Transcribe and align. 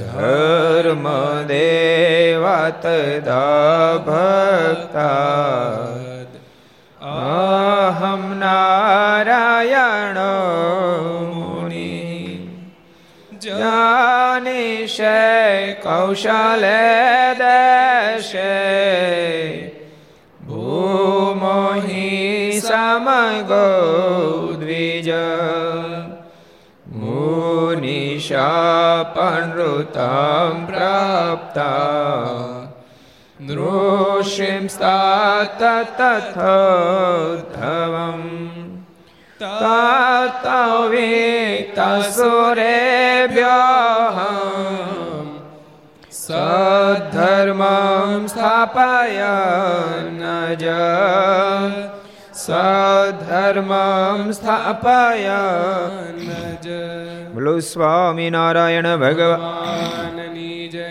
धर्मदेवा 0.00 1.79
તદા 2.69 3.97
ભક્તા 3.97 5.87
અહમ 7.01 8.39
નારાયણો 8.39 10.53
મુનિ. 11.33 12.49
જાનિષે 13.43 15.73
કૌશલે 15.73 17.33
દેશે. 17.33 18.71
ભૂમોહિ 20.47 22.59
સમગો 22.59 24.40
मुनिशापनृतां 29.00 30.54
प्राप्ता 30.68 31.70
नृषिंस्तात 33.48 35.62
तथोद्धवम् 36.00 37.04
ततवेतसुरेभ्यः 39.42 40.58
सद्धर्मं 46.22 48.26
स्थापयन् 48.34 50.24
ज 50.62 50.64
સધર્મમ 52.41 54.21
સ્થાપયન 54.31 56.21
બોલો 57.33 57.53
સ્વામિનારાયણ 57.61 58.87
ભગવાનની 58.97 60.69
જય 60.69 60.87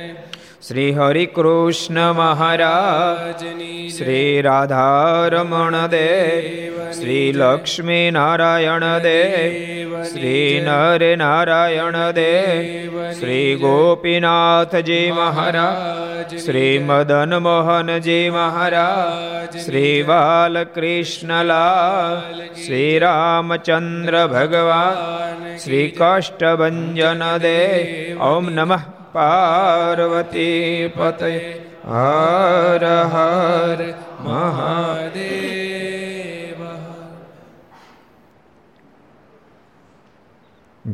શ્રી 0.63 0.93
હરિ 0.93 1.25
કૃષ્ણ 1.31 2.01
મહારાજની 2.15 3.81
શ્રી 3.91 4.37
રાધારમણ 4.43 5.79
દેવ 5.91 6.77
શ્રી 6.93 7.27
લક્ષ્મી 7.35 8.07
નારાયણ 8.11 8.87
દેવ 9.05 9.80
શ્રી 10.03 10.63
નર 10.67 11.17
નારાયણ 11.17 11.93
દેવ 11.93 13.13
શ્રી 13.13 13.55
ગોપીનાથજી 13.55 15.11
મહારાજ. 15.11 16.37
શ્રી 16.37 16.79
મદન 16.79 17.39
મોહનજી 17.39 18.31
મહારાજ. 18.31 19.59
શ્રી 19.59 20.03
બાલકૃષ્ણલાલ. 20.03 22.55
શ્રી 22.55 22.99
રામચંદ્ર 22.99 24.27
ભગવાન. 24.27 25.57
શ્રી 25.57 25.95
કષ્ટભંજન 25.99 27.37
દેવ 27.37 28.23
ઓમ 28.23 28.51
નમઃ 28.51 28.83
પાર્વતી 29.13 30.93
પતે 30.97 31.61
હર 31.85 33.09
હર 33.13 33.93
મહાદેવ. 34.21 35.70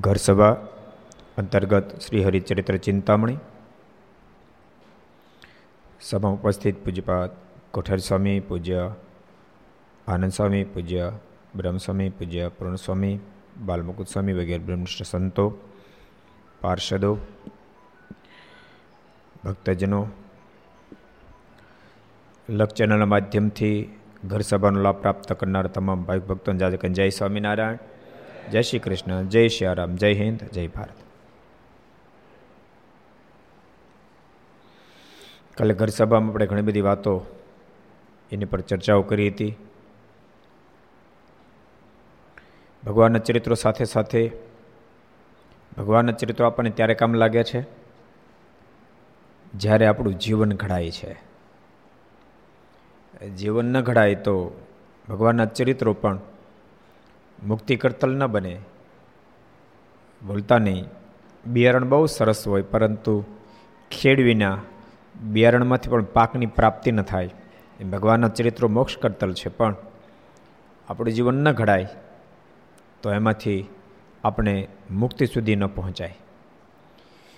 ઘર 0.01 0.17
સભા 0.17 0.51
અંતર્ગત 1.39 2.01
શ્રી 2.01 2.25
હરિચરિત્ર 2.25 2.77
ચિંતામણી. 2.77 3.39
સભા 6.01 6.29
ઉપસ્થિત 6.29 6.85
પૂજ્યપાત 6.85 7.31
કોઠાર 7.71 7.97
સ્વામી 7.97 8.41
પૂજ્ય 8.41 8.93
આનંદ 10.09 10.33
સ્વામી 10.33 10.65
પૂજ્ય, 10.65 11.13
બ્રહ્મસ્વામી 11.57 12.09
પૂજ્ય, 12.09 12.49
પૂર્ણસ્વામી 12.49 13.19
બાલમુકુદ 13.67 14.07
સ્વામી 14.07 14.33
વગેરે 14.33 14.59
બ્રહ્મનિષ્ઠ 14.59 15.05
સંતો, 15.05 15.59
પાર્ષદો, 16.61 17.19
ભક્તજનો. 19.45 20.07
લક 22.49 22.69
ચેનલના 22.69 23.07
માધ્યમથી 23.07 23.99
ઘર 24.25 24.41
સભાનો 24.41 24.81
લાભ 24.81 24.97
પ્રાપ્ત 24.97 25.33
કરનાર 25.33 25.67
તમામ 25.67 26.05
ભાઈ 26.05 26.19
ભક્તોને 26.19 26.59
જાજકન 26.59 26.93
જય 26.93 27.09
સ્વામિનારાયણ. 27.09 27.79
જય 28.51 28.63
શ્રી 28.63 28.79
કૃષ્ણ, 28.79 29.23
જય 29.23 29.49
શ્રી 29.49 29.75
રામ, 29.75 29.97
જય 29.97 30.15
હિન્દ, 30.15 30.43
જય 30.43 30.67
ભારત. 30.67 30.95
કાલે 35.59 35.75
ઘર 35.75 35.87
સભામાં 35.87 36.31
આપણે 36.31 36.47
ઘણી 36.47 36.63
બધી 36.63 36.81
વાતો 36.81 37.27
એની 38.33 38.45
પર 38.45 38.61
ચર્ચાઓ 38.61 39.03
કરી 39.03 39.29
હતી. 39.29 39.57
ભગવાનના 42.87 43.19
ચરિત્રો 43.19 43.55
સાથે 43.55 43.85
સાથે 43.85 44.31
ભગવાનના 45.79 46.13
ચરિત્રો 46.13 46.47
આપણને 46.47 46.71
ત્યારે 46.71 46.95
કામ 46.95 47.15
લાગે 47.15 47.45
છે? 47.45 47.67
જ્યારે 49.55 49.87
આપણું 49.87 50.15
જીવન 50.15 50.53
ઘડાય 50.53 50.91
છે. 50.91 51.17
જીવન 53.29 53.65
ન 53.65 53.81
ઘડાય 53.81 54.15
તો 54.15 54.65
ભગવાનના 55.09 55.45
ચરિત્રો 55.45 55.93
પણ 55.93 56.21
મુક્તિ 57.43 57.77
કરતલ 57.77 58.17
ન 58.17 58.27
બને. 58.27 58.59
બોલતા 60.27 60.59
નહીં. 60.59 60.85
બિયારણ 61.47 61.85
બહુ 61.85 62.07
સરસ 62.07 62.49
હોય, 62.49 62.63
પરંતુ 62.63 63.25
ખેડ 63.91 64.21
વિના 64.21 64.59
બિયારણમાંથી 65.23 65.89
પણ 65.89 66.03
પાકની 66.03 66.47
પ્રાપ્તિ 66.47 66.93
ન 66.93 67.03
થાય. 67.03 67.31
એ 67.81 67.85
ભગવાનના 67.85 68.29
ચરિત્રો 68.29 68.69
મોક્ષ 68.69 68.99
કરતલ 68.99 69.33
છે, 69.33 69.49
પણ 69.49 69.75
આપણું 70.89 71.15
જીવન 71.15 71.35
ન 71.35 71.53
ઘડાય, 71.53 71.87
તો 73.03 73.13
એમાંથી 73.13 73.69
આપણે 74.25 74.69
મુક્તિ 74.91 75.27
સુધી 75.27 75.57
ન 75.57 75.67
પહોંચાય. 75.67 76.17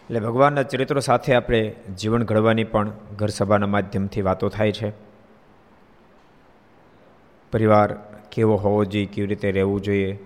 એટલે 0.03 0.21
ભગવાનના 0.21 0.63
ચરિત્રો 0.63 1.01
સાથે 1.01 1.35
આપણે 1.35 1.75
જીવન 1.99 2.23
ઘડવાની 2.23 2.65
પણ 2.65 2.91
ઘર 3.17 3.29
સભાના 3.29 3.67
માધ્યમથી 3.67 4.23
વાતો 4.23 4.49
થાય 4.49 4.73
છે. 4.73 5.08
પરિવાર 7.53 7.93
કેવો 8.33 8.57
હોવો 8.57 8.85
જોઈએ, 8.85 9.07
કેવી 9.07 9.27
રીતે 9.27 9.51
રહેવું 9.51 9.81
જોઈએ, 9.81 10.19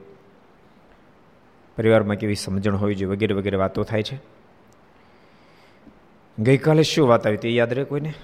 પરિવારમાં 1.77 2.17
કેવી 2.17 2.35
સમજણ 2.35 2.77
હોવી 2.77 2.95
જોઈએ, 2.95 3.13
વગેરે 3.13 3.35
વગેરે 3.35 3.57
વાતો 3.57 3.83
થાય 3.83 4.03
છે. 4.03 4.19
ગઈકાલે 6.39 6.83
શું 6.83 7.09
વાત 7.09 7.27
આવી 7.27 7.37
હતી, 7.37 7.57
યાદ 7.57 7.73
રહે 7.73 7.85
કોઈને? 7.85 8.15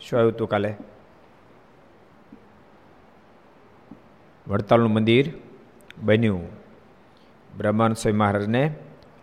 શું 0.00 0.18
આવ્યું 0.18 0.34
હતું 0.34 0.48
કાલે? 0.48 0.74
વડતાલનું 4.48 4.90
મંદિર 4.90 5.32
બન્યું. 6.02 6.48
બ્રહ્માંડ 7.56 7.94
સ્વામી 7.94 8.18
મહારાજને 8.18 8.74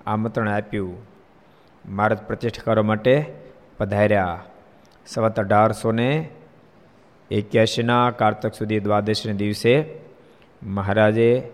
આમંત્રણ 0.05 0.49
આપ્યું. 0.49 0.97
મહારાજ 1.85 2.19
પ્રતિષ્ઠા 2.19 2.61
કરવા 2.63 2.83
માટે 2.83 3.25
પધાર્યા. 3.77 4.43
સવત 5.05 5.39
અઢારસો 5.39 5.91
ને 5.91 6.29
એક્યાસીના 7.31 8.11
કારતક 8.11 8.53
સુધી 8.53 8.79
દ્વાદશને 8.79 9.33
દિવસે 9.33 9.85
મહારાજે 10.63 11.49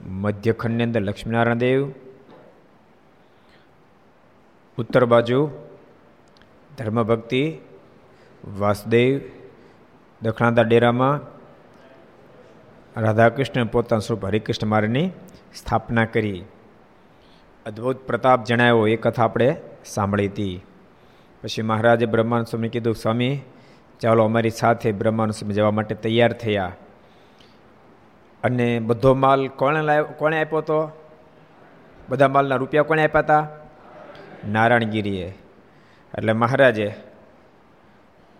મધ્યખંડની 0.00 0.82
અંદર 0.82 1.00
લક્ષ્મીનારાયણ 1.00 1.58
દેવ, 1.58 1.92
ઉત્તર 4.78 5.04
બાજુ 5.04 5.50
ધર્મભક્તિ, 6.78 7.58
વાસુદેવ 8.58 9.20
દક્ષિણાદા 10.22 10.62
ડેરામાં 10.62 11.20
રાધાકૃષ્ણ 13.00 13.64
પોતાનું 13.64 14.00
સ્વરૂપ 14.00 14.26
હરિકૃષ્ણ 14.26 14.66
મારની 14.66 15.10
સ્થાપના 15.54 16.04
કરી. 16.04 16.44
અદ્ભુત 17.66 17.96
પ્રતાપ 17.96 18.44
જણાવ્યો 18.44 18.86
એ 18.86 18.96
કથા 18.96 19.24
આપણે 19.24 19.56
સાંભળી 19.84 20.28
હતી. 20.28 20.60
પછી 21.42 21.62
મહારાજે 21.62 22.06
બ્રહ્માંડ 22.06 22.44
સ્વામી 22.44 22.68
કીધું, 22.68 22.94
સ્વામી 22.94 23.40
ચાલો 24.00 24.24
અમારી 24.24 24.50
સાથે 24.50 24.92
બ્રહ્માંડ 24.92 25.32
જવા 25.32 25.70
માટે 25.70 25.94
તૈયાર 25.94 26.32
થયા. 26.32 26.72
અને 28.44 28.78
બધો 28.78 29.14
માલ 29.14 29.48
કોણે 29.48 29.82
લાવ્યો 29.82 30.04
કોણે 30.04 30.40
આપ્યો 30.40 30.58
હતો 30.58 30.92
બધા 32.08 32.28
માલના 32.28 32.56
રૂપિયા 32.56 32.82
કોણે 32.82 33.04
આપ્યા 33.04 33.20
હતા 33.20 33.48
નારાયણગીરીએ. 34.48 35.38
એટલે 36.18 36.32
મહારાજે 36.32 36.94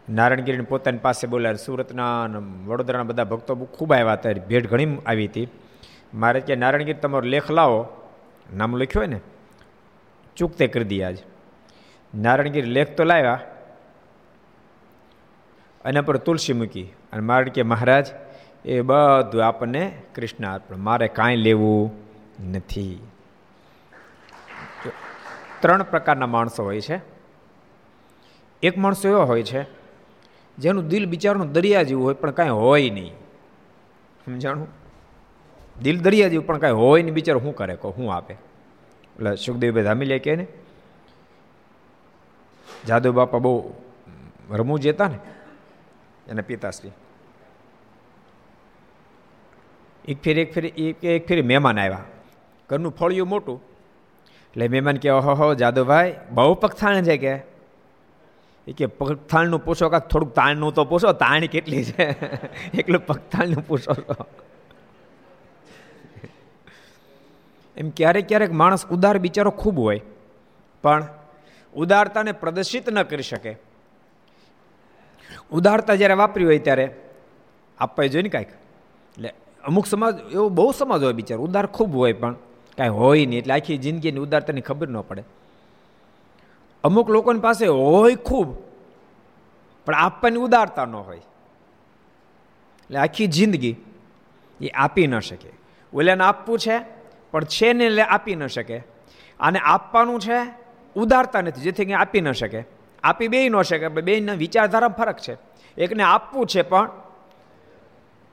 નારાયણગીરીને 0.08 0.64
પોતાની 0.64 0.98
પાસે 0.98 1.26
બોલાવ્યા 1.26 1.56
સુરતના 1.56 2.26
વડોદરાના 2.66 3.04
બધા 3.04 3.24
ભક્તો 3.24 3.54
ખૂબ 3.54 3.92
આવ્યા 3.92 4.12
હતા. 4.12 4.30
ભેટ 4.48 4.70
ઘણી 4.70 4.98
આવી 5.06 5.26
હતી. 5.26 5.48
મારે 6.14 6.40
કે 6.40 6.56
નારાયણગીરી 6.56 6.98
તમારો 6.98 7.24
લેખ 7.24 7.50
લાવો. 7.50 7.86
નામ 8.56 8.76
લખ્યું 8.76 9.00
હોય 9.00 9.06
ને? 9.06 9.20
ચૂકતે 10.36 10.66
કરી 10.66 10.84
દઈએ 10.84 11.02
આજ. 11.02 11.18
નારાયણગીરી 12.14 12.70
લેખ 12.70 12.96
તો 12.96 13.04
લાવ્યા. 13.04 13.40
એના 15.84 16.00
પર 16.00 16.16
તુલસી 16.16 16.52
મૂકી 16.52 16.82
અને 17.12 17.22
મારે 17.22 17.50
કે, 17.50 17.62
મહારાજ, 17.62 18.06
એ 18.64 18.80
બધું 18.80 19.46
આપણને 19.46 20.02
કૃષ્ણ 20.14 20.54
અર્પણ. 20.54 20.76
મારે 20.76 21.08
કાંઈ 21.08 21.36
લેવું 21.36 21.92
નથી. 22.52 22.98
ત્રણ 25.60 25.82
પ્રકારના 25.82 26.26
માણસો 26.26 26.64
હોય 26.64 26.80
છે. 26.80 27.00
એક 28.62 28.78
માણસો 28.78 29.08
એવો 29.08 29.22
હોય 29.22 29.42
છે, 29.42 29.62
જેનું 30.58 30.88
દિલ 30.88 31.06
બિચારનું 31.06 31.52
દરિયા 31.52 31.82
જેવું 31.82 32.04
હોય, 32.04 32.14
પણ 32.14 32.30
કાંઈ 32.30 32.50
હોય 32.50 32.90
નહીં. 32.90 33.12
સમજાણું? 34.26 34.68
દિલ 35.82 36.00
દરિયા 36.00 36.28
જેવું, 36.28 36.46
પણ 36.46 36.58
કાંઈ 36.58 36.72
હોય 36.72 37.02
નહીં. 37.02 37.14
બિચારો 37.14 37.40
શું 37.40 37.54
કરે? 37.54 37.76
કહો, 37.76 37.92
શું 37.96 38.14
આપે? 38.14 38.34
એટલે 38.34 39.36
સુખદેવભાઈ 39.36 39.82
ધામી 39.82 40.04
લે 40.04 40.18
કે 40.18 40.36
ને, 40.36 40.46
જાદવ 42.88 43.10
બાપા 43.10 43.38
બહુ 43.38 43.74
રમૂજ 44.50 44.82
જતા 44.82 45.08
ને 45.08 45.18
એના 46.28 46.42
પિતાશ્રી 46.42 46.90
એક 50.04 50.22
ફેર 50.22 50.38
એક 50.38 50.54
ફેર 50.54 50.64
એક 51.06 51.28
ફેર 51.28 51.42
મહેમાન 51.42 51.78
આવ્યા. 51.80 52.04
ઘરનું 52.70 52.96
ફળિયું 52.96 53.28
મોટું. 53.28 53.62
એટલે 54.50 54.68
મહેમાન 54.68 54.96
કે, 54.96 55.10
ઓહો 55.10 55.54
જાદવભાઈ 55.54 56.16
બહુ 56.30 56.54
પગથાણ 56.54 57.02
છે 57.02 57.16
કે. 57.16 57.34
એ 58.66 58.72
કે, 58.72 58.86
પગથાણનું 58.86 59.64
પૂછો 59.64 59.88
કાંક 59.88 60.08
થોડુંક 60.08 60.34
તાણનું 60.34 60.74
તો 60.74 60.84
પૂછો, 60.84 61.12
તાણ 61.12 61.40
કેટલી 61.40 61.84
છે? 61.84 62.04
એકલું 62.74 63.06
પગથાણનું 63.06 63.66
પૂછો 63.66 63.92
એમ 67.76 67.90
ક્યારેક 67.90 68.28
ક્યારેક 68.28 68.52
માણસ 68.52 68.86
ઉદાર 68.86 69.18
બિચારો 69.18 69.50
ખૂબ 69.50 69.78
હોય, 69.78 70.00
પણ 70.82 71.06
ઉદારતાને 71.74 72.32
પ્રદર્શિત 72.32 72.90
ન 72.90 73.02
કરી 73.02 73.22
શકે. 73.22 73.67
ઉદારતા 75.52 75.94
જ્યારે 75.94 76.14
વાપરી 76.14 76.44
હોય 76.44 76.58
ત્યારે 76.58 76.90
આપવા 77.78 78.06
જોઈએ 78.06 78.22
ને 78.22 78.28
કાંઈક. 78.28 78.48
એટલે 78.48 79.34
અમુક 79.64 79.86
સમાજ, 79.86 80.32
એવો 80.32 80.48
બહુ 80.48 80.72
સમાજ 80.72 81.02
હોય 81.02 81.12
બિચારો, 81.12 81.42
ઉદાર 81.42 81.66
ખૂબ 81.66 81.94
હોય 81.94 82.12
પણ 82.12 82.36
કાંઈ 82.76 82.88
હોય 82.88 83.26
નહીં. 83.26 83.38
એટલે 83.38 83.54
આખી 83.54 83.78
જિંદગીની 83.78 84.18
ઉદારતાની 84.18 84.60
ખબર 84.60 84.88
ન 84.88 85.00
પડે. 85.00 85.24
અમુક 86.84 87.10
લોકોની 87.10 87.40
પાસે 87.40 87.66
હોય 87.66 88.14
ખૂબ, 88.14 88.56
પણ 89.84 89.94
આપવાની 89.94 90.38
ઉદારતા 90.38 90.84
ન 90.84 90.94
હોય. 90.94 91.18
એટલે 91.18 92.98
આખી 92.98 93.26
જિંદગી 93.26 93.76
એ 94.60 94.68
આપી 94.68 95.06
ન 95.06 95.18
શકે. 95.20 95.50
ઓલાને 95.92 96.24
આપવું 96.24 96.58
છે, 96.58 96.78
પણ 97.32 97.44
છે 97.44 97.72
ને 97.72 97.84
એટલે 97.84 98.02
આપી 98.02 98.34
ન 98.34 98.46
શકે. 98.46 98.82
આને 99.40 99.58
આપવાનું 99.58 100.20
છે, 100.20 100.38
ઉદારતા 100.96 101.40
નથી, 101.40 101.60
જેથી 101.60 101.84
કંઈ 101.84 101.94
આપી 101.94 102.20
ન 102.20 102.32
શકે. 102.32 102.77
આપી 103.02 103.28
બે 103.28 103.48
ન 103.48 103.62
શકે 103.62 103.88
બેના 103.88 104.32
વિચારધારા 104.32 104.88
ફરક 104.88 105.18
છે. 105.18 105.36
એકને 105.78 106.02
આપવું 106.02 106.46
છે 106.46 106.62
પણ 106.62 106.90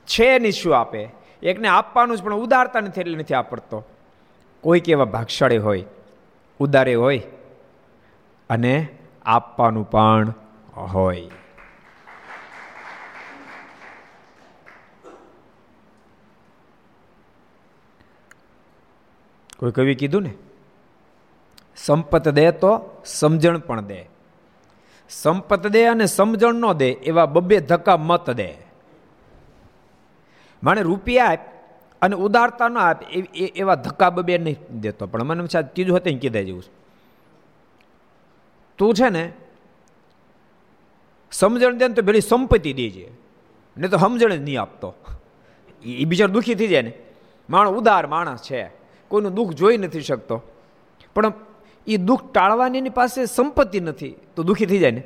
છે 0.08 0.40
નહીં 0.40 0.52
શું 0.52 0.78
આપે? 0.78 1.10
એકને 1.44 1.68
આપવાનું 1.68 2.18
જ 2.18 2.24
પણ 2.24 2.34
ઉદારતા 2.34 2.80
નથી 2.80 3.02
એટલે 3.02 3.18
નથી 3.18 3.34
આપડતો. 3.34 3.84
કોઈક 4.62 4.90
એવા 4.90 5.06
ભાગશાળી 5.06 5.58
હોય, 5.58 5.84
ઉદારે 6.60 6.96
હોય 6.96 7.22
અને 8.50 8.88
આપવાનું 9.26 9.90
પણ 9.92 10.34
હોય. 10.74 11.30
કોઈ 19.58 19.72
કવિ 19.72 19.96
કીધું 19.96 20.24
ને? 20.24 20.34
સંપત 21.78 22.30
દે 22.30 22.52
તો 22.52 23.04
સમજણ 23.06 23.58
પણ 23.58 23.82
દે. 23.82 24.15
સંપત 25.10 25.68
દે 25.68 25.86
અને 25.86 26.06
સમજણ 26.06 26.54
ન 26.54 26.74
દે, 26.74 26.90
એવા 26.92 27.26
બબ્બે 27.26 27.60
ધક્કા 27.60 27.98
મત 27.98 28.30
દે. 28.30 28.54
મને 30.64 30.82
રૂપિયા 30.82 31.26
આપ 31.26 31.40
અને 32.02 32.16
ઉદારતા 32.16 32.68
ન 32.68 32.78
આપ 32.78 33.04
એવા 33.36 33.76
ધક્કા 33.76 34.10
બબે 34.10 34.38
નહીં 34.38 34.80
દેતો. 34.82 35.08
પણ 35.08 35.24
મને 35.24 35.48
સાહેબ 35.48 35.68
કીધું 35.68 35.98
હતું 35.98 36.20
કીધા 36.20 36.42
જેવું 36.42 36.64
તું 38.78 38.94
છે 38.94 39.10
ને, 39.10 39.34
સમજણ 41.32 41.78
દે 41.78 41.88
ને 41.88 41.94
તો 41.94 42.02
પેલી 42.02 42.22
સંપત્તિ 42.22 42.74
દેજે. 42.74 43.12
ને 43.78 43.88
તો 43.88 43.98
સમજણ 43.98 44.34
જ 44.34 44.42
નહીં 44.42 44.62
આપતો. 44.62 44.94
એ 45.84 46.06
બીજા 46.06 46.26
દુઃખી 46.26 46.56
થઈ 46.56 46.68
જાય 46.68 46.82
ને. 46.82 46.94
માણસ 47.50 47.70
ઉદાર 47.70 48.08
માણસ 48.08 48.42
છે. 48.42 48.72
કોઈનું 49.08 49.34
દુઃખ 49.34 49.54
જોઈ 49.54 49.78
નથી 49.78 50.02
શકતો. 50.02 50.42
પણ 51.16 51.34
એ 51.88 51.98
દુઃખ 51.98 52.34
ટાળવાની 52.34 52.78
એની 52.78 52.90
પાસે 52.90 53.26
સંપત્તિ 53.26 53.80
નથી. 53.80 54.16
તો 54.36 54.44
દુઃખી 54.44 54.66
થઈ 54.66 54.80
જાય 54.80 54.92
ને. 54.92 55.04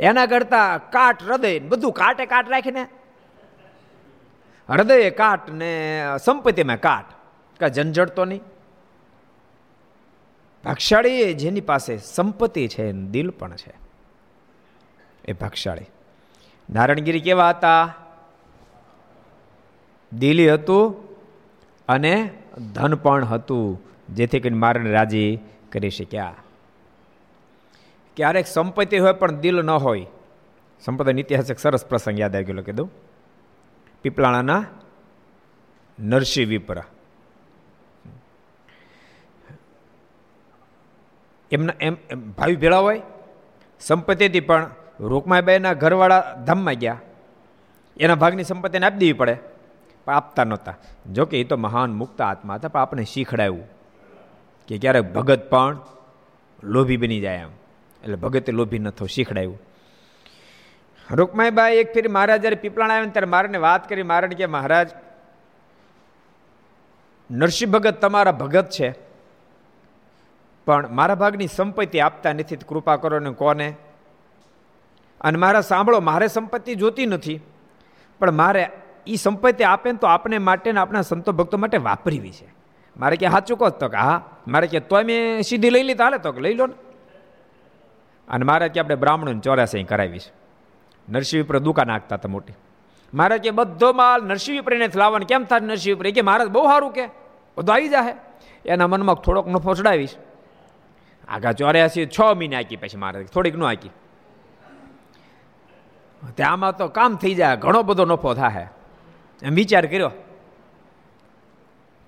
એના 0.00 0.26
કરતાં 0.26 0.90
કાટ, 0.90 1.22
હૃદય 1.22 1.58
બધું 1.58 1.92
કાટે 1.92 2.26
કાટ 2.26 2.50
રાખીને. 2.50 2.86
હૃદય 4.70 5.10
કાટ 5.10 5.50
ને 5.50 6.02
સંપત્તિમાં 6.24 6.80
કાટ. 6.80 7.04
કા 7.60 7.68
ઝંઝટ 7.68 8.08
તો 8.08 8.24
નહીં. 8.24 8.40
ભાગશાળી 10.64 11.34
જેની 11.34 11.60
પાસે 11.60 11.98
સંપત્તિ 11.98 12.68
છે 12.68 12.92
દિલ 12.92 13.30
પણ 13.30 13.56
છે. 13.56 13.74
એ 15.24 15.32
ભાગશાળી. 15.32 15.84
નારણગીરી 16.70 17.20
કેવા 17.20 17.50
હતા? 17.50 17.94
દિલી 20.12 20.54
હતું 20.54 21.08
અને 21.88 22.30
ધન 22.74 22.94
પણ 22.94 23.24
હતું. 23.24 23.82
જેથી 24.14 24.40
કરીને 24.40 24.58
મારણ 24.58 24.86
રાજી 24.86 25.38
કરી 25.76 25.94
શક્યા. 25.98 26.34
ક્યારેક 28.16 28.46
સંપત્તિ 28.46 28.98
હોય 29.04 29.14
પણ 29.20 29.40
દિલ 29.44 29.58
ન 29.62 29.70
હોય. 29.86 30.06
સંપત્તિ 30.82 31.12
ઐતિહાસિક 31.20 31.58
સરસ 31.58 31.84
પ્રસંગ 31.84 32.18
યાદ 32.20 32.34
આવી 32.36 32.48
ગયેલો 32.48 32.62
કીધું 32.62 32.90
પીપળાણાના 34.04 34.62
નરસિંહ 35.98 36.48
વિપરા. 36.48 36.86
એમના 41.50 41.76
એમ 41.80 41.96
ભાવી 42.38 42.56
ભેળા 42.56 42.82
હોય, 42.86 43.02
સંપત્તિથી 43.80 44.40
પણ 44.40 44.70
રૂકમાઈબાઈના 45.00 45.74
ઘરવાળા 45.74 46.22
ધામમાં 46.46 46.78
ગયા. 46.82 47.00
એના 47.96 48.18
ભાગની 48.22 48.44
સંપત્તિને 48.44 48.86
આપી 48.86 48.98
દેવી 48.98 49.18
પડે, 49.20 49.34
પણ 50.04 50.14
આપતા 50.14 50.44
નહોતા. 50.44 50.76
જોકે 51.12 51.40
એ 51.40 51.44
તો 51.44 51.56
મહાન 51.56 51.90
મુક્ત 51.92 52.20
આત્મા 52.20 52.54
હતા, 52.54 52.68
પણ 52.68 52.80
આપણે 52.80 53.04
શીખડાવ્યું 53.04 53.75
કે 54.68 54.78
ક્યારેક 54.78 55.12
ભગત 55.12 55.50
પણ 55.50 55.78
લોભી 56.62 56.96
બની 56.96 57.20
જાય 57.20 57.36
એમ. 57.36 57.50
એટલે 58.02 58.16
ભગતે 58.16 58.52
લોભી 58.52 58.78
ન 58.78 58.90
થવું, 58.90 59.08
શીખડાયું. 59.08 59.58
રૂકમાઈબાઈ 61.10 61.76
એક 61.76 61.94
ફેરી 61.94 62.08
મહારાજ 62.08 62.40
જ્યારે 62.40 62.56
પીપળાણ 62.56 62.90
આવ્યા 62.90 63.06
ત્યારે 63.06 63.26
મારાને 63.26 63.58
વાત 63.58 63.88
કરી 63.88 64.02
મારણ 64.02 64.28
કે 64.28 64.46
મહારાજ, 64.46 64.90
નરસિંહ 67.30 67.72
ભગત 67.72 68.00
તમારા 68.00 68.32
ભગત 68.32 68.70
છે, 68.70 68.94
પણ 70.66 70.90
મારા 70.90 71.14
ભાગની 71.14 71.46
સંપત્તિ 71.46 72.00
આપતા 72.00 72.32
નથી 72.32 72.56
કૃપા 72.56 72.96
કરો 72.96 73.18
ને 73.18 73.30
કોને? 73.30 73.68
અને 75.20 75.38
મારા 75.38 75.60
સાંભળો, 75.60 76.00
મારે 76.00 76.26
સંપત્તિ 76.26 76.74
જોતી 76.74 77.06
નથી, 77.06 77.40
પણ 78.18 78.32
મારે 78.32 78.70
એ 79.06 79.14
સંપત્તિ 79.14 79.64
આપે 79.64 79.92
ને 79.92 79.98
તો 79.98 80.06
આપણે 80.06 80.38
માટે 80.38 80.72
ને 80.72 80.80
આપણા 80.80 81.02
સંતો 81.02 81.32
ભક્તો 81.32 81.58
માટે 81.58 81.78
વાપરવી 81.78 82.30
છે. 82.30 82.55
મારે 82.96 83.16
કે 83.16 83.28
સાચું 83.28 83.58
કહો 83.58 83.68
તો 83.68 83.88
કે, 83.88 83.96
હા, 83.96 84.24
મારે 84.48 84.66
કે 84.66 84.80
તોય 84.80 85.02
મેં 85.02 85.42
સીધી 85.42 85.70
લઈ 85.70 85.82
લીધા, 85.82 86.04
હાલે 86.04 86.18
તો 86.18 86.32
કે, 86.32 86.40
લઈ 86.40 86.54
લો 86.54 86.66
ને. 86.66 86.72
અને 88.28 88.44
મારે 88.44 88.68
કે 88.68 88.80
આપણે 88.80 88.94
બ્રાહ્મણોને 88.94 89.40
ચોરાસી 89.40 89.82
કરાવી 89.82 90.18
છે. 90.18 90.32
નરસિંહ 91.08 91.44
ઉપર 91.44 91.58
દુકાન 91.58 91.86
નાખતા 91.86 92.16
હતા 92.16 92.28
મોટી. 92.28 92.52
મારે 93.14 93.38
કે 93.38 93.50
બધો 93.50 93.92
માલ 93.92 94.24
નરસિંહ 94.24 94.60
ઉપરને 94.60 94.90
લાવવાનું. 94.94 95.28
કેમ 95.28 95.44
થાય 95.44 95.60
નરસિંહ 95.60 95.96
ઉપર 95.96 96.10
કે 96.10 96.22
મહારાજ 96.22 96.48
બહુ 96.48 96.64
સારું 96.64 96.92
કે. 96.92 97.06
બધું 97.58 97.74
આવી 97.74 97.88
જાય 97.88 98.14
એના 98.66 98.86
મનમાં 98.86 99.14
થોડોક 99.14 99.48
નફો 99.48 99.74
ચડાવીશ. 99.74 100.16
આગા 101.28 101.52
ચોર્યાસી 101.52 102.06
છ 102.06 102.20
મહિને 102.20 102.56
આકી 102.56 102.76
પછી 102.76 102.96
મારે 102.96 103.24
થોડીક 103.24 103.56
ન 103.56 103.64
આકી 103.64 103.90
ત્યાંમાં 106.34 106.76
તો 106.76 106.88
કામ 106.88 107.16
થઈ 107.16 107.34
જાય. 107.34 107.56
ઘણો 107.56 107.82
બધો 107.82 108.04
નફો 108.04 108.34
થાય 108.34 108.68
એમ 109.42 109.54
વિચાર 109.54 109.86
કર્યો. 109.86 110.10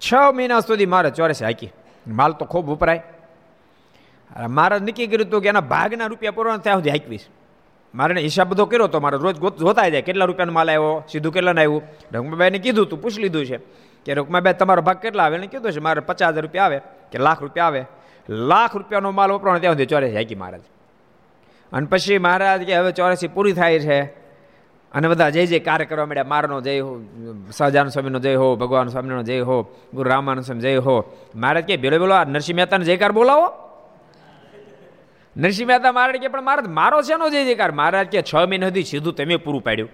છ 0.01 0.15
મહિના 0.35 0.61
સુધી 0.61 0.87
મારે 0.87 1.11
ચોરસે 1.11 1.45
હાકી. 1.45 1.71
માલ 2.07 2.33
તો 2.33 2.45
ખૂબ 2.45 2.71
વપરાય. 2.71 3.03
મારે 4.49 4.79
નક્કી 4.79 5.07
કર્યું 5.07 5.29
હતું 5.29 5.43
કે 5.43 5.49
એના 5.49 5.61
ભાગના 5.61 6.07
રૂપિયા 6.07 6.33
પૂરવાના 6.33 6.63
ત્યાં 6.63 6.77
સુધી 6.77 6.91
હાકવીશ. 6.91 7.27
મારે 7.95 8.21
હિસાબ 8.21 8.49
બધો 8.49 8.65
કર્યો 8.65 8.85
હતો. 8.85 9.01
મારે 9.01 9.17
રોજ 9.17 9.37
જોતા 9.39 9.89
જાય 9.89 10.03
કેટલા 10.03 10.25
રૂપિયાનો 10.25 10.53
માલ 10.53 10.71
આવ્યો, 10.71 11.05
સીધું 11.13 11.33
કેટલાને 11.33 11.61
આવ્યું. 11.61 11.83
રઘુમાબાઈને 12.13 12.59
કીધું 12.59 12.87
તું, 12.87 13.03
પૂછ 13.03 13.19
લીધું 13.19 13.47
છે 13.47 13.57
કે 14.05 14.15
રઘુમાબાઈ 14.15 14.55
તમારો 14.55 14.83
ભાગ 14.83 14.97
કેટલા 14.97 15.25
આવે? 15.25 15.37
એને 15.37 15.47
કીધું 15.47 15.73
છે, 15.73 15.81
મારે 15.81 16.01
પચાસ 16.01 16.29
હજાર 16.29 16.43
રૂપિયા 16.43 16.65
આવે 16.65 16.79
કે 17.13 17.19
લાખ 17.19 17.43
રૂપિયા 17.43 17.67
આવે. 17.67 17.85
લાખ 18.29 18.77
રૂપિયાનો 18.77 19.11
માલ 19.11 19.33
વપરાવાનો 19.33 19.61
ત્યાં 19.61 19.75
સુધી 19.75 19.87
ચોરેસી 19.87 20.17
હાકી 20.17 20.35
મહારાજ. 20.35 20.61
અને 21.73 21.87
પછી 21.87 22.19
મહારાજ 22.19 22.63
કે 22.63 22.77
હવે 22.77 22.93
ચોરસી 22.93 23.29
પૂરી 23.29 23.53
થાય 23.53 23.79
છે. 23.79 24.28
અને 24.95 25.09
બધા 25.09 25.31
જય 25.31 25.47
જય 25.47 25.59
કાર્ય 25.59 25.85
કરવા 25.85 26.07
માંડ્યા 26.07 26.25
મારનો 26.25 26.61
જય 26.61 26.81
હો 26.81 27.01
સહજાન 27.53 27.89
સ્વામીનો 27.89 28.19
જય 28.19 28.35
હો 28.35 28.57
ભગવાન 28.57 28.89
સ્વામીનો 28.89 29.23
જય 29.23 29.41
હો, 29.41 29.63
ગુરુ 29.95 30.11
રામાનંદ 30.11 30.45
સ્વામી 30.45 30.61
જય 30.61 30.79
હો. 30.79 31.05
મહારાજ 31.35 31.65
કે 31.65 31.77
ભેલો 31.77 31.99
બોલો 31.99 32.15
આ 32.15 32.25
નરસિંહ 32.25 32.57
મહેતાનો 32.57 32.85
જયકાર 32.85 33.13
બોલાવો? 33.13 33.47
નરસિંહ 35.37 35.69
મહેતા 35.69 35.93
મહારાજ 35.93 36.17
કે 36.17 36.29
પણ 36.29 36.43
મહારાજ 36.43 36.67
મારો 36.67 37.03
છે 37.03 37.17
નો 37.17 37.31
જે 37.31 37.45
જયકાર? 37.45 37.73
મહારાજ 37.73 38.07
કે 38.07 38.23
છ 38.23 38.35
મહિના 38.35 38.67
સુધી 38.67 38.83
સીધું 38.83 39.15
તમે 39.15 39.37
પૂરું 39.37 39.63
પાડ્યું. 39.63 39.91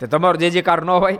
તો 0.00 0.06
તમારો 0.06 0.36
જે 0.36 0.50
જયકાર 0.50 0.82
ન 0.82 0.90
હોય. 0.90 1.18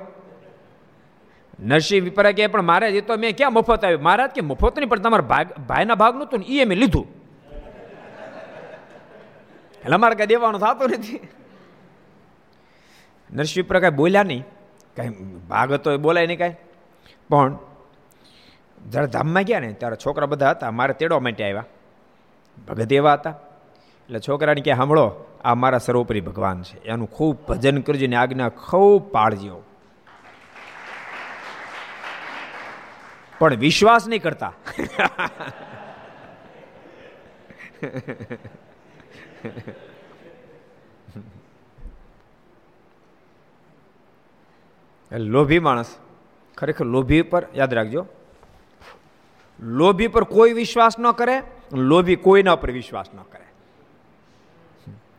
નરસિંહ 1.58 2.04
વિપરા 2.04 2.32
કે 2.32 2.46
પણ 2.46 2.62
મારે 2.62 2.88
એ 2.88 3.00
તો 3.00 3.16
મેં 3.16 3.36
ક્યાં 3.36 3.52
મફત 3.52 3.84
આવ્યું 3.84 4.02
મહારાજ 4.02 4.30
કે 4.30 4.40
મફત 4.40 4.78
નહીં, 4.78 4.88
પણ 4.88 4.98
તમારા 4.98 5.24
ભાગ, 5.24 5.46
ભાઈના 5.68 5.94
ભાગનું 5.94 6.18
નહોતું 6.18 6.40
ને 6.40 6.46
એ 6.46 6.64
મેં 6.64 6.78
લીધું. 6.78 7.06
એટલે 9.82 9.94
અમારે 9.94 10.14
કઈ 10.14 10.26
દેવાનું 10.26 10.60
થતું 10.60 10.90
નથી. 10.90 11.20
નરસિંહ 13.34 13.64
વિપરા 13.64 13.80
કાંઈ 13.80 13.94
બોલ્યા 13.94 14.22
નહીં. 14.22 14.44
કાંઈ 14.96 15.08
ભાગ 15.48 15.72
હતો 15.72 15.92
એ 15.92 15.96
બોલાય 15.96 16.26
નહીં 16.26 16.38
કાંઈ. 16.38 16.54
પણ 17.28 17.58
જ્યારે 18.88 19.06
ધામમાં 19.06 19.42
ગયા 19.42 19.60
ને 19.60 19.72
ત્યારે 19.72 19.96
છોકરા 19.96 20.26
બધા 20.26 20.50
હતા, 20.50 20.70
મારે 20.70 20.92
તેડવા 20.92 21.20
માટે 21.20 21.44
આવ્યા. 21.44 21.64
ભગત 22.68 22.92
એવા 22.92 23.12
હતા. 23.12 23.30
એટલે 24.02 24.20
છોકરાને 24.28 24.60
કે 24.60 24.74
સાંભળો, 24.74 25.24
આ 25.44 25.54
મારા 25.54 25.78
સર્વોપરી 25.78 26.20
ભગવાન 26.20 26.62
છે. 26.62 26.84
એનું 26.84 27.10
ખૂબ 27.10 27.46
ભજન 27.46 27.80
કરજો 27.80 28.06
ને 28.06 28.16
આજ્ઞા 28.16 28.48
ખૂબ 28.48 29.10
પાળજો. 29.12 29.62
પણ 33.38 33.54
વિશ્વાસ 33.54 34.08
નહીં 34.08 34.22
કરતા. 34.22 34.52
લોભી 45.12 45.58
માણસ. 45.58 45.96
ખરેખર 46.56 46.84
લોભી 46.84 47.22
પર, 47.22 47.46
યાદ 47.54 47.74
રાખજો. 47.74 48.06
લોભી 49.60 50.06
પર 50.06 50.24
કોઈ 50.24 50.52
વિશ્વાસ 50.52 50.98
ન 50.98 51.10
કરે, 51.10 51.42
લોભી 51.72 52.16
કોઈના 52.16 52.56
પર 52.56 52.70
વિશ્વાસ 52.70 53.06
ન 53.14 53.18
કરે. 53.18 53.44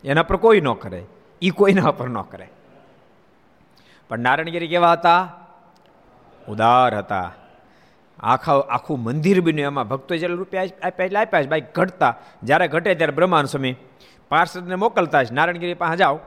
એના 0.03 0.23
પર 0.23 0.35
કોઈ 0.35 0.61
ન 0.61 0.73
કરે 0.73 1.05
એ 1.41 1.49
કોઈના 1.49 1.91
પર 1.91 2.09
ન 2.09 2.21
કરે. 2.21 2.49
પણ 4.09 4.19
નારાયણગીરી 4.19 4.67
કેવા 4.67 4.91
હતા? 4.91 5.37
ઉદાર 6.47 6.97
હતા. 6.97 7.33
આખા, 8.19 8.53
આખું 8.53 9.03
મંદિર 9.03 9.41
બન્યું 9.41 9.67
એમાં. 9.67 9.87
ભક્તો 9.87 10.15
જ્યારે 10.15 10.33
રૂપિયા 10.33 10.63
આપ્યા 10.83 11.05
એટલે 11.05 11.19
આપ્યા 11.19 11.43
છે. 11.43 11.47
ભાઈ, 11.47 11.61
ઘટતા. 11.61 12.15
જ્યારે 12.43 12.67
ઘટે 12.67 12.95
ત્યારે 12.95 13.13
બ્રહ્માંડ 13.13 13.47
સ્વામી 13.47 13.75
પાર્ષદને 14.29 14.75
મોકલતા 14.75 15.23
છે 15.23 15.33
નારાયણગીરી 15.33 15.73
પાસે 15.73 15.97
જાઓ. 15.97 16.19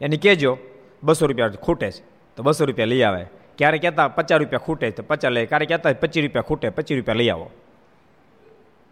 એને 0.00 0.16
કહેજો, 0.16 0.58
બસો 1.02 1.26
રૂપિયા 1.26 1.48
ખૂટે 1.48 1.90
છે. 1.90 2.17
તો 2.38 2.42
બસો 2.42 2.64
રૂપિયા 2.64 2.86
લઈ 2.86 3.02
આવે. 3.02 3.24
ક્યારે 3.58 3.78
કહેતા 3.78 4.08
પચાસ 4.08 4.38
રૂપિયા 4.38 4.58
ખૂટે 4.58 4.90
તો 4.90 5.02
પચાસ 5.02 5.32
લઈ 5.32 5.46
ક્યારે 5.46 5.66
કહેતા 5.66 5.92
પચીસ 5.92 6.24
રૂપિયા 6.24 6.42
ખૂટે, 6.42 6.68
પચીસ 6.70 6.96
રૂપિયા 6.96 7.14
લઈ 7.14 7.28
આવો. 7.28 7.50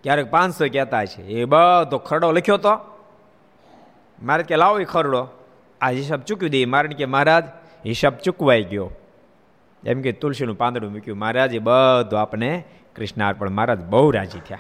ક્યારેક 0.03 0.31
પાંચસો 0.31 0.69
કહેતા 0.69 1.05
છે, 1.05 1.23
એ 1.23 1.45
બધો 1.45 1.99
ખરડો 1.99 2.33
લખ્યો 2.33 2.57
તો. 2.57 2.75
મારે 4.23 4.43
કે 4.43 4.57
લાવો 4.57 4.81
એ 4.81 4.85
ખરડો. 4.85 5.29
આ 5.81 5.91
હિસાબ 5.91 6.21
ચૂકવી 6.21 6.49
દઈએ 6.49 6.65
મારે 6.65 6.89
કે 6.89 7.05
મહારાજ, 7.05 7.45
હિસાબ 7.87 8.15
ચૂકવાઈ 8.17 8.65
ગયો. 8.65 8.91
એમ 9.87 10.03
કે 10.03 10.13
તુલસીનું 10.13 10.59
પાંદડું 10.59 10.93
મૂક્યું. 10.93 11.19
મહારાજે 11.19 11.59
બધું 11.59 12.21
આપણે 12.21 12.65
કૃષ્ણાર્પણ. 12.97 13.51
મહારાજ 13.51 13.81
બહુ 13.81 14.11
રાજી 14.11 14.39
થયા. 14.39 14.59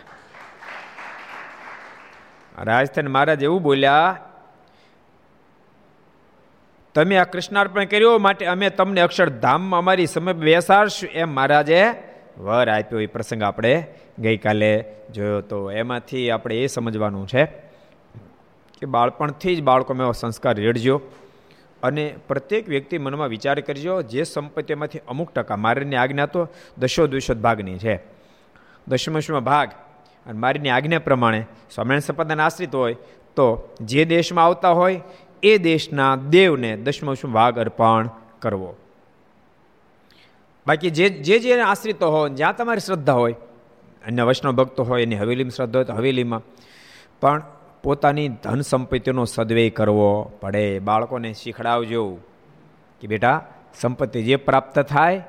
રાજસ્થાન 2.62 3.09
મહારાજ 3.09 3.43
એવું 3.43 3.62
બોલ્યા 3.62 4.16
તમે 6.96 7.16
આ 7.16 7.24
કૃષ્ણાર્પણ 7.24 7.84
કર્યો 7.84 8.18
માટે 8.18 8.44
અમે 8.46 8.68
તમને 8.70 9.00
અક્ષરધામમાં 9.00 9.78
અમારી 9.78 10.06
સમય 10.06 10.32
બેસાડશું. 10.32 11.10
એમ 11.10 11.28
મહારાજે 11.28 11.80
વર 12.38 12.68
આપ્યો 12.68 13.00
એ 13.00 13.06
પ્રસંગ 13.06 13.42
આપણે 13.42 13.72
ગઈકાલે 14.18 14.84
જોયો 15.10 15.40
તો. 15.40 15.58
એમાંથી 15.70 16.30
આપણે 16.30 16.62
એ 16.62 16.66
સમજવાનું 16.66 17.26
છે 17.28 17.44
કે 18.78 18.86
બાળપણથી 18.86 19.56
જ 19.56 19.62
બાળકોમાં 19.62 20.04
એવો 20.04 20.12
સંસ્કાર 20.12 20.54
રેડજો 20.56 20.96
અને 21.82 22.04
પ્રત્યેક 22.28 22.68
વ્યક્તિ 22.68 22.98
મનમાં 22.98 23.28
વિચાર 23.28 23.60
કરજો, 23.60 24.02
જે 24.02 24.24
સંપત્તિમાંથી 24.24 25.04
અમુક 25.08 25.30
ટકા 25.32 25.56
મારીની 25.56 25.96
આજ્ઞા 25.96 26.26
તો 26.26 26.48
દશો 26.78 27.06
દ્વિશોદ 27.06 27.38
ભાગની 27.40 27.78
છે. 27.78 27.94
દશમશમાં 28.88 29.44
ભાગ 29.44 29.68
અને 30.26 30.38
મારીની 30.38 30.68
આજ્ઞા 30.68 30.98
પ્રમાણે 30.98 31.40
સ્વામિનારાયણ 31.74 32.08
સંપદાને 32.08 32.42
આશ્રિત 32.42 32.74
હોય 32.74 32.96
તો 33.36 33.46
જે 33.80 34.04
દેશમાં 34.04 34.44
આવતા 34.44 34.70
હોય 34.70 35.00
એ 35.43 35.59
દેશના 35.59 36.16
દેવને 36.16 36.76
દશમશમ 36.76 37.33
ભાગ 37.33 37.59
અર્પણ 37.59 38.09
કરવો. 38.40 38.76
બાકી 40.66 40.90
જે 40.90 41.09
જે 41.09 41.38
જે 41.38 41.61
આશ્રિત 41.61 42.02
હોય, 42.02 42.31
જ્યાં 42.31 42.57
તમારી 42.57 42.81
શ્રદ્ધા 42.81 43.12
હોય 43.12 43.35
અન્ય 44.07 44.23
વૈષ્ણવ 44.23 44.52
ભક્તો 44.52 44.83
હોય, 44.83 45.02
એની 45.02 45.16
હવેલીમાં 45.16 45.50
શ્રદ્ધા 45.50 45.78
હોય 45.78 45.85
તો 45.85 45.93
હવેલીમાં, 45.93 46.43
પણ 47.21 47.43
પોતાની 47.83 48.28
ધન 48.28 48.61
સંપત્તિનો 48.61 49.25
સદવ્યય 49.25 49.71
કરવો 49.71 50.33
પડે. 50.40 50.78
બાળકોને 50.78 51.33
શીખડાવજો 51.33 52.19
કે 53.00 53.07
બેટા, 53.07 53.47
સંપત્તિ 53.81 54.23
જે 54.23 54.37
પ્રાપ્ત 54.37 54.78
થાય, 54.78 55.25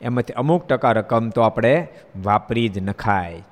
એમાંથી 0.00 0.32
અમુક 0.32 0.66
ટકા 0.66 0.92
રકમ 0.92 1.30
તો 1.30 1.40
આપણે 1.40 1.88
વાપરી 2.22 2.68
જ 2.68 2.78
નખાય. 2.78 3.42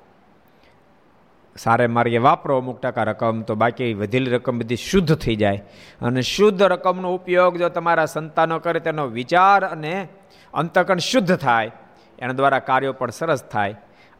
સારે 1.57 1.87
માર્ગે 1.87 2.17
વાપરો 2.17 2.57
અમુક 2.57 2.81
ટકા 2.81 3.03
રકમ, 3.03 3.41
તો 3.41 3.55
બાકી 3.55 3.93
વધેલી 3.93 4.31
રકમ 4.31 4.59
બધી 4.59 4.75
શુદ્ધ 4.75 5.15
થઈ 5.15 5.35
જાય. 5.35 5.57
અને 6.01 6.21
શુદ્ધ 6.21 6.61
રકમનો 6.61 7.15
ઉપયોગ 7.15 7.57
જો 7.57 7.69
તમારા 7.69 8.05
સંતાનો 8.05 8.59
કરે 8.59 8.79
તેનો 8.79 9.05
વિચાર 9.05 9.65
અને 9.65 10.07
અંતકણ 10.53 10.97
શુદ્ધ 10.97 11.37
થાય, 11.37 11.71
એના 12.19 12.33
દ્વારા 12.33 12.59
કાર્યો 12.59 12.93
પણ 12.93 13.09
સરસ 13.09 13.43
થાય. 13.43 13.75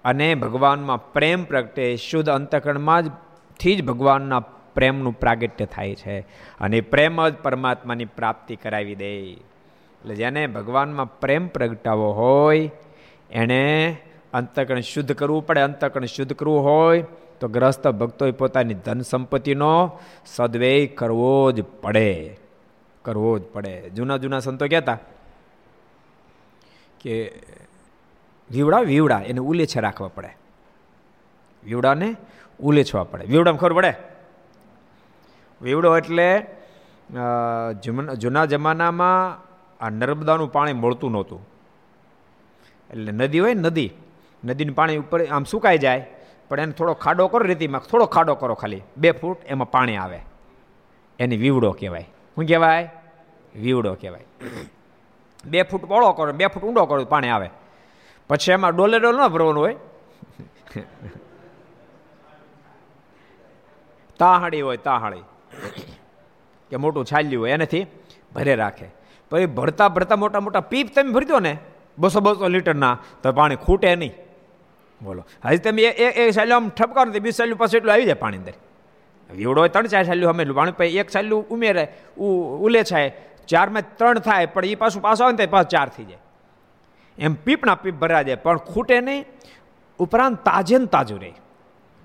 અને 0.05 0.35
ભગવાનમાં 0.35 1.13
પ્રેમ 1.13 1.43
પ્રગટે, 1.43 1.95
શુદ્ધ 1.95 2.29
અંતકણમાં 2.29 3.03
જ 3.03 3.11
થી 3.59 3.75
જ 3.75 3.85
ભગવાનના 3.85 4.39
પ્રેમનું 4.75 5.19
પ્રાગટ્ય 5.19 5.65
થાય 5.65 5.95
છે. 5.95 6.19
અને 6.61 6.81
પ્રેમ 6.81 7.29
જ 7.29 7.33
પરમાત્માની 7.33 8.05
પ્રાપ્તિ 8.05 8.55
કરાવી 8.55 8.95
દે. 8.95 9.21
એટલે 9.21 10.15
જેને 10.15 10.47
ભગવાનમાં 10.47 11.19
પ્રેમ 11.19 11.47
પ્રગટાવો 11.47 12.11
હોય 12.11 12.71
એણે 13.31 13.97
અંતકણ 14.33 14.79
શુદ્ધ 14.79 15.11
કરવું 15.11 15.45
પડે. 15.45 15.61
અંતકણ 15.61 16.05
શુદ્ધ 16.05 16.33
કરવું 16.33 16.63
હોય 16.63 17.03
તો 17.43 17.47
ગ્રસ્ત 17.55 17.85
ભક્તોએ 18.00 18.31
પોતાની 18.39 18.79
ધન 18.85 19.01
સંપત્તિનો 19.03 19.71
સદવેય 20.25 20.88
કરવો 21.00 21.51
જ 21.51 21.59
પડે. 21.83 22.09
કરવો 23.05 23.31
જ 23.39 23.43
પડે. 23.53 23.73
જૂના 23.95 24.17
જૂના 24.17 24.39
સંતો 24.39 24.65
કહેતા 24.71 25.00
કે 27.01 27.13
વીવડા 28.50 28.83
વીવડા, 28.91 29.21
એને 29.29 29.41
ઉલેછે 29.50 29.79
રાખવા 29.85 30.12
પડે. 30.15 30.31
વીવડાને 31.63 32.09
ઉલેછવા 32.59 33.03
પડે. 33.12 33.23
વીવડામાં 33.31 33.62
ખબર 33.62 33.73
પડે? 33.73 33.93
વીવડો 35.62 35.89
એટલે 36.00 36.27
જૂના 38.21 38.45
જમાનામાં 38.45 39.19
આ 39.83 39.89
નર્મદાનું 40.00 40.50
પાણી 40.55 40.79
મળતું 40.83 41.12
નહોતું. 41.12 41.41
એટલે 42.89 43.12
નદી 43.12 43.41
હોય 43.43 43.55
નદી, 43.67 43.91
નદીનું 44.43 44.75
પાણી 44.79 45.01
ઉપર 45.03 45.19
આમ 45.27 45.43
સુકાઈ 45.43 45.83
જાય. 45.85 46.01
પણ 46.53 46.60
એને 46.60 46.72
થોડો 46.72 46.93
ખાડો 46.93 47.27
કરો, 47.27 47.45
રીતિમાં 47.45 47.81
થોડો 47.81 48.05
ખાડો 48.05 48.36
કરો 48.36 48.53
ખાલી. 48.53 48.81
બે 48.98 49.12
ફૂટ 49.12 49.38
એમાં 49.45 49.72
પાણી 49.72 49.95
આવે. 49.95 50.19
એની 51.19 51.38
વીવડો 51.38 51.72
કહેવાય. 51.72 52.01
શું 52.36 52.45
કહેવાય? 52.45 52.89
વીવડો 53.55 53.93
કહેવાય. 53.93 54.25
બે 55.45 55.62
ફૂટ 55.62 55.86
પોળો 55.86 56.12
કરો, 56.12 56.33
બે 56.33 56.48
ફૂટ 56.48 56.63
ઊંડો 56.63 56.86
કરો, 56.86 57.05
પાણી 57.05 57.29
આવે. 57.29 57.50
પછી 58.29 58.51
એમાં 58.51 58.75
ડોલે 58.75 59.00
ડોલ 59.00 59.17
ન 59.17 59.27
ભરવાનું 59.27 59.63
હોય. 59.63 59.75
તાહાળી 64.19 64.62
હોય, 64.62 64.77
તાહાળી. 64.77 65.19
કે 66.69 66.75
મોટું 66.75 67.05
છાલ્યું 67.05 67.43
હોય, 67.43 67.51
એનાથી 67.51 67.86
ભરે 68.36 68.55
રાખે. 68.55 68.88
પછી 69.29 69.45
ભરતા 69.45 69.89
ભરતા 69.89 70.15
મોટા 70.15 70.39
મોટા 70.39 70.60
પીપ 70.60 70.93
તમે 70.95 71.12
ભરી 71.12 71.25
દો 71.25 71.39
ને, 71.39 71.57
બસો 71.98 72.19
બસો 72.19 72.48
લીટરના, 72.48 73.00
તો 73.24 73.31
પાણી 73.31 73.55
ખૂટે 73.55 73.95
નહીં. 73.95 74.12
બોલો. 75.05 75.22
હજી 75.45 75.63
તમે 75.65 75.81
એ 76.05 76.07
એ 76.22 76.31
સાલ્યું 76.38 76.63
આમ 76.63 76.69
ઠપકારો 76.77 77.12
ને 77.12 77.19
બીજું 77.25 77.38
સાલ્યું 77.39 77.60
પાછું 77.62 77.77
એટલું 77.79 77.93
આવી 77.93 78.07
જાય 78.10 78.22
પાણી 78.24 78.41
અંદર. 78.41 78.55
વીવડો 79.29 79.67
ત્રણ 79.75 79.93
ચાર 79.93 80.05
સાલ્યું 80.10 80.31
અમે 80.33 80.43
પાણી 80.60 80.77
પછી 80.79 81.00
એક 81.03 81.10
સાલ્યું 81.15 81.45
ઉમેરે 81.53 81.86
ઉલે 82.65 82.81
છાય, 82.91 83.10
ચારમાં 83.48 83.89
ત્રણ 84.00 84.19
થાય, 84.27 84.51
પણ 84.55 84.65
એ 84.65 84.75
પાછું 84.83 85.01
પાછો 85.07 85.24
આવે 85.25 85.36
ને 85.38 85.48
પાછું 85.55 85.72
ચાર 85.75 85.88
થઈ 85.95 86.05
જાય. 86.12 86.22
એમ 87.17 87.33
પીપના 87.45 87.77
પીપ 87.83 87.95
ભરા 88.03 88.24
જાય, 88.27 88.43
પણ 88.45 88.60
ખૂટે 88.72 88.98
નહીં, 89.01 89.25
ઉપરાંત 90.00 90.43
તાજે 90.48 90.77
ને 90.77 90.88
તાજું 90.95 91.19
રહે. 91.24 91.33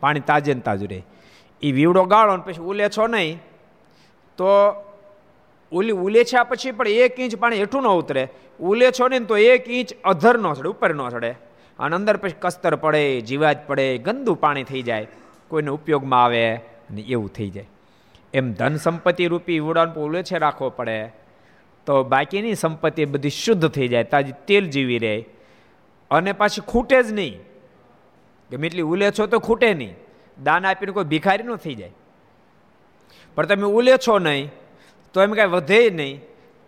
પાણી 0.03 0.27
તાજે 0.31 0.53
ને 0.55 0.63
તાજું 0.69 0.91
રહે. 0.93 1.01
એ 1.63 1.73
વીવડો 1.79 2.05
ગાળો 2.13 2.37
ને 2.37 2.43
પછી 2.47 2.67
ઉલેછો 2.73 3.07
નહીં, 3.15 3.39
તો 4.39 4.49
ઉલી 5.73 5.99
ઉલેછા 6.07 6.45
પછી 6.51 6.73
પણ 6.79 7.03
એક 7.05 7.19
ઇંચ 7.19 7.35
પાણી 7.43 7.63
હેઠું 7.63 7.83
ન 7.83 7.91
ઉતરે. 8.03 8.25
ઉલેછો 8.61 9.09
નહીં 9.09 9.27
તો 9.27 9.37
એક 9.37 9.69
ઇંચ 9.81 9.93
અધર 10.13 10.35
ન 10.39 10.49
ચડે 10.55 10.69
ઉપર 10.75 10.91
ન 10.95 11.03
ચડે. 11.15 11.33
અને 11.79 11.97
અંદર 11.97 12.17
પછી 12.17 12.33
કસ્તર 12.41 12.77
પડે, 12.77 13.21
જીવાત 13.21 13.69
પડે, 13.69 13.99
ગંદુ 13.99 14.35
પાણી 14.35 14.65
થઈ 14.65 14.83
જાય, 14.83 15.07
કોઈને 15.49 15.71
ઉપયોગમાં 15.71 16.25
આવે 16.25 16.61
ને 16.91 17.01
એવું 17.01 17.33
થઈ 17.33 17.51
જાય. 17.51 17.67
એમ 18.35 18.53
ધન 18.53 18.77
સંપત્તિ 18.77 19.27
રૂપી 19.27 19.59
ઉડાન 19.59 19.93
ઉલેછે 19.93 20.39
રાખવો 20.39 20.71
પડે. 20.71 21.09
તો 21.87 22.05
બાકીની 22.05 22.55
સંપત્તિ 22.55 23.05
બધી 23.05 23.31
શુદ્ધ 23.31 23.69
થઈ 23.69 23.89
જાય, 23.89 24.05
તાજી 24.05 24.33
તેલ 24.47 24.71
જીવી 24.71 24.99
રહે. 24.99 25.25
અને 26.11 26.33
પાછી 26.33 26.61
ખૂટે 26.61 27.03
જ 27.03 27.13
નહીં. 27.13 27.39
ગમે 28.51 28.67
એટલી 28.67 28.83
ઉલેછો 28.83 29.27
તો 29.27 29.39
ખૂટે 29.39 29.75
નહીં. 29.75 29.95
દાન 30.43 30.67
આપીને 30.67 30.93
કોઈ 30.93 31.05
ભિખારી 31.05 31.45
ન 31.45 31.57
થઈ 31.57 31.75
જાય. 31.75 31.91
પણ 33.35 33.47
તમે 33.47 33.63
ઉલેછો 33.63 34.19
નહીં, 34.19 34.51
તો 35.13 35.23
એમ 35.23 35.33
કાંઈ 35.33 35.49
વધે 35.49 35.91
નહીં. 35.91 36.21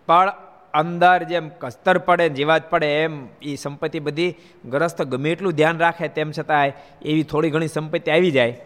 પણ 0.05 0.33
અંદર 0.73 1.23
જેમ 1.23 1.49
કસ્તર 1.49 1.97
પડે, 1.97 2.29
જીવાત 2.29 2.69
પડે 2.69 3.03
એમ 3.03 3.27
એ 3.41 3.55
સંપત્તિ 3.55 3.99
બધી 3.99 4.35
ગ્રસ્ત 4.65 5.01
ગમે 5.01 5.31
એટલું 5.31 5.53
ધ્યાન 5.53 5.77
રાખે 5.77 6.07
તેમ 6.07 6.31
છતાંય 6.31 6.73
એવી 7.01 7.23
થોડી 7.23 7.49
ઘણી 7.49 7.67
સંપત્તિ 7.67 8.11
આવી 8.11 8.31
જાય, 8.31 8.61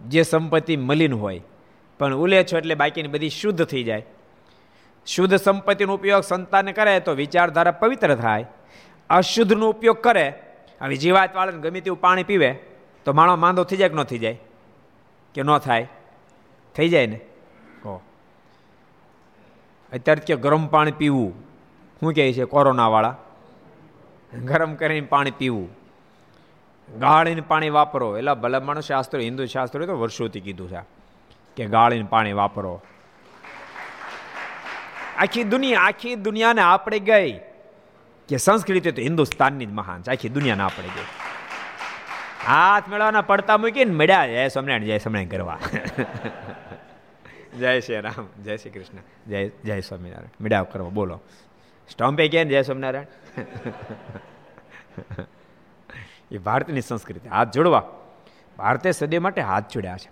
જે 0.00 0.22
સંપત્તિ 0.22 0.76
મલિન 0.76 1.12
હોય. 1.12 1.40
પણ 1.98 2.14
ઉલેછો 2.14 2.58
એટલે 2.58 2.74
બાકીની 2.74 3.08
બધી 3.08 3.30
શુદ્ધ 3.30 3.64
થઈ 3.64 3.82
જાય. 3.82 4.04
શુદ્ધ 5.06 5.36
સંપત્તિનો 5.36 5.94
ઉપયોગ 5.94 6.22
સંતાને 6.22 6.72
કરે 6.72 7.00
તો 7.00 7.12
વિચારધારા 7.12 7.70
પવિત્ર 7.70 8.14
થાય. 8.14 8.46
અશુદ્ધનો 9.10 9.68
ઉપયોગ 9.68 10.00
કરે, 10.00 10.32
હવે 10.80 10.96
જીવાત 10.96 11.36
વાળાને 11.36 11.58
ગમે 11.58 11.80
તેવું 11.80 12.00
પાણી 12.00 12.24
પીવે, 12.24 12.54
તો 13.04 13.12
માણો 13.12 13.36
માંદો 13.36 13.64
થઈ 13.64 13.76
જાય 13.76 13.88
કે 13.88 13.94
ન 13.94 14.02
થઈ 14.02 14.18
જાય? 14.18 14.38
કે 15.34 15.42
ન 15.42 15.58
થાય? 15.58 15.88
થઈ 16.74 16.88
જાય 16.88 17.06
ને? 17.06 17.20
અત્યારે 19.92 20.20
કે 20.20 20.36
ગરમ 20.36 20.66
પાણી 20.66 20.90
પીવું. 20.90 21.32
શું 22.00 22.14
કહે 22.14 22.32
છે 22.32 22.44
કોરોનાવાળા? 22.44 23.16
ગરમ 24.44 24.74
કરીને 24.74 25.06
પાણી 25.06 25.30
પીવું. 25.30 25.68
ગાળીને 26.98 27.40
પાણી 27.40 27.70
વાપરો. 27.70 28.16
એટલે 28.16 28.34
ભલામણ 28.34 28.80
શાસ્ત્રો 28.80 29.20
હિન્દુ 29.20 29.46
શાસ્ત્રો 29.46 29.86
તો 29.86 30.00
વર્ષોથી 30.00 30.40
કીધું 30.40 30.70
છે 30.70 30.80
કે 31.56 31.66
ગાળીને 31.66 32.06
પાણી 32.10 32.32
વાપરો. 32.32 32.82
આખી 35.16 35.44
દુનિયા, 35.44 35.80
આખી 35.80 36.14
દુનિયાને 36.14 36.60
આપણે 36.60 36.98
ગઈ 36.98 37.38
કે 38.28 38.36
સંસ્કૃતિ 38.36 38.92
તો 38.92 39.02
હિન્દુસ્તાનની 39.02 39.66
જ 39.66 39.72
મહાન 39.72 40.02
છે. 40.02 40.10
આખી 40.10 40.28
દુનિયાને 40.28 40.62
આપણે 40.62 40.88
ગઈ. 40.88 41.06
હાથ 42.46 42.88
મેળવાના 42.88 43.20
પડતા 43.20 43.56
મૂકીને 43.56 43.94
મળ્યા. 43.94 44.26
જય 44.26 44.48
સ્વામિનારાયણ 44.48 44.84
જય 44.84 44.98
સ્વામિનારાયણ 44.98 45.28
કરવા. 45.28 45.58
જય 47.58 47.80
શ્રી 47.80 48.00
રામ, 48.00 48.42
જય 48.42 48.56
શ્રી 48.56 48.70
કૃષ્ણ, 48.70 48.98
જય 49.28 49.48
જય 49.48 49.80
સ્વામિનારાયણ. 49.80 50.28
મીડા 50.40 50.62
કરવા, 50.62 50.88
બોલો. 50.88 51.20
સ્ટમ્પે 51.90 52.28
કે 52.28 52.44
જય 52.44 52.62
સ્વામિનારાયણ? 52.62 53.40
એ 56.30 56.38
ભારતની 56.38 56.80
સંસ્કૃતિ. 56.80 57.28
હાથ 57.28 57.52
જોડવા. 57.52 57.88
ભારતે 58.58 58.92
સદી 58.92 59.18
માટે 59.18 59.40
હાથ 59.40 59.72
જોડ્યા 59.72 59.96
છે. 59.96 60.10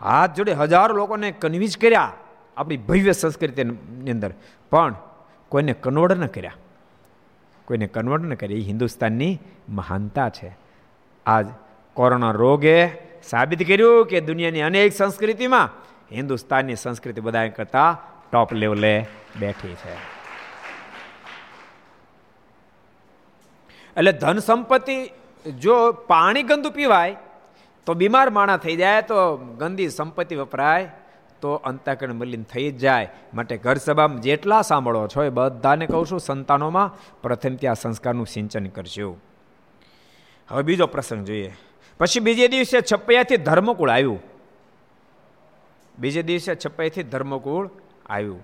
હાથ 0.00 0.34
જોડે 0.34 0.52
હજારો 0.52 0.96
લોકોને 0.96 1.32
કન્વિન્સ 1.32 1.76
કર્યા 1.76 2.12
આપણી 2.56 2.76
ભવ્ય 2.76 3.12
સંસ્કૃતિની 3.12 4.10
અંદર. 4.10 4.34
પણ 4.70 4.94
કોઈને 5.48 5.72
કન્વર્ટ 5.72 6.12
ન 6.12 6.26
કર્યા. 6.26 6.52
કોઈને 7.64 7.86
કન્વર્ટ 7.86 8.22
ન 8.22 8.34
કર્યા. 8.34 8.58
એ 8.58 8.60
હિન્દુસ્તાનની 8.60 9.38
મહાનતા 9.68 10.28
છે. 10.28 10.56
આજ 11.26 11.46
કોરોના 11.94 12.30
રોગે 12.30 12.88
સાબિત 13.22 13.66
કર્યું 13.66 14.06
કે 14.06 14.20
દુનિયાની 14.20 14.60
અનેક 14.60 14.92
સંસ્કૃતિમાં 14.92 15.90
હિન્દુસ્તાનની 16.12 16.76
સંસ્કૃતિ 16.76 17.20
બધા 17.20 17.48
કરતાં 17.48 17.98
ટોપ 18.30 18.52
લેવલે 18.52 19.06
બેઠી 19.40 19.68
છે. 19.68 20.20
એટલે 23.96 24.12
ધન 24.12 24.38
સંપત્તિ 24.38 25.10
જો 25.58 25.92
પાણી 25.92 26.42
ગંદુ 26.42 26.70
પીવાય, 26.70 27.16
તો 27.86 27.94
બીમાર 27.94 28.30
માણા 28.30 28.56
થઈ 28.56 28.76
જાય, 28.76 29.02
તો 29.02 29.36
ગંદી 29.36 29.88
સંપત્તિ 29.88 30.36
વપરાય, 30.36 30.90
તો 31.40 31.54
અંતઃકરણ 31.54 32.12
મલિન 32.12 32.42
થઈ 32.42 32.70
જ 32.70 32.78
જાય. 32.78 33.08
માટે 33.34 33.56
ઘર 33.56 33.74
સભામાં 33.74 34.20
જેટલા 34.20 34.62
સાંભળો 34.62 35.08
છો 35.08 35.22
એ 35.22 35.28
બધાને 35.28 35.86
કહું 35.86 36.06
છું, 36.06 36.20
સંતાનોમાં 36.20 37.20
પ્રથમ 37.22 37.54
ત્યાં 37.54 37.74
સંસ્કારનું 37.74 38.26
સિંચન 38.26 38.66
કરજો. 38.66 39.16
હવે 40.48 40.62
બીજો 40.62 40.86
પ્રસંગ 40.86 41.24
જોઈએ. 41.24 41.54
પછી 41.98 42.20
બીજે 42.20 42.48
દિવસે 42.48 42.80
છપૈયાથી 42.80 43.36
ધર્મકુળ 43.36 43.90
આવ્યું. 43.90 44.29
બીજે 45.94 46.22
દિવસે 46.22 46.54
છપૈયાથી 46.56 47.10
ધર્મકુળ 47.12 47.66
આવ્યું. 48.08 48.40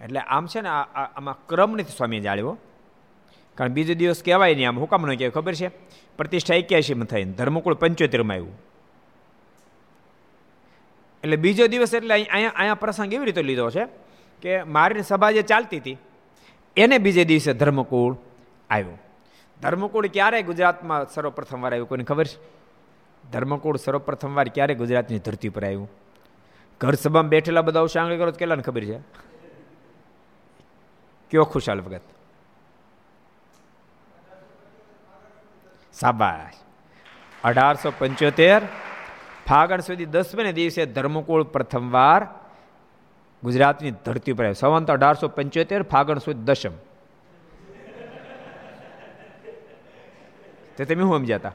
એટલે 0.00 0.20
આમ 0.20 0.46
છે 0.46 0.60
ને 0.60 0.70
આમાં 0.70 1.36
ક્રમ 1.48 1.70
નથી 1.76 1.96
સ્વામી 1.98 2.20
જાળવ્યો 2.26 2.56
કારણ 3.58 3.74
બીજો 3.76 3.94
દિવસ 3.94 4.22
કહેવાય 4.22 4.54
નહીં, 4.54 4.68
આમ 4.68 4.78
હુકામ 4.78 5.06
ન 5.06 5.16
કહેવાય, 5.16 5.34
ખબર 5.34 5.54
છે? 5.54 5.68
પ્રતિષ્ઠા 6.18 6.60
એક્યાસીમાં 6.62 7.08
થઈ 7.10 7.24
ધર્મકુળ 7.38 7.74
પંચોતેરમાં 7.74 8.36
આવ્યું. 8.36 8.56
એટલે 11.24 11.36
બીજો 11.36 11.66
દિવસ 11.66 11.94
એટલે 11.94 12.14
અહીંયા 12.14 12.54
અહીંયા 12.54 12.82
પ્રસંગ 12.82 13.12
એવી 13.14 13.28
રીતે 13.28 13.42
લીધો 13.42 13.70
છે 13.76 13.84
કે 14.42 14.62
મારી 14.76 15.02
સભા 15.02 15.32
જે 15.36 15.42
ચાલતી 15.42 15.80
હતી, 15.82 15.98
એને 16.76 16.96
બીજે 16.98 17.24
દિવસે 17.24 17.52
ધર્મકુળ 17.54 18.14
આવ્યું. 18.70 18.98
ધર્મકુળ 19.60 20.06
ક્યારે 20.16 20.42
ગુજરાતમાં 20.50 21.10
સર્વપ્રથમ 21.14 21.60
વાર 21.62 21.72
આવ્યું 21.74 21.90
કોઈને 21.90 22.06
ખબર 22.10 22.26
છે? 22.30 22.38
ધર્મકુળ 23.24 23.78
સર્વપ્રથમ 23.84 24.32
વાર 24.38 24.48
ક્યારે 24.54 24.74
ગુજરાતની 24.82 25.18
ધરતી 25.18 25.50
પર 25.50 25.64
આવ્યું? 25.64 25.88
ઘર 26.80 26.94
સભામાં 26.94 27.28
બેઠેલા 27.28 27.62
બધા 27.62 27.80
ઉષાંગળી 27.80 28.18
કરો 28.18 28.32
કેટલાને 28.32 28.62
ખબર 28.62 28.84
છે? 28.84 28.98
કયો 31.30 31.44
ખુશાલ 31.44 31.80
ભગત? 31.80 32.00
સાબાશ 35.92 36.54
અઢારસો 37.44 37.92
પંચોતેર, 37.98 38.62
ફાગણ 39.48 39.80
સુધી 39.80 40.04
દસમે 40.04 40.52
દિવસે 40.52 40.86
ધર્મકુળ 40.86 41.42
પ્રથમવાર 41.42 42.26
ગુજરાતની 43.42 43.90
ધરતી 43.90 44.32
પર 44.32 44.44
આવ્યો. 44.44 44.52
સંવંત 44.52 44.90
અઢારસો 44.90 45.28
પંચોતેર, 45.28 45.82
ફાગણ 45.82 46.18
સુધી 46.18 46.42
દશમ. 46.42 46.70
તે 50.76 50.84
તમે 50.84 51.02
શું 51.02 51.18
સમજ્યા 51.18 51.36
હતા? 51.36 51.52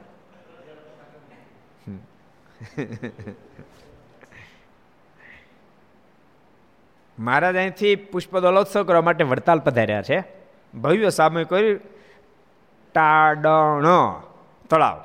મહારાજ 7.18 7.56
અહીંથી 7.56 7.96
પુષ્પદોલોત્સવ 7.96 8.82
કરવા 8.82 9.02
માટે 9.02 9.24
વડતાલ 9.24 9.58
પધાર્યા 9.58 10.02
છે. 10.02 10.24
ભવ્ય 10.74 11.10
સામે 11.10 11.44
કર્યું. 11.44 11.80
ટાડણ 12.94 14.20
તળાવ. 14.70 15.04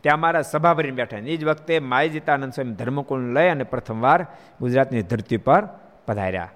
ત્યાં 0.00 0.20
મારા 0.20 0.42
સભા 0.42 0.74
ભરીને 0.74 0.96
બેઠા 0.96 1.16
એ 1.16 1.36
જ 1.36 1.44
વખતે 1.44 1.78
માય 1.78 2.08
જીતાનંદ 2.08 2.52
સ્વામી 2.52 2.72
ધર્મકુળ 2.72 3.20
લઈ 3.20 3.48
અને 3.48 3.64
પ્રથમવાર 3.64 4.26
ગુજરાતની 4.60 5.02
ધરતી 5.02 5.36
પર 5.36 5.68
પધાર્યા. 6.06 6.50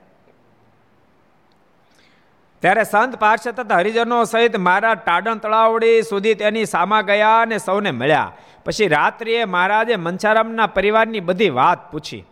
ત્યારે 2.61 2.85
સંત 2.85 3.16
પાર્ષદ 3.16 3.51
તથા 3.51 3.77
હરિજનો 3.77 4.25
સહિત 4.25 4.57
મારા 4.57 4.94
ટાડણ 4.94 5.35
તળાવડી 5.35 6.03
સુધી 6.03 6.35
તેની 6.35 6.64
સામા 6.64 7.01
ગયા 7.01 7.40
અને 7.40 7.59
સૌને 7.59 7.90
મળ્યા. 7.90 8.33
પછી 8.64 8.88
રાત્રિએ 8.88 9.44
મહારાજે 9.44 9.96
મનસારામના 9.96 10.66
પરિવારની 10.66 11.20
બધી 11.20 11.51
વાત 11.51 11.92
પૂછી. 11.92 12.25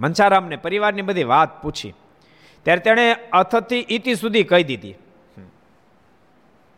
મનસારામને 0.00 0.56
પરિવારની 0.56 1.02
બધી 1.02 1.24
વાત 1.24 1.62
પૂછી. 1.62 1.94
ત્યારે 2.62 2.80
તેણે 2.80 3.16
અથથી 3.32 3.86
ઇતિ 3.88 4.14
સુધી 4.14 4.44
કહી 4.44 4.64
દીધી. 4.64 4.94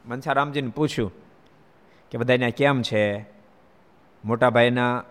મનસારામજીને 0.06 0.70
પૂછ્યું 0.70 1.12
કે 2.10 2.18
બધા 2.18 2.50
કેમ 2.50 2.82
છે? 2.82 3.20
મોટાભાઈના 4.24 5.04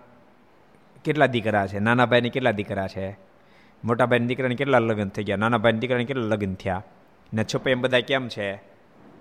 કેટલા 1.05 1.25
દીકરા 1.25 1.67
છે? 1.67 1.79
નાના 1.79 2.05
ભાઈને 2.05 2.29
કેટલા 2.29 2.51
દીકરા 2.51 2.87
છે? 2.87 3.11
મોટા 3.83 4.05
ભાઈના 4.05 4.25
દીકરાને 4.25 4.55
કેટલા 4.55 4.79
લગ્ન 4.79 5.09
થઈ 5.09 5.23
ગયા? 5.23 5.37
નાના 5.37 5.57
ભાઈના 5.57 5.79
દીકરાને 5.79 6.05
કેટલા 6.05 6.23
લગ્ન 6.23 6.53
થયા? 6.53 6.83
ને 7.33 7.43
છુપે 7.43 7.71
એમ 7.71 7.81
બધા 7.81 7.99
કેમ 7.99 8.27
છે? 8.27 8.53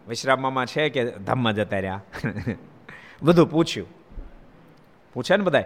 વિશ્રામમાં 0.08 0.66
છે 0.66 0.88
કે 0.88 1.10
ધામમાં 1.10 1.52
જતા 1.52 1.76
રહ્યા? 1.76 2.02
બધું 3.22 3.50
પૂછ્યું. 3.50 3.88
પૂછે 5.14 5.36
ને 5.36 5.44
બધા 5.44 5.64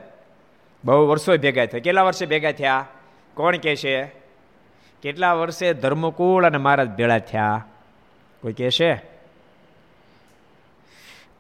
બહુ 0.85 1.09
વર્ષો 1.09 1.37
ભેગા 1.37 1.67
થયા. 1.67 1.81
કેટલા 1.81 2.03
વર્ષે 2.03 2.27
ભેગા 2.27 2.53
થયા? 2.53 2.87
કોણ 3.37 3.57
કહે 3.57 3.77
છે? 3.77 4.05
કેટલા 5.03 5.33
વર્ષે 5.33 5.75
ધર્મકુળ 5.75 6.45
અને 6.45 6.59
મહારાજ 6.59 6.89
ભેળા 6.91 7.19
થયા? 7.19 7.67
કોઈ 8.41 8.53
કહે 8.53 8.71
છે? 8.71 8.95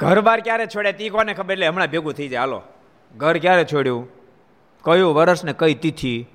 ઘર 0.00 0.20
બાર 0.20 0.40
ક્યારે 0.40 0.66
છોડ્યા 0.66 0.92
તી 0.92 1.08
કોને 1.08 1.34
ખબર? 1.34 1.52
એટલે 1.52 1.66
હમણાં 1.66 1.86
ભેગું 1.86 2.12
થઈ 2.12 2.28
જાય. 2.28 2.38
હાલો. 2.38 2.62
ઘર 3.16 3.38
ક્યારે 3.38 3.64
છોડ્યું? 3.64 4.08
કયું 4.84 5.14
વર્ષ 5.14 5.44
ને 5.44 5.52
કઈ 5.52 5.74
તિથિ? 5.74 6.26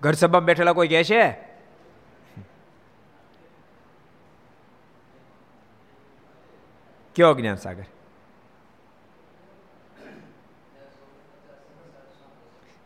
ઘર 0.00 0.12
સભામાં 0.12 0.46
બેઠેલા 0.46 0.72
કોઈ 0.72 0.88
કહે 0.88 1.04
છે? 1.04 1.30
કયો 7.16 7.34
જ્ઞાન 7.34 7.56
સાગર? 7.56 7.84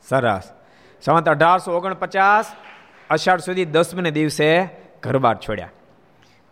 સરસ. 0.08 0.61
સંવત 1.02 1.28
અઢારસો 1.28 1.76
ઓગણપચાસ, 1.76 2.54
અષાઢ 3.10 3.40
સુધી 3.40 3.64
દસમને 3.64 4.10
દિવસે 4.10 4.68
ઘરબાર 5.02 5.36
છોડ્યા. 5.36 5.70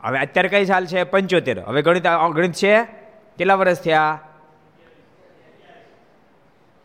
હવે 0.05 0.19
અત્યારે 0.19 0.49
કઈ 0.49 0.65
સાલ 0.65 0.87
છે? 0.87 1.05
પંચોતેર. 1.05 1.61
હવે 1.61 1.83
ગણિત 1.83 2.07
ગણિત 2.35 2.53
છે? 2.53 2.83
કેટલા 3.39 3.55
વર્ષ 3.55 3.81
થયા? 3.81 4.21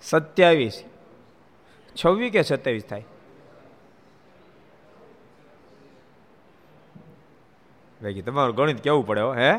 સત્યાવીસ. 0.02 0.84
છવ્વીસ 1.96 2.34
કે 2.34 2.42
સત્યાવીસ 2.42 2.86
થાય? 2.86 3.06
ભાઈ 8.02 8.22
તમારું 8.22 8.56
ગણિત 8.56 8.82
કેવું 8.82 9.08
પડે 9.08 9.22
હે 9.22 9.52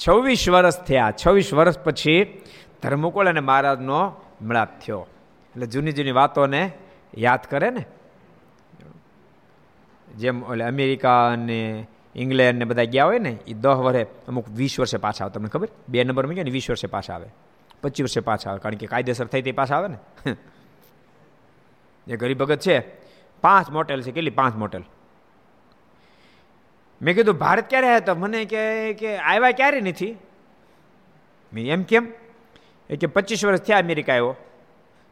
છવ્વીસ 0.00 0.48
વર્ષ 0.48 0.76
થયા. 0.80 1.12
છવ્વીસ 1.12 1.54
વર્ષ 1.54 1.78
પછી 1.78 2.42
ધર્મકુળ 2.86 3.26
અને 3.26 3.40
મહારાજનો 3.40 4.14
મળાપ 4.42 4.78
થયો. 4.78 5.06
એટલે 5.50 5.66
જૂની 5.66 5.92
જૂની 5.92 6.10
વાતોને 6.10 6.72
યાદ 7.18 7.40
કરે 7.50 7.70
ને? 7.70 7.84
જેમ 10.16 10.44
ઓલે 10.44 10.64
અમેરિકા 10.64 11.32
અને 11.32 11.86
ઇંગ્લેન્ડ 12.14 12.58
ને 12.58 12.64
બધા 12.64 12.84
ગયા 12.84 13.04
હોય 13.04 13.18
ને 13.18 13.38
એ 13.46 13.52
દસ 13.52 13.68
વર્ષે, 13.68 14.06
અમુક 14.28 14.48
વીસ 14.48 14.80
વર્ષે 14.80 14.96
પાછા 14.96 15.24
આવે, 15.24 15.34
તમને 15.34 15.48
ખબર? 15.48 15.68
બે 15.88 16.04
નંબરમાં 16.04 16.34
ગયા 16.34 16.44
ને, 16.44 16.50
વીસ 16.50 16.70
વર્ષે 16.70 16.86
પાછા 16.86 17.14
આવે. 17.14 17.28
પચીસ 17.82 18.04
વર્ષે 18.04 18.20
પાછા 18.20 18.50
આવે, 18.50 18.58
કારણ 18.58 18.74
કે 18.74 18.86
કાયદેસર 18.86 19.26
થઈ 19.26 19.42
તે 19.42 19.52
પાછા 19.52 19.76
આવે 19.76 19.88
ને? 19.88 20.32
જે 22.06 22.16
ગરીબ 22.16 22.38
ભગત 22.38 22.60
છે. 22.60 22.82
પાંચ 23.40 23.70
મોટેલ 23.70 24.02
છે. 24.02 24.10
કેટલી? 24.10 24.30
પાંચ 24.30 24.56
મોટેલ. 24.56 24.82
મેં 27.02 27.14
કીધું, 27.14 27.34
ભારત 27.34 27.70
ક્યારે 27.70 27.86
આવ્યા 27.86 28.00
તો? 28.00 28.14
મને 28.14 28.44
કે 28.44 29.16
આવ્યા 29.16 29.50
ક્યારે 29.50 29.80
નથી. 29.80 30.16
મેં 31.52 31.72
એમ 31.72 31.82
કેમ? 31.82 32.12
એ 32.90 32.96
કે 32.96 33.06
પચીસ 33.06 33.44
વર્ષ 33.44 33.60
થયા 33.60 33.78
અમેરિકા 33.78 34.12
આવ્યો. 34.12 34.36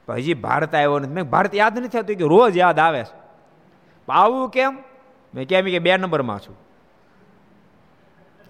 હજી 0.08 0.34
ભારત 0.34 0.74
આવ્યો 0.74 0.98
નથી. 0.98 1.12
મેં 1.12 1.24
ભારત 1.24 1.54
યાદ 1.54 1.78
નથી 1.78 1.88
થતું 1.88 2.16
કે, 2.16 2.24
રોજ 2.24 2.56
યાદ 2.56 2.78
આવે 2.78 3.04
આવું 4.08 4.50
કેમ? 4.50 4.78
મેં 5.34 5.48
કેમ 5.48 5.64
કે 5.64 5.78
બે 5.78 5.96
નંબરમાં 5.96 6.38
છું. 6.38 6.56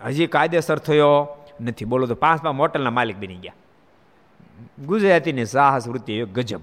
હજી 0.05 0.27
કાયદેસર 0.27 0.79
થયો 0.79 1.37
નથી. 1.61 1.85
બોલો 1.85 2.07
તો 2.07 2.15
પાંચ 2.15 2.43
પાંચ 2.43 2.57
મોટલના 2.57 2.91
માલિક 2.91 3.17
બની 3.17 3.37
ગયા. 3.37 3.53
ગુજરાતીની 4.87 5.45
સાહસ 5.45 5.89
વૃત્તિ 5.89 6.23
ગજબ. 6.23 6.61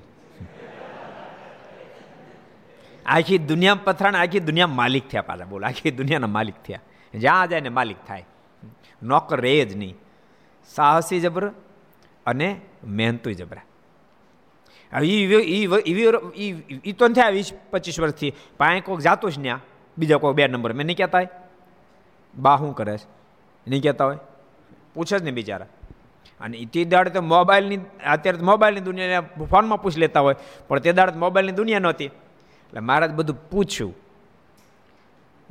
આખી 3.06 3.38
દુનિયા 3.38 3.76
પથરાણ, 3.76 4.16
આખી 4.16 4.40
દુનિયા 4.40 4.68
માલિક 4.68 5.10
થયા 5.10 5.22
પાછા. 5.22 5.46
બોલો, 5.46 5.68
આખી 5.68 5.92
દુનિયાના 5.92 6.28
માલિક 6.28 6.56
થયા. 6.68 6.80
જ્યાં 7.14 7.48
જાય 7.48 7.60
ને 7.60 7.70
માલિક 7.70 7.98
થાય. 8.08 8.26
નોકર 9.04 9.42
રહે 9.42 9.66
જ 9.66 9.78
નહીં. 9.78 9.96
સાહસી 10.68 11.20
જબર 11.20 11.52
અને 12.26 12.62
મહેનતું 12.84 13.34
જબરા. 13.34 13.62
એ 16.86 16.92
તો 16.92 17.08
થયા 17.08 17.30
વીસ 17.30 17.52
પચીસ 17.72 18.00
વર્ષથી. 18.00 18.34
પાંચ 18.58 18.84
કોઈક 18.86 19.00
જાતું 19.00 19.32
જ 19.32 19.42
ત્યાં 19.42 19.60
બીજા 19.98 20.18
કોઈ 20.18 20.34
બે 20.34 20.48
નંબર. 20.48 20.74
મેં 20.74 20.86
નહીં 20.86 20.98
કહેતા 20.98 21.22
બા 22.36 22.58
શું 22.58 22.76
કરે 22.76 22.98
છે? 22.98 23.06
નહીં 23.68 23.84
કહેતા 23.84 24.06
હોય? 24.06 24.18
પૂછે 24.94 25.20
જ 25.20 25.24
ને 25.24 25.32
બિચારા. 25.32 25.66
અને 26.42 26.66
તે 26.66 26.84
દાડે 26.86 27.10
તો 27.10 27.22
મોબાઈલની 27.22 27.78
અત્યારે 28.08 28.38
તો 28.38 28.46
મોબાઈલની 28.46 28.82
દુનિયા 28.82 29.22
ફોનમાં 29.22 29.82
પૂછી 29.82 30.00
લેતા 30.00 30.20
હોય. 30.20 30.36
પણ 30.68 30.80
તે 30.80 30.92
દાડે 30.92 31.20
મોબાઈલની 31.20 31.52
દુનિયા 31.52 31.80
નહોતી. 31.80 32.06
એટલે 32.06 32.80
મહારાજ 32.80 33.12
બધું 33.12 33.50
પૂછ્યું. 33.50 33.96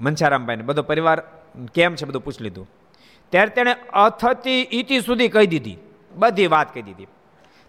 મનસારામભાઈને. 0.00 0.62
બધો 0.62 0.82
પરિવાર 0.82 1.22
કેમ 1.74 1.94
છે 1.94 2.04
બધું 2.06 2.24
પૂછી 2.24 2.44
લીધું. 2.44 2.68
ત્યારે 3.30 3.50
તેણે 3.50 3.76
અથતી 3.92 4.68
ઈતિ 4.72 5.00
સુધી 5.00 5.28
કહી 5.28 5.46
દીધી. 5.46 5.78
બધી 6.14 6.46
વાત 6.46 6.74
કહી 6.74 6.82
દીધી. 6.82 7.06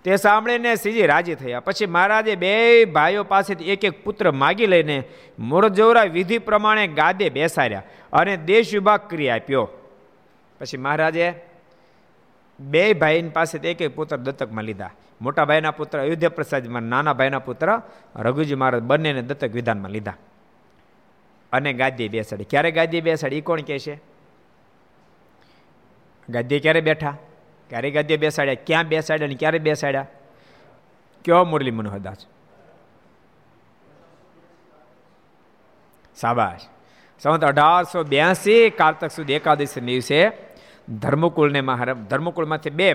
તે 0.03 0.15
સાંભળીને 0.15 0.75
શ્રીજી 0.75 1.05
રાજી 1.05 1.35
થયા. 1.35 1.59
પછી 1.59 1.85
મહારાજે 1.85 2.35
બે 2.35 2.85
ભાઈઓ 2.85 3.23
પાસેથી 3.23 3.69
એક 3.69 3.83
એક 3.83 4.03
પુત્ર 4.03 4.31
માગી 4.31 4.65
લઈને 4.65 5.03
મોરજોરા 5.39 6.03
વિધિ 6.03 6.37
પ્રમાણે 6.37 6.87
ગાદે 6.87 7.29
બેસાડ્યા 7.29 7.83
અને 8.13 8.37
દેશ 8.37 8.73
વિભાગ 8.73 9.09
કરી 9.09 9.29
આપ્યો. 9.29 9.69
પછી 10.59 10.77
મહારાજે 10.77 11.33
બે 12.59 12.93
ભાઈ 12.93 13.29
પાસેથી 13.29 13.67
એક 13.67 13.81
એક 13.81 13.95
પુત્ર 13.95 14.17
દત્તકમાં 14.17 14.63
લીધા. 14.63 14.89
મોટા 15.21 15.45
ભાઈના 15.45 15.71
પુત્ર 15.71 15.99
અયોધ્યા 15.99 16.29
પ્રસાદમાં, 16.29 16.81
નાના 16.81 17.13
ભાઈના 17.13 17.39
પુત્ર 17.39 17.81
રઘુજી 18.15 18.55
મહારાજ 18.55 18.81
બંનેને 18.81 19.21
દત્તક 19.21 19.51
વિધાનમાં 19.51 19.91
લીધા. 19.91 20.13
અને 21.51 21.73
ગાદી 21.73 22.09
બેસાડી. 22.09 22.43
ક્યારે 22.43 22.71
ગાદી 22.71 23.01
બેસાડી? 23.01 23.37
એ 23.37 23.41
કોણ 23.41 23.61
કહે 23.61 23.79
છે? 23.79 24.01
ગાદીએ 26.29 26.59
ક્યારે 26.59 26.81
બેઠા? 26.81 27.17
ક્યારે 27.71 27.91
ગદ્ય 27.91 28.17
બેસાડ્યા, 28.17 28.63
ક્યાં 28.67 28.87
બેસાડ્યા 28.87 29.27
અને 29.27 29.35
ક્યારે 29.35 29.59
બેસાડ્યા? 29.59 30.07
કયો 31.25 31.43
મુરલી 31.45 31.71
મનોહરદાસ? 31.71 32.27
સાબાશ 36.15 36.65
સંવત 37.21 37.43
અઢારસો 37.43 38.03
બ્યાસી 38.03 38.69
કારતક 38.69 39.11
સુધી 39.11 39.33
એકાદશી 39.33 39.81
દિવસે 39.81 40.19
ધર્મકુળને 40.99 41.61
મહારાજ, 41.61 41.97
ધર્મકુળમાંથી 41.97 42.69
બે 42.69 42.89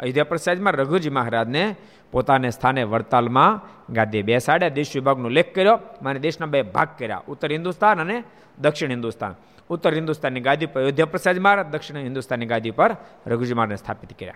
અયોધ્યા 0.00 0.24
પ્રસાદમાં 0.24 0.72
રઘુજી 0.72 1.10
મહારાજને 1.10 1.64
પોતાને 2.12 2.50
સ્થાને 2.50 2.82
વડતાલમાં 2.82 3.60
ગાદી 3.92 4.22
બેસાડ્યા. 4.22 4.68
દેશ 4.68 4.92
વિભાગનો 4.94 5.28
લેખ 5.28 5.54
કર્યો 5.54 5.78
મારે 6.02 6.18
દેશના 6.18 6.46
બે 6.46 6.62
ભાગ 6.62 6.88
કર્યા. 6.98 7.22
ઉત્તર 7.28 7.52
હિન્દુસ્તાન 7.52 8.00
અને 8.00 8.22
દક્ષિણ 8.58 8.90
હિન્દુસ્તાન. 8.90 9.34
ઉત્તર 9.68 9.94
હિન્દુસ્તાનની 9.94 10.40
ગાદી 10.40 10.66
પર 10.66 10.80
અયોધ્યા 10.80 11.06
પ્રસાદ 11.06 11.38
મહારાજ 11.38 11.66
દક્ષિણ 11.66 11.96
હિન્દુસ્તાનની 11.96 12.46
ગાદી 12.46 12.70
પર 12.70 12.96
રઘુજી 13.26 13.54
મહારાજને 13.54 13.76
સ્થાપિત 13.76 14.18
કર્યા. 14.18 14.34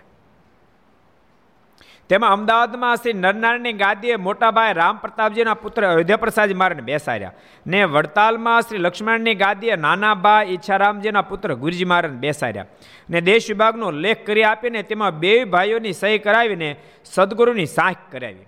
તેમાં 2.08 2.32
અમદાવાદમાં 2.32 2.96
શ્રી 2.96 3.12
નરનારાયણની 3.12 3.72
ગાદીએ 3.72 4.16
મોટાભાઈ 4.16 4.72
રામ 4.72 4.96
પ્રતાપજીના 4.96 5.54
પુત્ર 5.54 5.88
અયોધ્યા 5.88 6.16
પ્રસાદ 6.16 6.52
મહારાજને 6.52 6.82
બેસાડ્યા. 6.82 7.32
ને 7.66 7.84
વડતાલમાં 7.84 8.62
શ્રી 8.62 8.78
લક્ષ્મણની 8.78 9.34
ગાદીએ 9.34 9.76
નાનાભાઈ 9.76 10.46
ઈચ્છારામજીના 10.46 11.22
પુત્ર 11.22 11.54
ગુરુજી 11.54 11.84
મહારાજને 11.84 12.18
બેસાડ્યા. 12.18 12.66
ને 13.10 13.20
દેશ 13.20 13.44
વિભાગનો 13.48 13.90
લેખ 13.90 14.26
કરી 14.26 14.42
આપીને 14.42 14.82
તેમાં 14.82 15.18
બે 15.18 15.44
ભાઈઓની 15.44 15.92
સહી 15.92 16.18
કરાવીને 16.18 16.76
સદગુરુની 17.04 17.66
સાંખ 17.66 17.96
કરાવી. 18.12 18.46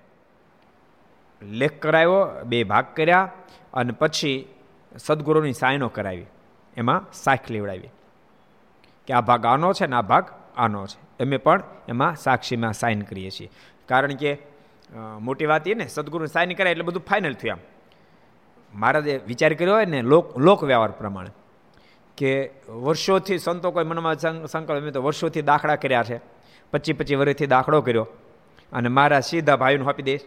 લેખ 1.42 1.82
કરાવ્યો, 1.82 2.44
બે 2.44 2.64
ભાગ 2.64 2.84
કર્યા 2.96 3.32
અને 3.74 3.92
પછી 3.92 4.48
સદગુરુની 4.98 5.52
સાયનો 5.52 5.88
કરાવી. 5.88 6.26
એમાં 6.76 7.12
સાખ 7.12 7.50
લેવડાવી. 7.50 7.90
કે 9.06 9.14
આ 9.14 9.20
ભાગ 9.20 9.46
આનો 9.46 9.72
છે 9.72 9.86
ને 9.86 9.96
આ 9.96 10.02
ભાગ 10.02 10.24
આનો 10.56 10.86
છે. 10.86 11.07
અમે 11.20 11.38
પણ 11.46 11.62
એમાં 11.88 12.16
સાક્ષીમાં 12.16 12.74
સાઇન 12.82 13.00
કરીએ 13.08 13.30
છીએ. 13.30 13.50
કારણ 13.88 14.14
કે 14.22 14.32
મોટી 15.20 15.50
વાત 15.52 15.68
એ 15.68 15.74
ને 15.74 15.86
સદગુરુ 15.86 16.26
સાઇન 16.26 16.54
કરાય 16.58 16.74
એટલે 16.76 16.86
બધું 16.88 17.04
ફાઇનલ 17.10 17.34
થયું 17.34 17.54
આમ. 17.54 17.62
મહારાજે 18.74 19.14
વિચાર 19.26 19.52
કર્યો 19.58 19.74
હોય 19.74 19.88
ને, 19.94 20.00
લોક 20.12 20.26
લોક 20.38 20.60
વ્યવહાર 20.64 20.92
પ્રમાણે, 21.00 21.32
કે 22.18 22.30
વર્ષોથી 22.86 23.38
સંતો 23.38 23.70
કોઈ 23.70 23.88
મનમાં 23.90 24.46
સંકલ્પ 24.46 24.82
મેં 24.86 24.94
તો 24.96 25.02
વર્ષોથી 25.02 25.44
દાખલા 25.50 25.76
કર્યા 25.76 26.06
છે. 26.10 26.18
પચી 26.72 26.96
પચીસ 26.98 27.18
વર્ષથી 27.18 27.52
દાખલો 27.54 27.80
કર્યો. 27.82 28.06
અને 28.72 28.88
મારા 28.88 29.20
સીધા 29.20 29.56
ભાઈનું 29.56 29.88
આપી 29.88 30.06
દઈશ 30.08 30.24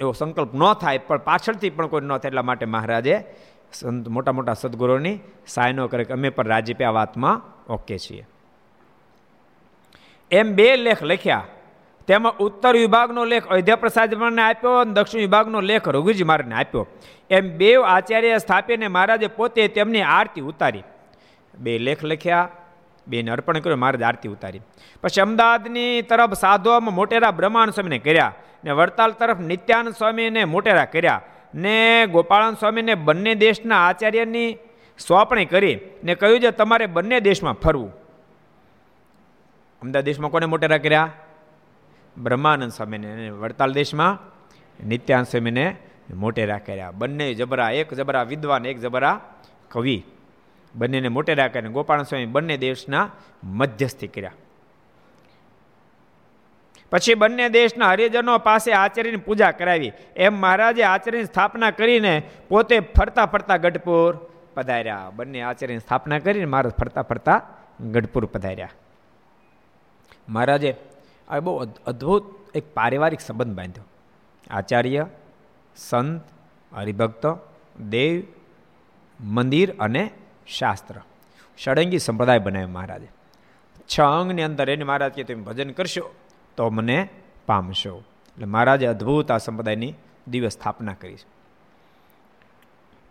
એવો 0.00 0.12
સંકલ્પ 0.12 0.54
ન 0.54 0.62
થાય, 0.82 0.98
પણ 1.08 1.26
પાછળથી 1.28 1.70
પણ 1.76 1.90
કોઈ 1.92 2.04
ન 2.04 2.16
થાય 2.16 2.30
એટલા 2.30 2.46
માટે 2.50 2.66
મહારાજે 2.66 3.16
સંત, 3.72 4.04
મોટા 4.08 4.34
મોટા 4.38 4.56
સદગુરુની 4.62 5.16
સાયનો 5.46 5.88
કરે 5.88 6.04
કે 6.04 6.12
અમે 6.12 6.28
પણ 6.36 6.48
રાજીપે 6.52 6.84
આ 6.84 6.94
વાતમાં 6.98 7.36
ઓકે 7.72 7.96
છીએ. 7.98 8.24
એમ 10.30 10.54
બે 10.54 10.76
લેખ 10.76 11.02
લખ્યા. 11.02 11.44
તેમાં 12.06 12.36
ઉત્તર 12.36 12.72
વિભાગનો 12.76 13.24
લેખ 13.24 13.46
અયોધ્યા 13.46 13.76
પ્રસાદ 13.76 14.14
આપ્યો 14.14 14.78
અને 14.78 14.92
દક્ષિણ 14.92 15.20
વિભાગનો 15.20 15.60
લેખ 15.60 15.88
રઘુજી 15.88 16.24
મારને 16.24 16.54
આપ્યો. 16.54 16.86
એમ 17.30 17.48
બે 17.48 17.74
આચાર્ય 17.74 18.38
સ્થાપીને 18.38 18.88
મહારાજે 18.88 19.26
પોતે 19.26 19.68
તેમની 19.68 20.02
આરતી 20.02 20.40
ઉતારી. 20.40 20.82
બે 21.58 21.78
લેખ 21.78 22.04
લખ્યા, 22.04 22.48
બેને 23.08 23.30
અર્પણ 23.30 23.58
કર્યું, 23.58 23.78
મહારાજ 23.78 24.02
આરતી 24.02 24.28
ઉતારી. 24.28 24.60
પછી 25.02 25.20
અમદાવાદની 25.20 26.02
તરફ 26.02 26.32
સાધુઓમાં 26.32 26.94
મોટેરા 26.94 27.30
બ્રહ્માંડ 27.30 27.70
સ્વામીને 27.70 27.98
કર્યા 27.98 28.34
ને 28.64 28.70
વડતાલ 28.70 29.10
તરફ 29.10 29.40
નિત્યાનંદ 29.40 29.94
સ્વામીને 29.94 30.44
મોટેરા 30.44 30.84
કર્યા 30.84 31.22
ને 31.54 32.06
ગોપાળાન 32.06 32.54
સ્વામીને 32.54 32.94
બંને 32.94 33.34
દેશના 33.34 33.88
આચાર્યની 33.88 34.56
સોંપણી 35.08 35.44
કરી 35.44 35.78
ને 36.04 36.14
કહ્યું 36.14 36.40
છે 36.40 36.50
તમારે 36.50 36.86
બંને 36.86 37.20
દેશમાં 37.20 37.54
ફરવું. 37.54 38.05
અમદાવાદ 39.82 40.04
દેશમાં 40.04 40.30
કોને 40.30 40.46
મોટેરા 40.46 40.78
કર્યા? 40.78 41.12
બ્રહ્માનંદ 42.18 42.72
સ્વામીને 42.72 43.12
અને 43.12 43.30
વડતાલ 43.30 43.72
દેશમાં 43.72 44.18
નિત્યાનંદ 44.86 45.26
સ્વામીને 45.26 45.76
મોટેરા 46.14 46.58
કર્યા. 46.58 46.90
બંને 46.90 47.34
જબરા, 47.34 47.70
એક 47.70 47.94
જબરા 47.94 48.22
વિદ્વાન, 48.22 48.66
એક 48.66 48.80
જબરા 48.80 49.20
કવિ. 49.68 50.04
બંનેને 50.74 51.08
મોટેરા 51.08 51.48
કર્યા 51.48 51.70
ગોપાલ 51.70 52.02
સ્વામી 52.02 52.26
બંને 52.26 52.56
દેશના 52.56 53.10
મધ્યસ્થી 53.44 54.06
કર્યા. 54.06 54.32
પછી 56.90 57.14
બંને 57.14 57.48
દેશના 57.48 57.88
હરિજનો 57.88 58.38
પાસે 58.38 58.72
આચાર્યની 58.72 59.16
પૂજા 59.16 59.50
કરાવી. 59.50 59.92
એમ 60.16 60.34
મહારાજે 60.34 60.82
આચાર્યની 60.82 61.24
સ્થાપના 61.24 61.70
કરીને 61.70 62.22
પોતે 62.48 62.80
ફરતા 62.80 63.26
ફરતા 63.26 63.56
ગઢપુર 63.56 64.18
પધાર્યા. 64.54 65.10
બંને 65.16 65.42
આચાર્યની 65.42 65.80
સ્થાપના 65.80 66.18
કરીને 66.18 66.44
મહારાજ 66.44 66.72
ફરતા 66.72 67.02
ફરતા 67.02 67.42
ગઢપુર 67.92 68.24
પધાર્યા. 68.24 68.68
મહારાજે 70.28 70.76
આ 71.28 71.40
બહુ 71.40 71.66
અદ્ભુત 71.86 72.34
એક 72.54 72.74
પારિવારિક 72.74 73.20
સંબંધ 73.20 73.56
બાંધ્યો. 73.56 73.84
આચાર્ય, 74.50 75.06
સંત, 75.76 76.22
હરિભક્ત, 76.74 77.38
દેવ, 77.80 78.22
મંદિર 79.20 79.74
અને 79.80 80.10
શાસ્ત્ર. 80.46 80.94
ષડંગી 81.58 81.98
સંપ્રદાય 81.98 82.38
બનાવ્યો 82.38 82.68
મહારાજે. 82.68 83.08
છ 83.88 84.00
અંગની 84.00 84.42
અંદર 84.42 84.70
એને 84.70 84.84
મહારાજ 84.84 85.12
કે 85.12 85.24
તમે 85.24 85.42
ભજન 85.42 85.70
કરશો 85.70 86.14
તો 86.56 86.70
મને 86.70 87.08
પામશો. 87.46 87.98
એટલે 87.98 88.46
મહારાજે 88.46 88.86
અદ્ભુત 88.86 89.30
આ 89.30 89.38
સંપ્રદાયની 89.38 89.94
દિવ્ય 90.28 90.48
સ્થાપના 90.48 90.92
કરી 90.92 91.16
છે. 91.16 91.36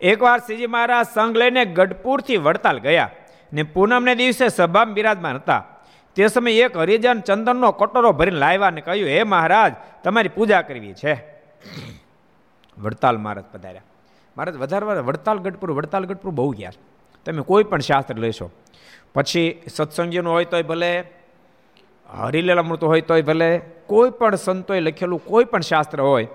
એકવાર 0.00 0.38
શ્રીજી 0.38 0.66
મહારાજ 0.66 1.06
સંઘ 1.06 1.36
લઈને 1.36 1.64
ગઢપુરથી 1.64 2.36
વડતાલ 2.36 2.78
ગયા 2.78 3.10
ને 3.52 3.62
પૂનમને 3.62 4.14
દિવસે 4.14 4.48
સભામાં 4.48 4.94
બિરાજમાન 4.94 5.36
હતા. 5.36 5.64
તે 6.16 6.28
સમયે 6.28 6.56
એક 6.56 6.76
હરિજન 6.76 7.20
ચંદનનો 7.20 7.72
કટોરો 7.72 8.12
ભરીને 8.12 8.38
લાવ્યા 8.38 8.70
ને 8.70 8.80
કહ્યું, 8.80 9.08
હે 9.08 9.22
મહારાજ, 9.22 9.72
તમારી 10.04 10.28
પૂજા 10.28 10.62
કરવી 10.62 10.94
છે. 10.94 11.14
વડતાલ 12.78 13.16
મહારાજ 13.16 13.44
પધાર્યા. 13.52 13.82
મહારાજ, 14.36 14.56
વધારે 14.56 14.86
વડતાલ 14.86 15.38
ગઢપુર 15.38 15.70
વડતાલ 15.70 16.04
ગઢપુર 16.04 16.30
બહુ 16.30 16.50
ગયા. 16.50 16.72
તમે 17.24 17.42
કોઈ 17.42 17.64
પણ 17.64 17.78
શાસ્ત્ર 17.78 18.16
લેશો. 18.16 18.50
પછી 19.14 19.62
સત્સંગીનું 19.74 20.32
હોય 20.32 20.44
તોય 20.44 20.62
ભલે 20.62 21.04
હરિલેલામૃત 22.10 22.84
હોય 22.84 23.00
તોય 23.00 23.22
ભલે, 23.22 23.60
કોઈ 23.86 24.10
પણ 24.10 24.34
સંતોએ 24.34 24.80
લખેલું 24.80 25.24
કોઈ 25.24 25.44
પણ 25.44 25.60
શાસ્ત્ર 25.60 26.00
હોય 26.00 26.28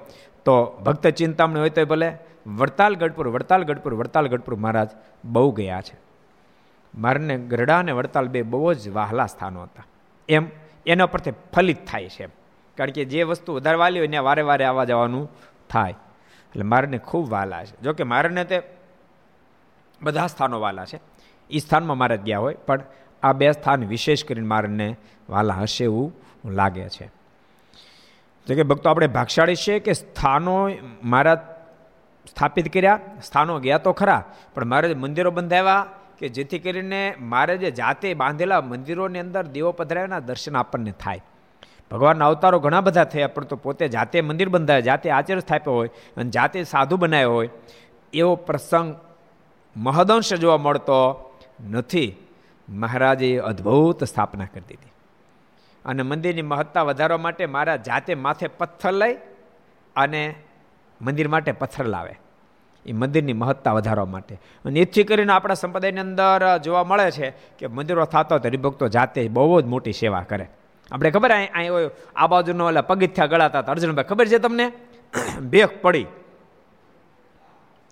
તો 0.45 0.65
ભક્ત 0.85 1.07
ચિંતામણી 1.07 1.59
હોય 1.59 1.69
તોય 1.69 1.85
ભલે, 1.85 2.17
વડતાલ 2.47 2.95
ગઢપુર 2.95 3.27
વડતાલ 3.27 3.63
ગઢપુર 3.63 3.93
વડતાલ 3.93 4.27
ગઢપુર 4.27 4.55
મહારાજ 4.55 4.89
બહુ 5.25 5.51
ગયા 5.51 5.81
છે. 5.81 6.10
મારને 6.95 7.37
ગરડા 7.37 7.79
અને 7.79 7.91
વડતાલ 7.91 8.27
બે 8.27 8.41
બહુ 8.41 8.73
જ 8.73 8.89
વહાલા 8.89 9.25
સ્થાનો 9.25 9.63
હતા. 9.63 9.83
એમ 10.29 10.47
એના 10.85 11.05
પરથી 11.05 11.31
ફલિત 11.31 11.85
થાય 11.87 12.09
છે 12.09 12.27
કારણ 12.77 12.91
કે 12.91 13.05
જે 13.05 13.23
વસ્તુ 13.23 13.55
વધારે 13.55 13.77
વાલી 13.77 13.99
હોય 13.99 14.07
ત્યાં 14.07 14.23
વારે 14.23 14.41
વારે 14.41 14.65
આવવા 14.65 14.85
જવાનું 14.85 15.29
થાય. 15.69 15.91
એટલે 15.91 16.63
મારને 16.63 16.97
ખૂબ 16.97 17.29
વાલા 17.29 17.65
છે. 17.65 17.81
જોકે 17.81 18.03
મારને 18.03 18.43
તે 18.43 18.61
બધા 20.01 20.27
સ્થાનો 20.27 20.59
વાલા 20.59 20.85
છે. 20.85 20.99
એ 21.49 21.59
સ્થાનમાં 21.59 21.97
મારે 21.97 22.17
ગયા 22.17 22.39
હોય, 22.39 22.53
પણ 22.53 22.79
આ 23.23 23.33
બે 23.33 23.51
સ્થાન 23.51 23.85
વિશેષ 23.85 24.25
કરીને 24.25 24.47
મારને 24.47 24.95
વાલા 25.29 25.53
હશે 25.53 25.83
એવું 25.83 26.13
લાગે 26.45 26.89
છે. 26.89 27.05
જો 28.47 28.55
કે 28.55 28.63
ભક્તો, 28.63 28.89
આપણે 28.89 29.07
ભાગશાળી 29.07 29.55
છે 29.55 29.79
કે 29.79 29.93
સ્થાનો 29.93 30.71
મારા 31.03 31.35
સ્થાપિત 32.29 32.73
કર્યા? 32.73 32.99
સ્થાનો 33.23 33.59
ગયા 33.59 33.77
તો 33.77 33.93
ખરા, 33.93 34.23
પણ 34.53 34.65
મારે 34.65 34.93
મંદિરો 34.93 35.31
બંધાવ્યા? 35.31 35.87
કે 36.21 36.29
જેથી 36.29 36.59
કરીને 36.59 37.15
મારે 37.19 37.57
જે 37.57 37.71
જાતે 37.71 38.13
બાંધેલા 38.13 38.61
મંદિરોની 38.61 39.19
અંદર 39.19 39.43
દેવો 39.47 39.71
પધરાવ્યાના 39.71 40.19
દર્શન 40.19 40.57
આપણને 40.57 40.91
થાય. 40.91 41.21
ભગવાનના 41.91 42.27
અવતારો 42.27 42.59
ઘણા 42.59 42.81
બધા 42.81 43.03
થયા, 43.03 43.27
પણ 43.27 43.43
તો 43.43 43.55
પોતે 43.55 43.87
જાતે 43.87 44.21
મંદિર 44.21 44.49
બંધાય, 44.49 44.81
જાતે 44.81 45.09
આચર્ય 45.09 45.39
સ્થાપ્યો 45.39 45.73
હોય 45.73 45.89
અને 46.17 46.29
જાતે 46.29 46.63
સાધુ 46.63 46.97
બનાવ્યો 46.97 47.33
હોય, 47.33 47.49
એવો 48.13 48.35
પ્રસંગ 48.35 48.95
મહદંશ 49.77 50.33
જોવા 50.33 50.57
મળતો 50.57 50.99
નથી. 51.69 52.15
મહારાજે 52.69 53.39
અદ્ભુત 53.39 54.03
સ્થાપના 54.03 54.45
કરી 54.45 54.61
દીધી. 54.61 54.91
અને 55.85 56.03
મંદિરની 56.03 56.41
મહત્તા 56.41 56.81
વધારવા 56.81 57.17
માટે 57.17 57.45
મારા 57.45 57.75
જાતે 57.75 58.15
માથે 58.15 58.47
પથ્થર 58.47 58.91
લઈ 58.91 59.17
અને 59.95 60.35
મંદિર 61.01 61.27
માટે 61.27 61.51
પથ્થર 61.51 61.85
લાવે. 61.85 62.19
એ 62.85 62.91
મંદિરની 62.91 63.33
મહત્તા 63.33 63.73
વધારવા 63.73 64.05
માટે. 64.05 64.35
અને 64.65 64.79
એથી 64.79 65.03
કરીને 65.03 65.33
આપણા 65.33 65.53
સંપ્રદાયની 65.53 65.99
અંદર 65.99 66.57
જોવા 66.57 66.83
મળે 66.83 67.11
છે 67.11 67.29
કે 67.29 67.67
મંદિરો 67.67 68.05
થતો 68.05 68.39
તો 68.39 68.47
હરિભક્તો 68.47 68.87
જાતે 68.87 69.27
બહુ 69.27 69.61
જ 69.61 69.65
મોટી 69.65 69.93
સેવા 69.93 70.21
કરે. 70.21 70.49
આપણે 70.91 71.11
ખબર 71.11 71.31
અહીં 71.31 71.89
આ 72.15 72.27
બાજુનો 72.27 72.65
ઓલા 72.65 72.81
પગથિયા 72.81 73.27
ગળાતા 73.27 73.59
હતા. 73.59 73.71
અર્જુનભાઈ, 73.71 74.05
ખબર 74.05 74.27
છે 74.27 74.37
તમને? 74.37 74.71
ભેખ 75.49 75.69
પડી. 75.81 76.05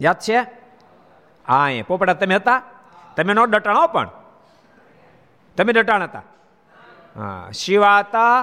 યાદ 0.01 0.19
છે? 0.19 0.39
હા 1.47 1.69
એ 1.69 1.81
પોપડા 1.81 2.13
તમે 2.13 2.35
હતા? 2.35 2.61
તમે 3.15 3.33
નો 3.33 3.45
ડટાણો 3.45 3.87
પણ. 3.87 4.09
તમે 5.57 5.73
ડટાણ 5.73 6.03
હતા? 6.03 6.21
હા, 7.15 7.49
શિવા 7.53 7.99
હતા 7.99 8.41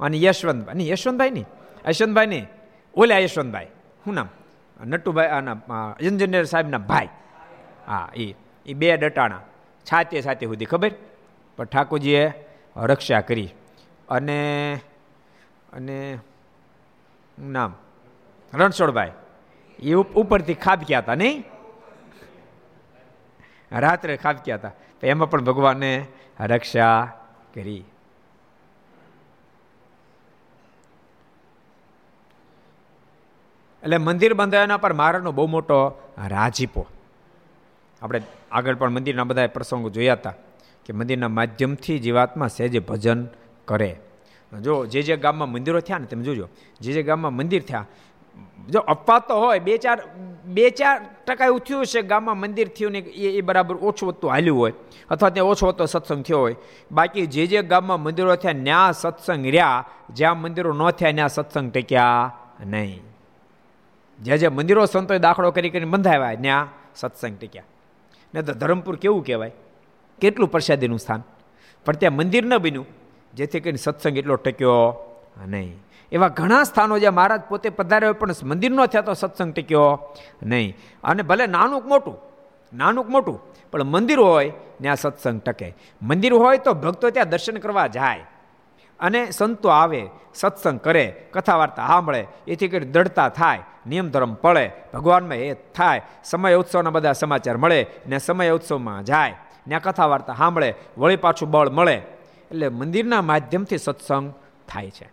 અને 0.00 0.22
યશવંતભાઈ. 0.22 0.74
નહીં 0.74 0.88
યશવંતભાઈ 0.88 1.30
નહીં 1.30 1.46
યશવંતભાઈ 1.88 2.26
નહીં 2.26 2.46
ઓલ્યા 2.94 3.18
યશવંતભાઈ. 3.18 3.66
શું 4.04 4.14
નામ? 4.14 4.28
નટુભાઈ 4.84 5.28
આના 5.28 5.56
એન્જિનિયર 6.00 6.44
સાહેબના 6.44 6.78
ભાઈ. 6.78 7.08
હા 7.86 8.08
એ 8.16 8.34
એ 8.66 8.74
બે 8.74 8.96
ડટાણા 8.96 9.40
છાતે 9.92 10.22
છાતે 10.22 10.46
સુધી, 10.46 10.64
ખબર? 10.64 10.90
પણ 11.56 11.64
ઠાકોરજીએ 11.64 12.32
રક્ષા 12.76 13.20
કરી. 13.20 13.54
અને 14.08 14.80
અને 15.72 16.18
નામ? 17.38 17.74
રણછોડભાઈ. 18.54 19.12
એ 19.78 19.94
ઉપરથી 19.94 20.54
ખાબક્યા 20.54 20.98
હતા, 20.98 21.14
નહીં? 21.14 21.44
રાત્રે 23.72 24.16
ખાબક્યા 24.16 24.56
હતા. 24.56 24.68
તો 24.68 25.06
એમાં 25.06 25.30
પણ 25.30 25.44
ભગવાને 25.44 26.06
રક્ષા 26.40 27.12
કરી. 27.54 27.84
એટલે 33.86 33.98
મંદિર 33.98 34.34
બંધાયાના 34.34 34.76
પર 34.76 34.92
મહારાજનો 34.92 35.32
બહુ 35.32 35.46
મોટો 35.46 35.76
રાજીપો. 36.32 36.82
આપણે 38.02 38.20
આગળ 38.52 38.74
પણ 38.74 38.90
મંદિરના 38.90 39.24
બધા 39.24 39.46
પ્રસંગો 39.46 39.90
જોયા 39.90 40.18
હતા 40.20 40.34
કે 40.86 40.92
મંદિરના 40.92 41.28
માધ્યમથી 41.28 41.98
જીવાત્મા 41.98 42.48
સહેજે 42.48 42.80
ભજન 42.80 43.20
કરે. 43.64 43.90
જો 44.52 44.74
જે 44.86 45.02
જે 45.02 45.16
ગામમાં 45.16 45.50
મંદિરો 45.50 45.80
થયા 45.80 45.98
ને 45.98 46.06
તમે 46.06 46.24
જોજો, 46.24 46.48
જે 46.80 46.92
જે 46.92 47.02
ગામમાં 47.02 47.32
મંદિર 47.32 47.62
થયા, 47.62 47.86
જો 48.68 48.80
અપવાદ 48.80 49.22
તો 49.28 49.34
હોય, 49.40 49.60
બે 49.60 49.78
ચાર 49.78 49.98
બે 50.44 50.70
ચાર 50.70 50.96
ટકા 51.26 51.46
એવું 51.46 51.60
થયું 51.60 51.86
છે 51.86 52.02
ગામમાં 52.02 52.38
મંદિર 52.38 52.68
થયું 52.68 52.92
ને 52.92 52.98
એ 53.38 53.40
બરાબર 53.40 53.76
ઓછું 53.76 54.08
વધતું 54.08 54.30
હાલ્યું 54.30 54.58
હોય, 54.58 54.74
અથવા 55.10 55.30
ત્યાં 55.30 55.50
ઓછો 55.50 55.66
વધતો 55.66 55.86
સત્સંગ 55.86 56.22
થયો 56.22 56.40
હોય, 56.40 56.56
બાકી 56.90 57.26
જે 57.26 57.46
જે 57.46 57.62
ગામમાં 57.62 58.02
મંદિરો 58.02 58.36
થયા, 58.36 58.52
ન્યા 58.52 58.92
સત્સંગ 58.92 59.46
રહ્યા, 59.46 59.84
જ્યાં 60.10 60.40
મંદિરો 60.40 60.72
ન 60.72 60.90
થયા 60.90 61.12
ત્યાં 61.12 61.28
સત્સંગ 61.28 61.70
ટક્યા 61.70 62.32
નહીં. 62.66 63.15
જે 64.22 64.38
જે 64.38 64.48
મંદિરો 64.48 64.86
સંતોએ 64.86 65.18
દાખલો 65.18 65.50
કરી 65.50 65.70
કરીને 65.70 65.86
બંધાવ્યા 65.86 66.34
ત્યાં 66.34 66.68
સત્સંગ 66.96 67.38
ટીક્યા. 67.38 67.62
ને 68.34 68.42
તો 68.42 68.52
ધરમપુર 68.52 68.96
કેવું 68.96 69.24
કહેવાય? 69.24 69.52
કેટલું 70.20 70.48
પ્રસાદીનું 70.50 70.98
સ્થાન? 70.98 71.22
પણ 71.84 71.92
ત્યાં 71.92 72.12
મંદિર 72.12 72.44
ન 72.46 72.58
બન્યું, 72.58 72.86
જેથી 73.34 73.60
કરીને 73.60 73.78
સત્સંગ 73.78 74.18
એટલો 74.18 74.36
ટક્યો 74.36 74.76
નહીં. 75.46 75.76
એવા 76.12 76.28
ઘણા 76.28 76.62
સ્થાનો 76.62 76.98
જ્યાં 76.98 77.14
મહારાજ 77.14 77.42
પોતે 77.48 77.68
પધાર્યો 77.68 78.12
પણ 78.12 78.30
મંદિર 78.42 78.70
ન 78.70 78.86
થયા 78.86 79.02
તો 79.02 79.14
સત્સંગ 79.14 79.52
ટક્યો 79.52 80.14
નહીં. 80.42 80.76
અને 81.04 81.22
ભલે 81.22 81.46
નાનું 81.46 81.82
મોટું 81.88 82.16
નાનું 82.72 83.06
મોટું, 83.08 83.40
પણ 83.70 83.84
મંદિર 83.84 84.18
હોય, 84.18 84.52
ત્યાં 84.80 84.96
સત્સંગ 84.96 85.40
ટકે. 85.40 85.74
મંદિર 86.02 86.32
હોય 86.32 86.58
તો 86.58 86.72
ભક્તો 86.74 87.10
ત્યાં 87.10 87.28
દર્શન 87.28 87.56
કરવા 87.56 87.86
જાય. 87.86 88.20
અને 89.00 89.30
સંતો 89.30 89.68
આવે, 89.68 90.08
સત્સંગ 90.34 90.80
કરે 90.80 91.26
કથા 91.32 91.56
વાર્તા 91.56 91.86
સાંભળે, 91.86 92.26
એથી 92.46 92.68
કરી 92.68 92.86
દ્રઢતા 92.86 93.28
થાય, 93.28 93.60
નિયમ 93.86 94.10
ધર્મ 94.10 94.34
પડે, 94.34 94.70
ભગવાનમાં 94.94 95.36
એ 95.36 95.54
થાય, 95.54 96.02
સમય 96.24 96.54
ઉત્સવના 96.54 96.90
બધા 96.90 97.12
સમાચાર 97.12 97.56
મળે 97.56 97.86
ને 98.06 98.18
સમય 98.18 98.50
ઉત્સવમાં 98.50 99.04
જાય, 99.04 99.34
ને 99.66 99.78
કથા 99.78 100.06
વાર્તા 100.06 100.34
સાંભળે, 100.34 100.74
વળી 100.98 101.16
પાછું 101.16 101.50
બળ 101.50 101.70
મળે. 101.70 101.94
એટલે 102.50 102.68
મંદિરના 102.68 103.22
માધ્યમથી 103.22 103.78
સત્સંગ 103.78 104.32
થાય 104.68 104.90
છે. 104.90 105.08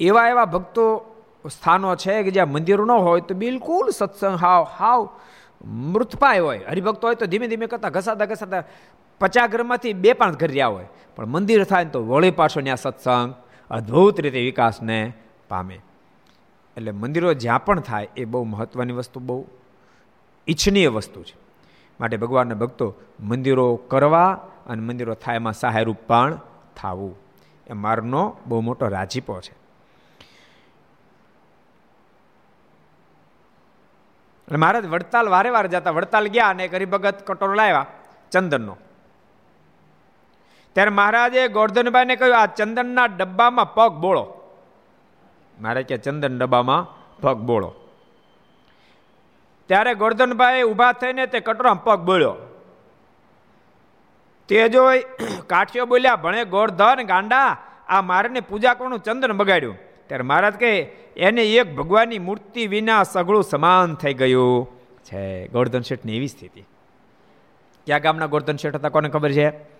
એવા 0.00 0.28
એવા 0.28 0.44
ભક્તો 0.44 1.14
સ્થાનો 1.50 1.96
છે 1.96 2.22
કે 2.22 2.30
જ્યાં 2.30 2.48
મંદિરો 2.48 2.84
ન 2.84 2.90
હોય 2.90 3.20
તો 3.20 3.34
બિલકુલ 3.34 3.90
સત્સંગ 3.90 4.36
હાવ 4.36 4.62
હાવ 4.62 5.08
મૃતપાય 5.64 6.38
હોય. 6.38 6.58
હરિભક્તો 6.58 7.06
હોય 7.06 7.14
તો 7.14 7.26
ધીમે 7.26 7.48
ધીમે 7.48 7.66
કરતા 7.66 7.88
ઘસાતા 7.88 8.24
ઘસાતા 8.24 8.62
પચાસ 9.18 9.50
ઘરમાંથી 9.50 9.92
બે 9.92 10.12
પાંચ 10.12 10.40
ઘર 10.40 10.48
રહ્યા 10.48 10.66
હોય. 10.66 10.86
પણ 11.16 11.26
મંદિર 11.26 11.64
થાય 11.64 11.84
ને 11.84 11.90
તો 11.90 12.06
વળી 12.06 12.30
પાછો 12.30 12.60
ત્યાં 12.60 12.76
સત્સંગ, 12.76 13.34
અદ્ભુત 13.70 14.20
રીતે 14.20 14.40
વિકાસને 14.40 15.12
પામે. 15.48 15.80
એટલે 16.76 16.90
મંદિરો 16.90 17.34
જ્યાં 17.34 17.64
પણ 17.64 17.80
થાય 17.80 18.08
એ 18.16 18.24
બહુ 18.24 18.44
મહત્વની 18.44 18.92
વસ્તુ, 18.92 19.20
બહુ 19.20 19.46
ઈચ્છનીય 20.48 20.88
વસ્તુ 20.88 21.22
છે. 21.22 21.34
માટે 22.00 22.16
ભગવાનના 22.16 22.54
ભક્તો 22.54 22.94
મંદિરો 23.20 23.76
કરવા 23.76 24.32
અને 24.66 24.82
મંદિરો 24.82 25.14
થાય 25.14 25.36
એમાં 25.36 25.52
સહાયરૂપ 25.52 25.96
પણ 26.06 26.40
થવું. 26.76 27.16
એ 27.66 27.72
મારનો 27.72 28.36
બહુ 28.46 28.60
મોટો 28.60 28.88
રાજીપો 28.88 29.40
છે. 29.40 29.68
મહારાજ 34.56 34.86
વડતાલ 34.86 35.28
વારે 35.28 35.50
વારે 35.50 35.68
જતા, 35.68 35.90
વડતાલ 35.90 36.26
ગયા 36.26 36.48
અને 36.48 36.64
એક 36.64 36.74
હરિભગત 36.74 37.26
કટોરો 37.26 37.54
લાવ્યા 37.54 37.86
ચંદનનો. 38.30 38.76
ત્યારે 40.78 40.90
મહારાજે 40.90 41.48
ગોર્ધનભાઈને 41.48 42.16
કહ્યું, 42.16 42.38
આ 42.38 42.46
ચંદનના 42.46 43.06
ડબ્બામાં 43.06 43.74
પગ 43.74 43.92
બોળો. 43.92 44.54
મારે 45.60 45.82
કે, 45.82 45.96
ચંદન 45.96 46.38
ડબ્બામાં 46.38 47.14
પગ 47.20 47.36
બોળો. 47.36 47.74
ત્યારે 49.66 49.94
ગોર્ધનભાઈ 49.94 50.62
ઊભા 50.62 50.92
થઈને 50.92 51.26
તે 51.26 51.40
કટોરામાં 51.40 51.84
પગ 51.84 52.00
બોળ્યો. 52.00 52.36
તે 54.48 54.68
જોઈ 54.68 55.02
કાઠિયો 55.46 55.86
બોલ્યા, 55.86 56.16
ભણે 56.16 56.44
ગોરધન, 56.44 57.02
ગાંડા, 57.02 57.58
આ 57.88 58.02
મારને 58.02 58.40
પૂજા 58.40 58.74
કરવાનું 58.74 58.98
ચંદન 58.98 59.32
બગાડ્યું. 59.32 59.76
ત્યારે 60.06 60.22
મહારાજ 60.22 60.54
કહે, 60.54 60.80
એને 61.16 61.42
એક 61.42 61.76
ભગવાનની 61.76 62.18
મૂર્તિ 62.18 62.66
વિના 62.66 63.02
સગળું 63.02 63.42
સમાન 63.42 63.94
થઈ 63.94 64.14
ગયું 64.14 64.68
છે. 65.04 65.48
ગોર્ધન 65.48 65.80
શેઠની 65.80 66.16
એવી 66.16 66.28
સ્થિતિ. 66.28 66.60
ક્યાં 67.86 68.00
ગામના 68.00 68.26
ગોર્ધન 68.26 68.56
શેઠ 68.56 68.74
હતા, 68.74 68.88
કોને 68.88 69.08
ખબર 69.08 69.32
છે? 69.32 69.77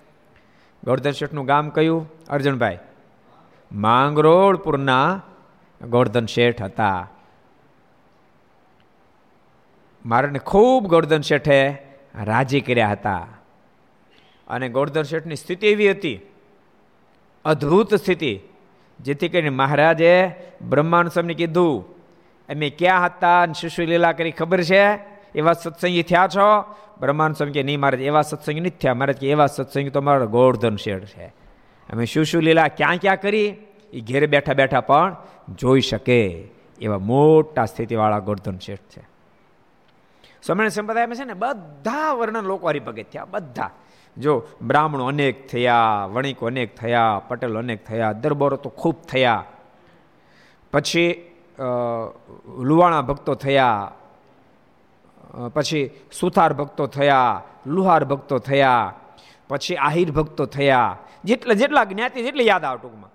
ગોર્ધન 0.84 1.10
શેઠનું 1.10 1.46
ગામ 1.46 1.68
કયું? 1.68 2.10
અર્જુનભાઈ. 2.28 2.78
માંગરોળપુરના 3.72 5.22
ગોર્ધન 5.88 6.26
શેઠ 6.26 6.62
હતા. 6.62 7.10
મારાને 10.06 10.38
ખૂબ 10.38 10.86
ગોર્ધન 10.86 11.20
શેઠે 11.20 11.82
રાજી 12.24 12.60
કર્યા 12.60 12.88
હતા. 12.88 13.26
અને 14.48 14.68
ગોરધન 14.68 15.02
શેઠની 15.02 15.36
સ્થિતિ 15.36 15.66
એવી 15.66 15.90
હતી. 15.90 16.20
અદ્ભુત 17.44 17.94
સ્થિતિ. 17.94 18.40
જેથી 19.00 19.28
કરીને 19.28 19.48
મહારાજે 19.48 20.34
બ્રહ્માનુ 20.68 21.08
સ્વામીને 21.08 21.34
કીધું, 21.34 21.96
અમે 22.48 22.70
ક્યાં 22.70 23.04
હતા 23.04 23.42
અને 23.42 23.52
શિશુ 23.52 23.82
લીલા 23.82 24.12
કરી 24.12 24.30
ખબર 24.30 24.62
છે? 24.62 25.17
એવા 25.34 25.52
સત્સંગી 25.52 26.02
થયા 26.02 26.28
છો? 26.28 26.74
બ્રહ્માન 27.00 27.32
સ્વામી 27.32 27.52
કે 27.52 27.62
નહીં 27.62 27.80
મહારાજ 27.80 28.00
એવા 28.00 28.22
સત્સંગી 28.22 28.60
નથી 28.60 28.70
થયા. 28.70 28.94
મહારાજ 28.94 29.16
કે 29.16 29.30
એવા 29.30 29.46
સત્સંગી 29.46 29.90
તો 29.90 30.00
મારો 30.00 30.26
ગોવર્ધન 30.26 30.76
શેઠ 30.76 31.04
છે. 31.04 31.26
અમે 31.88 32.04
શું 32.04 32.24
શું 32.24 32.42
લીલા 32.42 32.68
ક્યાં 32.68 32.96
ક્યાં 32.96 33.20
કરી? 33.20 33.56
એ 33.92 34.00
ઘેરે 34.00 34.26
બેઠા 34.26 34.54
બેઠા 34.54 34.80
પણ 34.80 35.16
જોઈ 35.48 35.80
શકે 35.80 36.48
એવા 36.80 36.98
મોટા 36.98 37.64
સ્થિતિવાળા 37.64 38.18
ગોવર્ધન 38.18 38.58
શેઠ 38.58 38.80
છે. 38.96 39.02
સ્વામિનારાયણ 40.42 40.68
સંપ્રદાયમાં 40.68 41.16
છે 41.16 41.24
ને 41.24 41.34
બધા 41.34 42.12
વર્ણન 42.12 42.42
લોકો 42.42 42.68
હરિભગત 42.68 43.06
થયા, 43.12 43.24
બધા. 43.24 43.70
જો 44.16 44.42
બ્રાહ્મણો 44.62 45.06
અનેક 45.06 45.48
થયા, 45.48 46.08
વણિકો 46.12 46.46
અનેક 46.46 46.76
થયા, 46.76 47.22
પટેલો 47.28 47.58
અનેક 47.58 47.86
થયા, 47.86 48.12
દરબારો 48.12 48.56
તો 48.56 48.70
ખૂબ 48.70 49.02
થયા. 49.02 49.44
પછી 50.72 51.30
લુવાણા 52.58 53.02
ભક્તો 53.02 53.34
થયા 53.34 53.92
પછી 55.54 55.90
સુથાર 56.20 56.52
ભક્તો 56.52 56.86
થયા, 56.86 57.42
લુહાર 57.66 58.04
ભક્તો 58.04 58.38
થયા, 58.38 58.94
પછી 59.48 59.76
આહિર 59.76 60.10
ભક્તો 60.10 60.46
થયા, 60.46 60.98
જેટલા 61.24 61.54
જેટલા 61.54 61.84
જ્ઞાતિ 61.84 62.22
જેટલી 62.22 62.46
યાદ 62.46 62.64
આવે 62.64 62.78
ટૂંકમાં. 62.82 63.10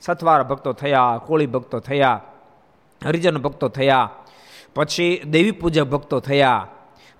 સથવાર 0.00 0.42
ભક્તો 0.42 0.72
થયા, 0.72 1.20
કોળી 1.26 1.46
ભક્તો 1.46 1.78
થયા, 1.78 2.20
હરિજન 3.04 3.36
ભક્તો 3.36 3.68
થયા, 3.68 4.10
પછી 4.74 5.22
દેવી 5.26 5.50
પૂજક 5.50 5.82
ભક્તો 5.82 6.20
થયા, 6.20 6.66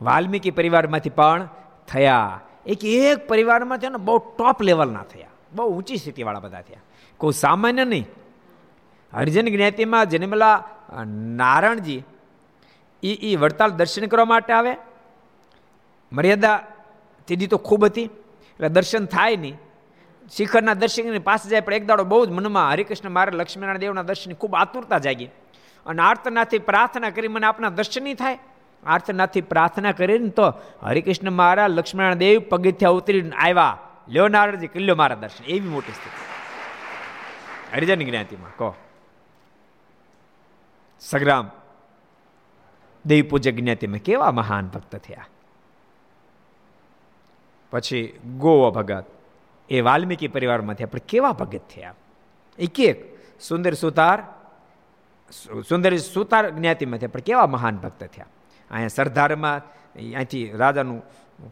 વાલ્મીકી 0.03 0.51
પરિવારમાંથી 0.51 1.11
પણ 1.11 1.49
થયા. 1.89 2.41
એક 2.67 2.85
એક 2.85 3.29
પરિવારમાં 3.29 3.79
છે 3.79 3.89
ને 3.89 3.97
બહુ 3.97 4.19
ટોપ 4.19 4.63
લેવલના 4.63 5.03
થયા. 5.03 5.27
બહુ 5.53 5.67
ઊંચી 5.69 5.97
સ્થિતિવાળા 5.97 6.41
બધા 6.41 6.61
થયા. 6.61 6.81
કોઈ 7.17 7.33
સામાન્ય 7.33 7.85
નહીં. 7.85 8.07
હરિજન 9.13 9.49
જ્ઞાતિમાં 9.57 10.07
જન્મેલા 10.07 10.63
નારાયણજી 11.07 12.03
એ 13.03 13.33
એ 13.33 13.37
વડતાલ 13.37 13.71
દર્શન 13.71 14.07
કરવા 14.07 14.25
માટે 14.25 14.53
આવે? 14.53 14.77
મર્યાદા 16.13 16.63
તીધી 17.29 17.47
તો 17.47 17.57
ખૂબ 17.57 17.85
હતી, 17.85 18.03
એટલે 18.03 18.69
દર્શન 18.69 19.07
થાય 19.07 19.37
નહીં. 19.37 19.59
શિખરના 20.37 20.75
દર્શનની 20.75 21.19
પાસે 21.19 21.49
જાય, 21.49 21.61
પણ 21.61 21.75
એક 21.75 21.87
દાડો 21.87 22.05
બહુ 22.05 22.27
જ 22.27 22.31
મનમાં 22.31 22.71
હરિકૃષ્ણ 22.71 23.11
મારે 23.11 23.33
લક્ષ્મીનારાયણ 23.33 23.79
દેવના 23.79 24.03
દર્શનની 24.03 24.35
ખૂબ 24.35 24.55
આતુરતા 24.55 24.99
જાગી. 24.99 25.27
અને 25.87 26.03
આર્તનાથથી 26.03 26.59
પ્રાર્થના 26.59 27.11
કરી 27.11 27.29
મને 27.29 27.47
આપના 27.47 27.69
દર્શન 27.69 28.03
નહીં 28.03 28.15
થાય? 28.15 28.39
આર્તનાથથી 28.87 29.41
પ્રાર્થના 29.41 29.93
કરીને 29.93 30.29
તો 30.29 30.53
હરિકૃષ્ણ 30.83 31.31
મારા 31.31 31.67
લક્ષ્મીનારાયણ 31.67 32.19
દેવ 32.19 32.43
પગથિયા 32.49 32.91
ઉતરીને 32.91 33.37
આવ્યા. 33.37 33.79
લ્યો 34.09 34.29
નારદજી 34.29 34.67
કિલ્લો 34.67 34.95
મારા 34.95 35.15
દર્શન. 35.15 35.45
એવી 35.45 35.69
મોટી 35.69 35.93
સ્થિતિ. 35.93 36.35
હરિજન 37.77 38.11
જ્ઞાતિમાં, 38.11 38.51
કહો. 38.57 38.75
સગ્રામ. 41.01 41.51
દેવી 43.07 43.23
પૂજક 43.23 43.55
જ્ઞાતિમાં 43.55 43.99
કેવા 43.99 44.31
મહાન 44.31 44.67
ભક્ત 44.67 44.97
થયા? 44.97 45.27
પછી 47.71 48.21
ગોવા 48.39 48.71
ભગત, 48.71 49.05
એ 49.71 49.81
વાલ્મીકી 49.81 50.29
પરિવારમાંથી 50.29 50.85
આપણે 50.85 51.01
કેવા 51.09 51.33
ભગત 51.33 51.61
થયા? 51.75 51.95
એક 52.59 52.81
એક, 52.81 53.19
સુંદર 53.41 53.75
સુતાર 53.75 54.23
સુંદર 55.69 55.97
સુતાર 55.97 56.51
જ્ઞાતિમાંથી 56.51 57.07
પણ 57.07 57.21
કેવા 57.21 57.47
મહાન 57.47 57.77
ભક્ત 57.77 58.05
થયા? 58.05 58.27
અહીંયા 58.71 58.89
સરદારમાં, 58.89 59.59
અહીંથી 59.95 60.53
રાજાનું 60.53 61.03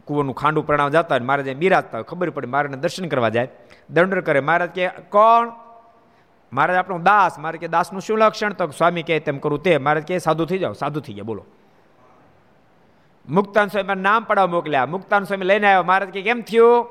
કુવાનું 0.05 0.35
ખાંડું 0.35 0.65
પ્રણામ 0.65 0.89
જતા 0.89 1.07
હોય 1.09 1.19
મહારાજ 1.19 1.57
બિરાજતા 1.57 1.97
હોય, 1.97 2.03
ખબર 2.03 2.29
પડે, 2.29 2.47
મહારાજને 2.47 2.77
દર્શન 2.77 3.07
કરવા 3.07 3.29
જાય. 3.29 3.47
દંડ 3.89 4.19
કરે, 4.19 4.39
મહારાજ 4.39 4.69
કે 4.69 4.87
કોણ 4.87 5.51
મહારાજ 6.53 6.77
આપણો 6.77 6.97
દાસ, 6.97 7.39
મારે 7.39 7.57
કે 7.57 7.67
દાસનું 7.67 8.01
શું 8.01 8.17
લક્ષણ? 8.17 8.53
તો 8.53 8.67
સ્વામી 8.67 9.03
કહે, 9.03 9.19
તેમ 9.19 9.37
કરું 9.37 9.63
તે. 9.63 9.77
મહારાજ 9.77 10.03
કે, 10.03 10.19
સાધુ 10.19 10.45
થઈ 10.45 10.57
જાઓ, 10.57 10.73
સાધુ 10.73 10.99
થઈ 10.99 11.13
ગયા, 11.13 11.23
બોલો. 11.23 11.45
મુક્તાન 13.29 13.67
સ્વામી 13.67 14.01
નામ 14.01 14.23
પડાવ 14.23 14.49
મોકલ્યા. 14.49 14.85
મુક્તાન 14.85 15.23
સ્વામી 15.23 15.45
લઈને 15.45 15.67
આવ્યો. 15.67 15.83
મહારાજ 15.83 16.09
કે, 16.09 16.21
કેમ 16.21 16.41
થયું? 16.41 16.87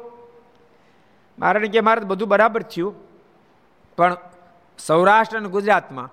મહારાજ 1.39 1.71
કે, 1.71 1.81
મારે 1.81 2.01
બધું 2.01 2.29
બરાબર 2.29 2.63
થયું. 2.63 2.95
પણ 3.97 4.17
સૌરાષ્ટ્ર 4.79 5.39
અને 5.39 5.49
ગુજરાતમાં 5.49 6.11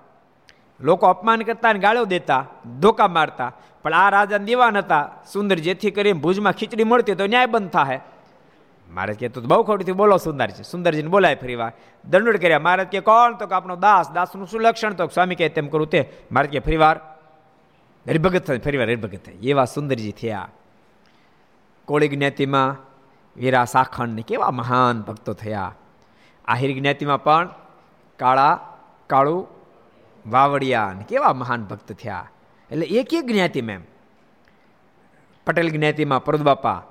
લોકો 0.80 1.06
અપમાન 1.06 1.40
કરતા 1.40 1.68
અને 1.68 1.78
ગાળો 1.78 2.04
દેતા, 2.04 2.46
ધોકા 2.80 3.08
મારતા. 3.08 3.52
પણ 3.82 3.94
આ 3.94 4.10
રાજા 4.10 4.36
દીવાન 4.36 4.78
હતા. 4.78 5.10
સુંદર 5.32 5.56
જેથી 5.56 5.90
કરીને 5.90 6.20
ભુજમાં 6.20 6.52
ખીચડી 6.52 6.84
મળતી 6.84 7.14
તો 7.14 7.26
ન્યાય 7.26 7.46
બંધ 7.46 7.70
થાય 7.70 8.00
મહારાજ 8.90 9.16
કે 9.16 9.28
તો 9.28 9.40
બહુ 9.40 9.62
ખોટી 9.62 9.92
બોલો 9.92 10.16
સુંદરજી. 10.16 10.62
સુંદરજીને 10.62 11.08
બોલાય 11.08 11.34
ફરી 11.34 11.54
વાર. 11.54 11.72
દંડ 12.04 12.36
કર્યા. 12.36 12.58
મહારાજ 12.58 12.86
કે 12.86 13.00
કોણ? 13.00 13.36
તો 13.36 13.46
કે 13.46 13.54
આપણો 13.54 13.76
દાસ. 13.76 14.10
દાસનું 14.10 14.46
શું 14.46 14.60
લક્ષણ? 14.60 14.92
તો 14.92 15.06
સ્વામી 15.06 15.34
કહે 15.34 15.48
તેમ 15.48 15.68
કરું 15.68 15.90
તે. 15.90 16.12
મહારાજ 16.32 16.50
કે 16.50 16.58
ફરી 16.58 16.76
વાર 16.76 17.00
હરિભગત 18.08 18.46
થાય, 18.46 18.58
ફરી 18.58 18.78
વાર 18.78 18.86
હરિભગત 18.86 19.24
થાય. 19.24 19.34
એવા 19.34 19.64
સુંદરજી 19.64 20.12
થયા. 20.12 20.48
કોળી 21.84 22.08
જ્ઞાતિમાં 22.08 22.76
વીરા 23.36 23.64
સાખંડ 23.64 24.20
કેવા 24.20 24.50
મહાન 24.50 25.00
ભક્તો 25.00 25.32
થયા. 25.32 25.74
આહિર 26.44 26.78
જ્ઞાતિમાં 26.78 27.22
પણ 27.22 27.48
કાળા, 28.18 28.76
કાળું, 29.06 29.48
વાવડિયા 30.30 30.92
ને 30.98 31.04
કેવા 31.08 31.32
મહાન 31.32 31.64
ભક્ત 31.64 31.92
થયા. 31.92 32.30
એટલે 32.70 32.86
એક 32.86 33.14
એક 33.14 33.26
જ્ઞાતિમાં 33.26 33.74
એમ. 33.74 33.82
પટેલ 35.46 35.68
જ્ઞાતિમાં 35.68 36.24
પરદબાપા 36.24 36.82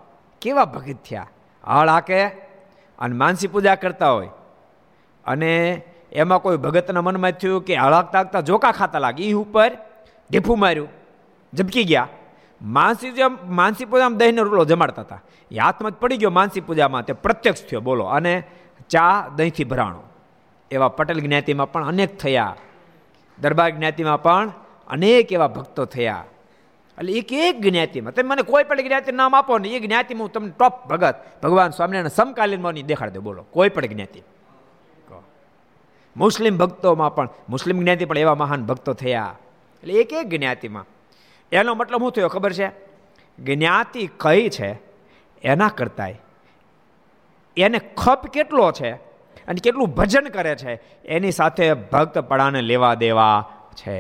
કેવા 0.42 0.66
ભગત 0.66 0.96
થયા. 1.10 1.28
હળ 1.64 1.90
હાકે 1.90 2.28
અને 3.00 3.16
માનસી 3.16 3.48
પૂજા 3.48 3.76
કરતા 3.76 4.12
હોય. 4.12 4.30
અને 5.26 5.82
એમાં 6.12 6.40
કોઈ 6.40 6.58
ભગતના 6.58 7.02
મનમાં 7.02 7.32
થયું 7.32 7.66
કે 7.66 7.76
હળાકતા 7.76 8.20
હાકતા 8.20 8.42
જોકા 8.42 8.72
ખાતા 8.72 9.00
લાગે. 9.00 9.24
એ 9.24 9.34
ઉપર 9.34 9.78
ઢીફું 10.32 10.60
માર્યું. 10.60 10.88
ઝબકી 11.54 11.84
ગયા. 11.84 12.08
માનસી 12.62 13.12
જેમ 13.12 13.38
માનસી 13.46 13.86
પૂજામાં 13.86 14.18
દહીંનો 14.18 14.44
રોટલો 14.44 14.66
જમાડતા 14.66 15.02
હતા. 15.02 15.22
એ 15.52 15.58
હાથમાં 15.58 15.92
જ 15.92 15.96
પડી 15.96 16.18
ગયો 16.18 16.30
માનસી 16.30 16.62
પૂજામાં. 16.62 17.06
તે 17.06 17.14
પ્રત્યક્ષ 17.14 17.62
થયો. 17.62 17.80
બોલો. 17.80 18.04
અને 18.04 18.44
ચા 18.90 19.28
દહીંથી 19.36 19.64
ભરાણો. 19.64 20.04
એવા 20.72 20.88
પટેલ 20.88 21.20
જ્ઞાતિમાં 21.20 21.72
પણ 21.72 21.88
અનેક 21.88 22.18
થયા. 22.18 22.56
દરબાર 23.40 23.70
જ્ઞાતિમાં 23.70 24.22
પણ 24.22 24.52
અનેક 24.88 25.32
એવા 25.32 25.48
ભક્તો 25.48 25.86
થયા. 25.86 26.24
એટલે 27.00 27.14
એક 27.14 27.34
એક 27.34 27.62
જ્ઞાતિમાં 27.62 28.14
તમે 28.14 28.30
મને 28.30 28.42
કોઈ 28.42 28.64
પણ 28.64 28.82
જ્ઞાતિ 28.82 29.12
નામ 29.12 29.36
આપો 29.36 29.58
ને, 29.58 29.70
એ 29.70 29.80
જ્ઞાતિમાં 29.80 30.24
હું 30.24 30.32
તમને 30.32 30.52
ટોપ 30.60 30.88
ભગત, 30.88 31.16
ભગવાન 31.44 31.70
સ્વામિનારાયણ 31.70 32.08
સમકાલીનમાં 32.08 32.74
નહીં 32.74 32.86
દેખાડ 32.86 33.10
દે 33.10 33.20
બોલો, 33.20 33.44
કોઈ 33.44 33.70
પણ 33.70 33.86
જ્ઞાતિ. 33.86 34.24
મુસ્લિમ 36.18 36.58
ભક્તોમાં 36.58 37.16
પણ, 37.16 37.30
મુસ્લિમ 37.50 37.80
જ્ઞાતિ 37.80 38.06
પણ 38.06 38.18
એવા 38.18 38.36
મહાન 38.36 38.66
ભક્તો 38.66 38.94
થયા. 38.94 39.36
એટલે 39.82 39.94
એક 39.94 40.14
એક 40.14 40.30
જ્ઞાતિમાં 40.30 40.86
એનો 41.52 41.76
મતલબ 41.76 42.00
શું 42.00 42.12
થયો 42.12 42.28
ખબર 42.28 42.54
છે? 42.54 42.70
જ્ઞાતિ 43.40 44.10
કઈ 44.18 44.50
છે? 44.50 44.80
એના 45.44 45.68
કરતાંય 45.68 46.16
એને 47.58 47.80
ખપ 47.98 48.28
કેટલો 48.28 48.72
છે 48.72 48.92
અને 49.48 49.60
કેટલું 49.64 49.88
ભજન 49.88 50.26
કરે 50.26 50.56
છે? 50.56 50.74
એની 51.06 51.32
સાથે 51.32 51.74
ભક્ત 51.74 52.18
પડાને 52.20 52.62
લેવા 52.62 52.94
દેવા 52.94 53.50
છે. 53.74 54.00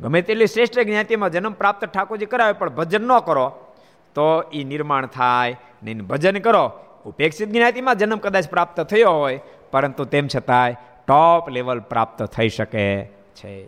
ગમે 0.00 0.22
તેટલી 0.22 0.46
શ્રેષ્ઠ 0.46 0.78
જ્ઞાતિમાં 0.78 1.30
જન્મ 1.30 1.52
પ્રાપ્ત 1.52 1.84
ઠાકોરજી 1.84 2.26
કરાવે, 2.26 2.52
પણ 2.52 2.68
ભજન 2.68 3.02
ન 3.02 3.18
કરો, 3.18 3.74
તો 4.14 4.40
એ 4.40 4.64
નિર્માણ 4.64 5.06
થાય 5.06 5.56
ને 5.82 5.94
ભજન 5.94 6.38
કરો. 6.38 6.72
ઉપેક્ષિત 7.06 7.48
જ્ઞાતિમાં 7.48 7.96
જન્મ 7.96 8.16
કદાચ 8.16 8.48
પ્રાપ્ત 8.48 8.80
થયો 8.80 9.10
હોય, 9.10 9.40
પરંતુ 9.70 10.04
તેમ 10.04 10.28
છતાંય 10.36 10.76
ટોપ 11.08 11.48
લેવલ 11.48 11.80
પ્રાપ્ત 11.80 12.22
થઈ 12.22 12.48
શકે 12.48 13.04
છે. 13.36 13.62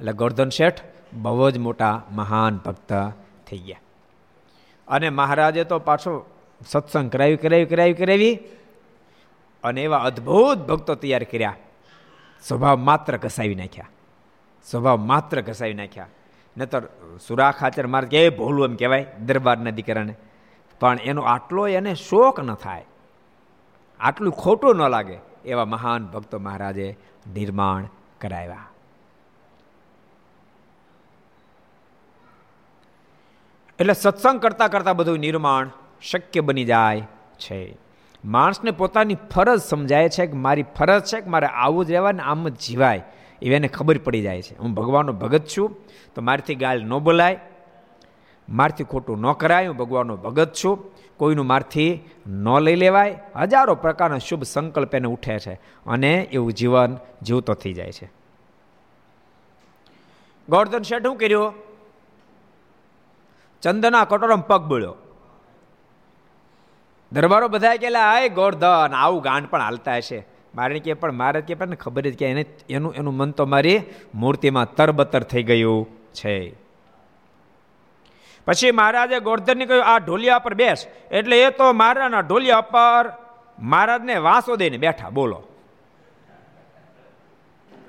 એટલે 0.00 0.12
ગોર્ધન 0.12 0.48
શેઠ 0.48 0.80
બહુ 1.12 1.50
જ 1.50 1.58
મોટા 1.58 2.02
મહાન 2.10 2.56
ભક્ત 2.56 2.92
થઈ 3.46 3.58
ગયા. 3.58 3.80
અને 4.88 5.08
મહારાજે 5.10 5.64
તો 5.64 5.78
પાછો 5.78 6.26
સત્સંગ 6.66 7.10
કરાવી 7.10 7.36
કરાવી 7.36 7.64
કરાવી 7.64 7.94
કરાવી, 7.94 8.38
અને 9.64 9.82
એવા 9.82 9.98
અદ્ભુત 9.98 10.58
ભક્તો 10.58 10.94
તૈયાર 10.94 11.24
કર્યા. 11.24 11.56
સ્વભાવ 12.42 12.76
માત્ર 12.78 13.16
કસાવી 13.16 13.54
નાખ્યા. 13.54 13.88
સ્વભાવ 14.64 14.98
માત્ર 14.98 15.40
ઘસાવી 15.40 15.74
નાખ્યા. 15.74 16.06
નતર 16.56 16.82
સુરા 17.26 17.50
ખાચર 17.50 17.86
માર 17.86 18.04
કે 18.04 18.28
ભોલું 18.28 18.64
એમ 18.64 18.76
કહેવાય 18.76 19.06
દરબારના 19.20 19.70
દીકરાને 19.70 20.14
પણ 20.80 20.98
એનો 21.04 21.22
આટલો 21.22 21.68
એને 21.68 21.94
શોક 21.94 22.40
ન 22.40 22.54
થાય. 22.54 22.84
આટલું 24.00 24.32
ખોટું 24.32 24.76
ન 24.76 24.88
લાગે 24.88 25.18
એવા 25.44 25.64
મહાન 25.64 26.06
ભક્તો 26.06 26.38
મહારાજે 26.38 26.98
નિર્માણ 27.34 27.84
કરાવ્યા. 28.20 28.66
એટલે 33.78 33.92
સત્સંગ 33.92 34.40
કરતાં 34.40 34.70
કરતાં 34.70 34.96
બધું 34.96 35.18
નિર્માણ 35.18 35.70
શક્ય 36.02 36.40
બની 36.40 36.64
જાય 36.64 37.00
છે. 37.38 37.76
માણસને 38.24 38.70
પોતાની 38.70 39.14
ફરજ 39.14 39.60
સમજાય 39.60 40.08
છે 40.08 40.26
કે 40.26 40.32
મારી 40.32 40.62
ફરજ 40.62 41.04
છે 41.04 41.20
કે 41.20 41.30
મારે 41.30 41.46
આવું 41.46 41.86
જ 41.86 41.90
રહેવાય 41.90 42.12
ને 42.12 42.22
આમ 42.22 42.48
જ 42.48 42.56
જીવાય. 42.56 43.02
એવી 43.42 43.54
એને 43.54 43.68
ખબર 43.68 43.98
પડી 43.98 44.22
જાય 44.22 44.42
છે. 44.42 44.58
હું 44.58 44.74
ભગવાનનો 44.74 45.12
ભગત 45.12 45.42
છું, 45.56 45.76
તો 46.14 46.22
મારથી 46.22 46.54
ગાલ 46.54 46.84
ન 46.84 46.98
બોલાય, 46.98 47.40
મારથી 48.48 48.84
ખોટું 48.84 49.20
ન 49.20 49.32
કરાય, 49.32 49.66
હું 49.66 49.76
ભગવાનનો 49.76 50.16
ભગત 50.16 50.52
છું, 50.64 50.90
કોઈનું 51.16 51.46
મારથી 51.46 52.00
ન 52.26 52.58
લઈ 52.60 52.76
લેવાય. 52.76 53.18
હજારો 53.36 53.74
પ્રકારના 53.74 54.18
શુભ 54.18 54.42
સંકલ્પ 54.42 54.94
એને 54.94 55.08
ઉઠે 55.08 55.38
છે 55.38 55.52
અને 55.86 56.28
એવું 56.32 56.52
જીવન 56.52 56.98
જીવતો 57.22 57.54
થઈ 57.54 57.72
જાય 57.72 57.92
છે. 57.92 58.10
ગોર્ધન 60.48 60.82
શેઠ 60.82 61.02
શું 61.02 61.16
કર્યું? 61.16 61.54
ચંદના 63.62 64.04
કટોરમ 64.04 64.40
પગ 64.40 64.64
બોલ્યો 64.64 64.94
દરબારો 67.12 67.48
બધા 67.48 67.76
કેલા 67.76 68.00
આય 68.00 68.28
ગોર્ધન 68.28 68.94
આવું 68.94 69.22
ગાંઠ 69.22 69.50
પણ 69.50 69.62
હાલતા 69.62 69.96
હશે. 69.96 70.26
મારે 70.54 70.78
કે, 70.78 70.92
પણ 70.92 71.12
મારે 71.12 71.40
કે, 71.40 71.54
પણ 71.54 71.74
ખબર 71.74 72.02
જ 72.02 72.16
કે 72.16 72.26
એને, 72.26 72.46
એનું 72.70 72.94
એનું 72.94 73.16
મન 73.16 73.30
તો 73.30 73.46
મારી 73.46 73.82
મૂર્તિમાં 74.14 74.74
તરબતર 74.74 75.22
થઈ 75.22 75.42
ગયું 75.42 75.88
છે. 76.14 76.54
પછી 78.44 78.70
મહારાજે 78.70 79.20
ગોર્ધનને 79.20 79.66
કહ્યું, 79.66 79.84
આ 79.84 79.98
ઢોલિયા 79.98 80.38
પર 80.38 80.54
બેસ. 80.54 80.86
એટલે 81.10 81.42
એ 81.42 81.50
તો 81.50 81.72
મારાના 81.72 82.20
ઢોલિયા 82.20 82.60
પર 82.60 83.12
મહારાજને 83.58 84.16
વાંસો 84.16 84.56
દઈને 84.56 84.76
બેઠા. 84.76 85.08
બોલો. 85.08 85.42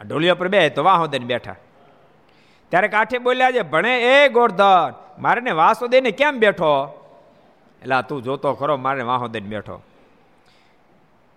ઢોલિયા 0.07 0.34
પર 0.34 0.47
બે 0.47 0.70
તો 0.70 0.84
વાહો 0.84 1.07
દઈને 1.07 1.26
બેઠા. 1.26 1.55
ત્યારે 2.70 2.88
કાઠે 2.88 3.18
બોલ્યા 3.18 3.51
છે, 3.51 3.62
ભણે 3.62 4.01
એ 4.01 4.30
ગોર્ધન 4.30 4.93
મારે 5.20 5.51
વાસો 5.51 5.88
દઈને 5.88 6.12
કેમ 6.12 6.39
બેઠો? 6.39 6.97
એટલે 7.82 7.95
તું 8.07 8.24
જોતો 8.24 8.53
ખરો 8.53 8.78
મારે 8.78 9.01
વાહો 9.01 9.28
દઈને 9.28 9.49
બેઠો. 9.49 9.82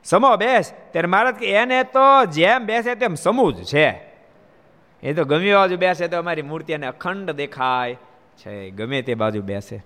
સમો 0.04 0.36
બેસ, 0.36 0.72
ત્યારે 0.90 1.08
મહારાજ 1.08 1.34
કે 1.34 1.46
એને 1.46 1.82
તો 1.82 2.24
જેમ 2.24 2.64
બેસે 2.64 2.94
તેમ 2.94 3.14
સમૂહ 3.14 3.52
જ 3.52 3.64
છે. 3.64 4.14
એ 5.02 5.12
તો 5.16 5.24
ગમે 5.24 5.54
બાજુ 5.54 5.76
બેસે 5.76 6.08
તો 6.08 6.18
અમારી 6.18 6.42
મૂર્તિ 6.42 6.72
એને 6.72 6.86
અખંડ 6.86 7.30
દેખાય 7.30 7.94
છે. 8.36 8.70
ગમે 8.70 9.02
તે 9.02 9.14
બાજુ 9.14 9.42
બેસે. 9.42 9.84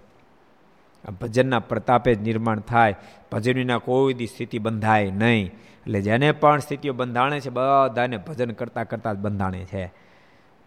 ભજનના 1.20 1.58
પ્રતાપે 1.58 2.14
જ 2.14 2.20
નિર્માણ 2.20 2.60
થાય. 2.60 2.94
ભજનીના 3.32 3.78
કોઈ 3.78 4.14
દી 4.14 4.26
સ્થિતિ 4.26 4.58
બંધાય 4.58 5.10
નહીં. 5.10 5.46
એટલે 5.46 6.00
જેને 6.00 6.32
પણ 6.32 6.58
સ્થિતિઓ 6.58 6.92
બંધાણે 6.92 7.40
છે, 7.40 7.50
બધાને 7.50 8.16
ભજન 8.16 8.50
કરતા 8.50 8.84
કરતા 8.84 9.12
જ 9.12 9.16
બંધાણે 9.16 9.64
છે. 9.64 9.92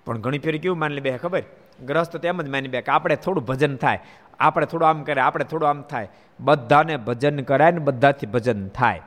પણ 0.05 0.17
ઘણી 0.17 0.39
ફેરી 0.39 0.59
કેવું 0.59 0.79
માની 0.79 0.99
બે, 0.99 1.17
ખબર? 1.17 1.43
ગ્રસ્ત 1.85 2.17
તેમ 2.17 2.41
જ 2.41 2.49
માની 2.49 2.67
બે 2.67 2.81
કે 2.81 2.91
આપણે 2.91 3.15
થોડું 3.15 3.45
ભજન 3.45 3.75
થાય. 3.75 3.99
આપણે 4.39 4.65
થોડું 4.65 4.89
આમ 4.89 5.03
કરે, 5.03 5.21
આપણે 5.21 5.45
થોડું 5.45 5.69
આમ 5.69 5.81
થાય. 5.81 6.07
બધાને 6.39 6.97
ભજન 6.97 7.39
કરાય 7.39 7.71
ને 7.71 7.79
બધાથી 7.79 8.25
ભજન 8.25 8.67
થાય. 8.67 9.01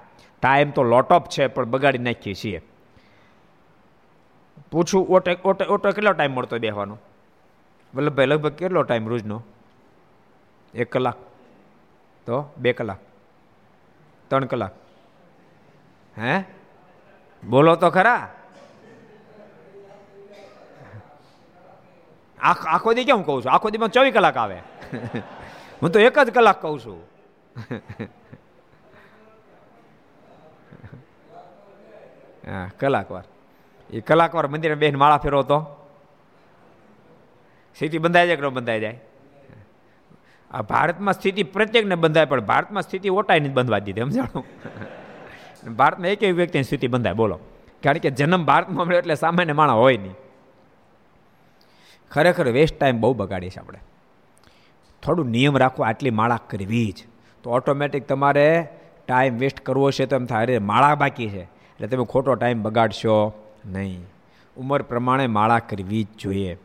ટાઈમ 0.44 0.70
તો 0.70 0.82
લોટઅપ 0.82 1.28
છે, 1.28 1.46
પણ 1.46 1.64
બગાડી 1.64 1.98
નાખીએ 1.98 2.34
છીએ. 2.34 2.62
પૂછું, 4.70 5.06
ઓટો 5.08 5.30
ઓટો 5.44 5.64
ઓટો 5.64 5.92
કેટલો 5.92 6.12
ટાઈમ 6.12 6.32
મળતો 6.32 6.58
બેહવાનો? 6.58 6.98
વલ્લભભાઈ, 7.94 8.26
લગભગ 8.26 8.52
કેટલો 8.52 8.82
ટાઈમ 8.82 9.08
રોજનો? 9.08 9.42
એક 10.74 10.92
કલાક. 10.92 11.16
તો, 12.26 12.54
બે 12.58 12.72
કલાક. 12.72 12.98
ત્રણ 14.28 14.44
કલાક. 14.44 14.72
હે? 16.18 16.44
બોલો 17.48 17.76
તો 17.76 17.90
ખરા. 17.90 18.28
આખો 22.40 22.92
દી 22.92 23.04
કેમ 23.04 23.22
કહું 23.22 23.42
છું? 23.44 23.52
આખો 23.52 23.70
દીમાં 23.70 23.88
ચોવીસ 23.88 24.14
કલાક 24.14 24.36
આવે. 24.36 24.58
હું 25.82 25.90
તો 25.90 25.98
એક 25.98 26.18
જ 26.18 26.30
કલાક 26.30 26.62
કહું 26.62 26.80
છું. 26.80 27.02
હા 32.50 32.70
કલાકવાર 32.80 33.24
એ 33.90 34.00
કલાકવાર 34.00 34.46
મંદિરમાં 34.46 34.74
મંદિરે 34.74 34.74
બેન 34.74 34.98
માળા 34.98 35.16
ફેરવો 35.18 35.42
તો? 35.42 35.60
સ્થિતિ 37.76 37.98
બંધાઈ 37.98 38.26
જાય 38.26 38.36
કે 38.36 38.48
બંધાઈ 38.48 38.80
જાય? 38.80 39.00
આ 40.50 40.62
ભારતમાં 40.62 41.14
સ્થિતિ 41.14 41.42
પ્રત્યેકને 41.42 41.94
બંધાય, 41.94 42.24
પણ 42.24 42.40
ભારતમાં 42.40 42.82
સ્થિતિ 42.82 43.08
ઓટાઈને 43.08 43.48
જ 43.48 43.52
બંધવા 43.52 43.78
દીધી, 43.78 44.00
સમજાણું? 44.00 44.44
ભારતમાં 45.76 46.08
એક 46.08 46.22
એક 46.22 46.34
વ્યક્તિની 46.34 46.62
સ્થિતિ 46.62 46.86
બંધાય, 46.86 47.12
બોલો. 47.12 47.38
કારણ 47.82 47.98
કે 47.98 48.10
જન્મ 48.10 48.44
ભારતમાં 48.44 48.86
મળ્યો 48.86 48.98
એટલે 48.98 49.14
સામાન્ય 49.14 49.52
માણસ 49.52 49.72
હોય 49.72 49.96
નહીં. 49.96 50.14
ખરેખર 52.10 52.48
વેસ્ટ 52.48 52.78
ટાઈમ 52.78 53.00
બહુ 53.00 53.14
બગાડીએ 53.14 53.50
છીએ 53.50 53.62
આપણે. 53.62 53.78
થોડું 55.02 55.26
નિયમ 55.26 55.56
રાખો, 55.56 55.82
આટલી 55.82 56.10
માળા 56.10 56.40
કરવી 56.50 56.92
જ. 56.92 57.04
તો 57.42 57.50
ઓટોમેટિક 57.50 58.08
તમારે 58.08 58.68
ટાઈમ 59.06 59.38
વેસ્ટ 59.38 59.60
કરવો 59.60 59.90
છે 59.90 60.06
તો 60.06 60.16
એમ 60.16 60.26
થાય, 60.26 60.42
અરે, 60.42 60.58
માળા 60.58 60.94
બાકી 60.94 61.30
છે. 61.30 61.53
એટલે 61.74 61.88
તમે 61.88 62.04
ખોટો 62.04 62.34
ટાઈમ 62.34 62.62
બગાડશો 62.62 63.14
નહીં. 63.66 64.04
ઉંમર 64.56 64.82
પ્રમાણે 64.82 65.26
માળા 65.26 65.58
કરવી 65.58 66.04
જ 66.04 66.08
જોઈએ. 66.18 66.58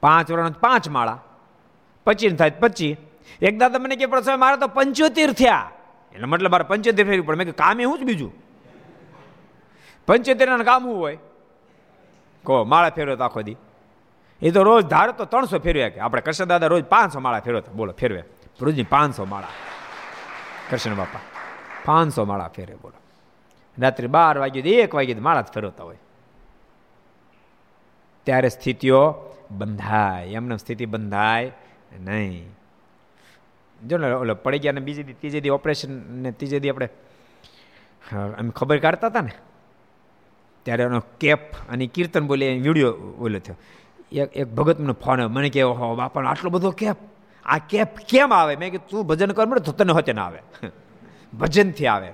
પાંચ 0.00 0.30
વર્ષ 0.30 0.52
પાંચ 0.52 0.88
માળા. 0.88 1.18
પચીસ 2.06 2.34
થાય 2.34 2.50
પચી 2.50 2.96
એકદા 3.42 3.68
તમને 3.68 3.84
મને 3.84 3.96
કે 3.96 4.06
પડશે 4.06 4.36
મારે 4.36 4.56
તો 4.56 4.66
પંચોતેર 4.66 5.32
થયા. 5.32 5.70
એટલે 6.12 6.26
મતલબ 6.26 6.50
મારે 6.50 6.64
પંચોતેર 6.64 7.06
ફેરવી 7.06 7.20
પડે. 7.20 7.38
મેં 7.38 7.54
કામ 7.54 7.80
એવું 7.80 7.98
જ 7.98 8.02
બીજું. 8.02 8.32
પંચોતેર 10.06 10.62
કામ 10.62 10.82
શું 10.82 10.98
હોય? 10.98 11.18
કહો, 12.44 12.64
માળા 12.64 12.90
ફેરવ્યો 12.90 13.16
તો 13.16 13.24
આખો 13.24 13.42
દી. 13.42 13.56
એ 14.42 14.50
તો 14.50 14.62
રોજ 14.62 14.84
ધારો 14.84 15.12
તો 15.12 15.24
ત્રણસો 15.24 15.58
ફેરવ્યા 15.58 15.88
કે. 15.88 16.00
આપણે 16.00 16.22
કૃષ્ણ 16.22 16.44
દાદા 16.44 16.66
રોજ 16.66 16.84
પાંચસો 16.84 17.20
માળા 17.20 17.40
ફેરવો 17.40 17.60
બોલો, 17.74 17.92
ફેરવે. 17.92 18.22
રોજની 18.60 18.82
પાંચસો 18.82 19.24
માળા. 19.24 19.52
કૃષ્ણ 20.70 20.94
બાપા, 20.94 21.20
પાંચસો 21.84 22.24
માળા 22.24 22.48
ફેરવે, 22.48 22.76
બોલો. 22.76 23.01
રાત્રે 23.78 24.06
બાર 24.06 24.38
વાગ્યે 24.38 24.62
એક 24.62 24.94
વાગ્યે 24.94 25.14
માળા 25.14 25.40
જ 25.40 25.44
ફેરવતા 25.44 25.84
હોય. 25.84 25.96
ત્યારે 28.24 28.48
સ્થિતિઓ 28.48 29.14
બંધાય. 29.50 30.26
એમને 30.26 30.56
સ્થિતિ 30.56 30.86
બંધાય 30.86 31.52
નહીં. 32.00 32.48
જો 33.88 33.98
ને 33.98 34.12
ઓલો 34.12 34.34
પડી 34.34 34.58
ગયા 34.58 34.72
ને 34.72 34.80
બીજી 34.80 35.02
ત્રીજે 35.02 35.40
દી 35.40 35.48
ઓપરેશન 35.48 36.22
ને 36.22 36.32
ત્રીજે 36.32 36.60
દી 36.60 36.70
આપણે 36.70 36.88
એમ 38.38 38.50
ખબર 38.50 38.78
કાઢતા 38.78 39.06
હતા 39.06 39.20
ને? 39.20 39.30
ત્યારે 40.62 40.82
એનો 40.82 41.00
કેપ 41.20 41.54
અને 41.54 41.86
કીર્તન 41.86 42.26
બોલે 42.26 42.58
વીડિયો 42.58 42.92
ઓલો 43.18 43.38
થયો. 43.38 43.56
એક 44.12 44.36
એક 44.36 44.48
ભગત 44.48 44.80
મને 44.80 44.92
ફોન 44.92 45.26
મને 45.26 45.50
કે 45.50 45.62
હો 45.62 45.94
બાપાનો 45.94 46.28
આટલો 46.28 46.50
બધો 46.50 46.70
કેપ? 46.70 46.96
આ 47.44 47.58
કેપ 47.58 47.96
કેમ 47.96 48.32
આવે? 48.32 48.56
મેં 48.56 48.70
કીધું, 48.70 48.88
તું 48.88 49.06
ભજન 49.06 49.32
કર 49.32 49.46
મળે 49.46 49.60
તો 49.60 49.72
તને 49.72 49.92
હોતે 49.92 50.12
ના 50.12 50.26
આવે. 50.26 50.38
ભજનથી 51.38 51.86
આવે. 51.86 52.12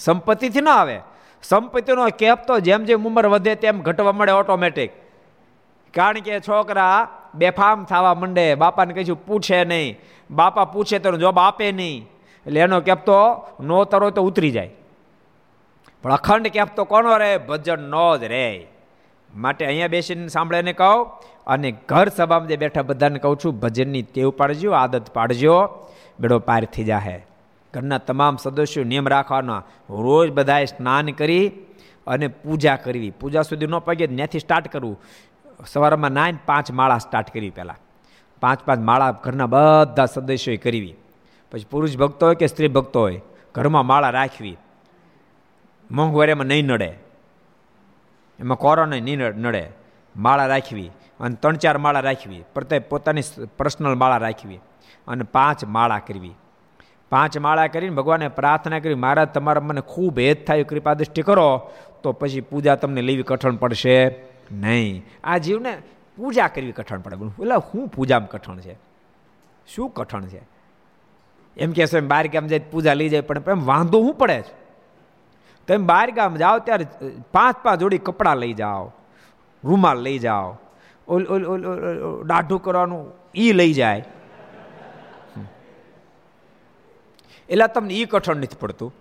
સંપત્તિથી 0.00 0.60
ના 0.60 0.74
આવે. 0.74 0.98
સંપત્તિનો 1.42 2.08
કેપ 2.18 2.46
તો 2.46 2.58
જેમ 2.60 2.84
જેમ 2.84 3.06
ઉંમર 3.06 3.26
વધે 3.26 3.54
તેમ 3.54 3.82
ઘટવા 3.82 4.12
મળે 4.12 4.32
ઓટોમેટિક 4.32 4.90
કારણ 5.94 6.12
કે 6.12 6.40
છોકરા 6.40 7.08
બેફામ 7.34 7.84
થવા 7.84 8.14
માંડે. 8.14 8.54
બાપાને 8.54 8.94
કહીશું 8.94 9.26
પૂછે 9.26 9.64
નહીં. 9.64 9.98
બાપા 10.30 10.64
પૂછે 10.64 10.98
તો 10.98 11.16
જવાબ 11.16 11.38
આપે 11.38 11.72
નહીં. 11.72 12.08
એટલે 12.46 12.60
એનો 12.60 12.80
કેપ 12.80 13.04
તો 13.04 13.46
નો 13.60 13.84
તરો 13.84 14.10
તો 14.10 14.22
ઉતરી 14.22 14.50
જાય. 14.50 14.70
પણ 16.02 16.12
અખંડ 16.12 16.48
કેપ 16.48 16.68
તો 16.76 16.84
કોનો 16.84 17.16
રહે? 17.16 17.38
ભજન 17.38 17.80
નો 17.80 18.18
જ 18.18 18.24
રહે. 18.24 18.66
માટે 19.36 19.66
અહીંયા 19.66 19.88
બેસીને 19.88 20.28
સાંભળે 20.28 20.62
ને 20.62 20.72
કહું, 20.72 21.06
અને 21.46 21.70
ઘર 21.88 22.08
સભામાં 22.08 22.48
જે 22.48 22.56
બેઠા 22.56 22.82
બધાને 22.82 23.18
કહું 23.18 23.36
છું, 23.44 23.60
ભજનની 23.60 24.02
ટેવ 24.02 24.30
પાડજો, 24.30 24.72
આદત 24.72 25.10
પાડજો. 25.10 25.56
બેડો 26.20 26.38
પાર 26.38 26.64
થઈ 26.64 26.84
જાહે. 26.84 27.26
ઘરના 27.74 27.98
તમામ 27.98 28.36
સદસ્યો 28.36 28.84
નિયમ 28.84 29.08
રાખવાના. 29.08 29.62
રોજ 29.90 30.30
બધાએ 30.30 30.64
સ્નાન 30.64 31.06
કરી 31.06 31.48
અને 32.06 32.28
પૂજા 32.28 32.76
કરવી. 32.76 33.10
પૂજા 33.10 33.42
સુધી 33.42 33.66
ન 33.66 33.78
પગે 33.78 34.06
ત્યાંથી 34.06 34.38
સ્ટાર્ટ 34.38 34.68
કરવું 34.68 35.00
સવારમાં 35.66 36.10
નાઈને 36.10 36.38
પાંચ 36.46 36.70
માળા 36.70 36.98
સ્ટાર્ટ 36.98 37.30
કરવી 37.34 37.50
પહેલાં. 37.50 37.76
પાંચ 38.40 38.60
પાંચ 38.64 38.80
માળા 38.80 39.10
ઘરના 39.10 39.46
બધા 39.46 40.06
સદસ્યોએ 40.06 40.56
કરવી. 40.56 40.94
પછી 41.52 41.66
પુરુષ 41.70 41.96
ભક્તો 41.96 42.26
હોય 42.26 42.34
કે 42.34 42.46
સ્ત્રી 42.46 42.68
ભક્તો 42.68 43.00
હોય, 43.00 43.20
ઘરમાં 43.54 43.86
માળા 43.86 44.10
રાખવી. 44.10 44.56
મોંઘવારીમાં 45.90 46.46
નહીં 46.46 46.66
નડે. 46.66 46.90
એમાં 48.38 48.58
કોરોના 48.58 48.98
નહીં 48.98 49.18
નડે. 49.18 49.64
માળા 50.16 50.46
રાખવી 50.46 50.90
અને 51.20 51.34
ત્રણ 51.34 51.56
ચાર 51.56 51.78
માળા 51.78 52.00
રાખવી. 52.00 52.44
પ્રત્યે 52.54 52.78
પોતાની 52.78 53.22
પર્સનલ 53.56 53.94
માળા 53.94 54.16
રાખવી 54.16 54.60
અને 55.08 55.22
પાંચ 55.22 55.64
માળા 55.64 55.98
કરવી. 55.98 56.32
પાંચ 57.10 57.38
માળા 57.38 57.66
કરીને 57.66 57.96
ભગવાને 57.96 58.28
પ્રાર્થના 58.28 58.78
કરી, 58.78 58.94
મહારાજ, 58.94 59.28
તમારા 59.28 59.60
મને 59.60 59.80
ખૂબ 59.80 60.18
હેત 60.18 60.46
થાય 60.46 60.64
કૃપા 60.64 60.94
દૃષ્ટિ 60.94 61.22
કરો. 61.22 61.70
તો 62.02 62.12
પછી 62.12 62.40
પૂજા 62.40 62.74
તમને 62.74 63.02
લેવી 63.02 63.22
કઠણ 63.22 63.56
પડશે 63.56 64.14
નહીં. 64.52 65.04
આ 65.24 65.38
જીવને 65.38 65.78
પૂજા 66.16 66.48
કરવી 66.48 66.72
કઠણ 66.72 66.98
પડે. 66.98 67.16
એટલે 67.42 67.58
શું 67.72 67.88
પૂજામાં 67.88 68.28
કઠણ 68.28 68.58
છે? 68.58 68.78
શું 69.74 69.90
કઠણ 69.90 70.24
છે? 70.24 70.42
એમ 71.56 71.72
કહેશો, 71.72 71.98
એમ 71.98 72.08
બહાર 72.08 72.26
ગામ 72.28 72.46
જાય 72.46 72.58
પૂજા 72.58 72.94
લઈ 72.94 73.08
જાય, 73.08 73.20
પણ 73.20 73.42
એમ 73.50 73.66
વાંધો 73.66 74.00
શું 74.02 74.14
પડે 74.14 74.40
છે? 74.40 74.54
તો 75.68 75.74
એમ 75.74 75.86
બહાર 75.86 76.10
ગામ 76.10 76.36
જાઓ, 76.36 76.58
ત્યારે 76.58 76.86
પાંચ 77.32 77.56
પાંચ 77.56 77.80
જોડી 77.80 77.98
કપડાં 77.98 78.36
લઈ 78.36 78.52
જાઓ, 78.52 78.92
રૂમાલ 79.64 79.98
લઈ 79.98 80.18
જાઓ, 80.18 80.56
ઓલ 81.08 81.26
ઓલ 81.26 81.44
ઓલ 81.44 82.26
દાઢું 82.26 82.62
કરવાનું 82.62 83.12
એ 83.34 83.52
લઈ 83.52 83.72
જાય. 83.72 84.04
એટલે 87.50 87.66
તમને 87.66 87.94
એ 87.94 88.04
કઠણ 88.04 88.36
નથી 88.36 88.56
પડતું. 88.60 88.94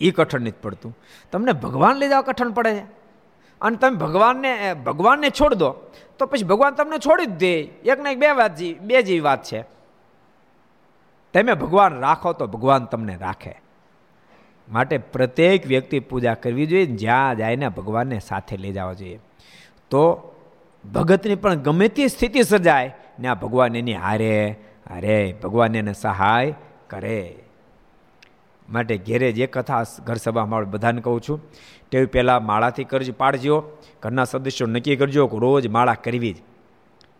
એ 0.00 0.10
કઠણ 0.10 0.40
નથી 0.40 0.62
પડતું. 0.62 0.98
તમને 1.32 1.52
ભગવાન 1.52 1.96
લઈ 1.96 2.08
જાવ 2.08 2.22
કઠણ 2.22 2.52
પડે 2.52 2.78
અને 3.60 3.76
તમે 3.76 3.96
ભગવાનને 3.96 4.74
ભગવાનને 4.74 5.30
છોડ 5.30 5.54
દો, 5.54 5.70
તો 6.18 6.26
પછી 6.26 6.44
ભગવાન 6.44 6.74
તમને 6.74 6.98
છોડી 6.98 7.26
જ 7.26 7.30
દે. 7.30 7.60
એક 7.62 8.00
ને 8.00 8.12
એક 8.12 8.18
બે 8.18 8.30
વાત 8.30 8.52
બે 8.80 9.02
જેવી 9.02 9.20
વાત 9.20 9.44
છે. 9.44 9.62
તમે 11.34 11.52
ભગવાન 11.52 11.98
રાખો 12.00 12.32
તો 12.32 12.46
ભગવાન 12.46 12.84
તમને 12.84 13.16
રાખે. 13.16 13.60
માટે 14.68 14.98
પ્રત્યેક 14.98 15.66
વ્યક્તિ 15.66 16.00
પૂજા 16.00 16.34
કરવી 16.34 16.66
જોઈએ, 16.66 16.86
જ્યાં 16.86 17.36
જાય 17.36 17.56
ભગવાનને 17.56 18.18
સાથે 18.18 18.56
લઈ 18.56 18.72
જવા 18.72 18.92
જોઈએ. 18.92 19.18
તો 19.90 20.34
ભગતની 20.92 21.34
પણ 21.34 21.54
ગમે 21.54 21.88
તે 21.88 22.06
સ્થિતિ 22.06 22.42
સર્જાય 22.42 22.96
ને 23.18 23.28
આ 23.28 23.34
ભગવાન 23.34 23.76
એની 23.76 23.94
હારે 23.94 24.56
હારે 24.90 25.34
ભગવાન 25.42 25.76
એને 25.76 25.92
સહાય 25.92 26.54
કરે. 26.90 27.43
માટે 28.68 28.98
ઘેરે 28.98 29.32
જે 29.32 29.46
કથા 29.46 29.84
ઘર 30.04 30.14
સભામાં 30.14 30.70
બધાને 30.70 31.00
કહું 31.00 31.20
છું, 31.20 31.40
તે 31.90 32.06
પહેલાં 32.06 32.46
માળાથી 32.46 32.84
કરજો 32.84 33.12
પાડજો, 33.12 33.62
ઘરના 34.02 34.24
સદસ્યો 34.24 34.68
નક્કી 34.68 34.96
કરજો 34.96 35.26
કે 35.26 35.38
રોજ 35.38 35.66
માળા 35.66 35.94
કરવી 35.94 36.32
જ. 36.32 36.36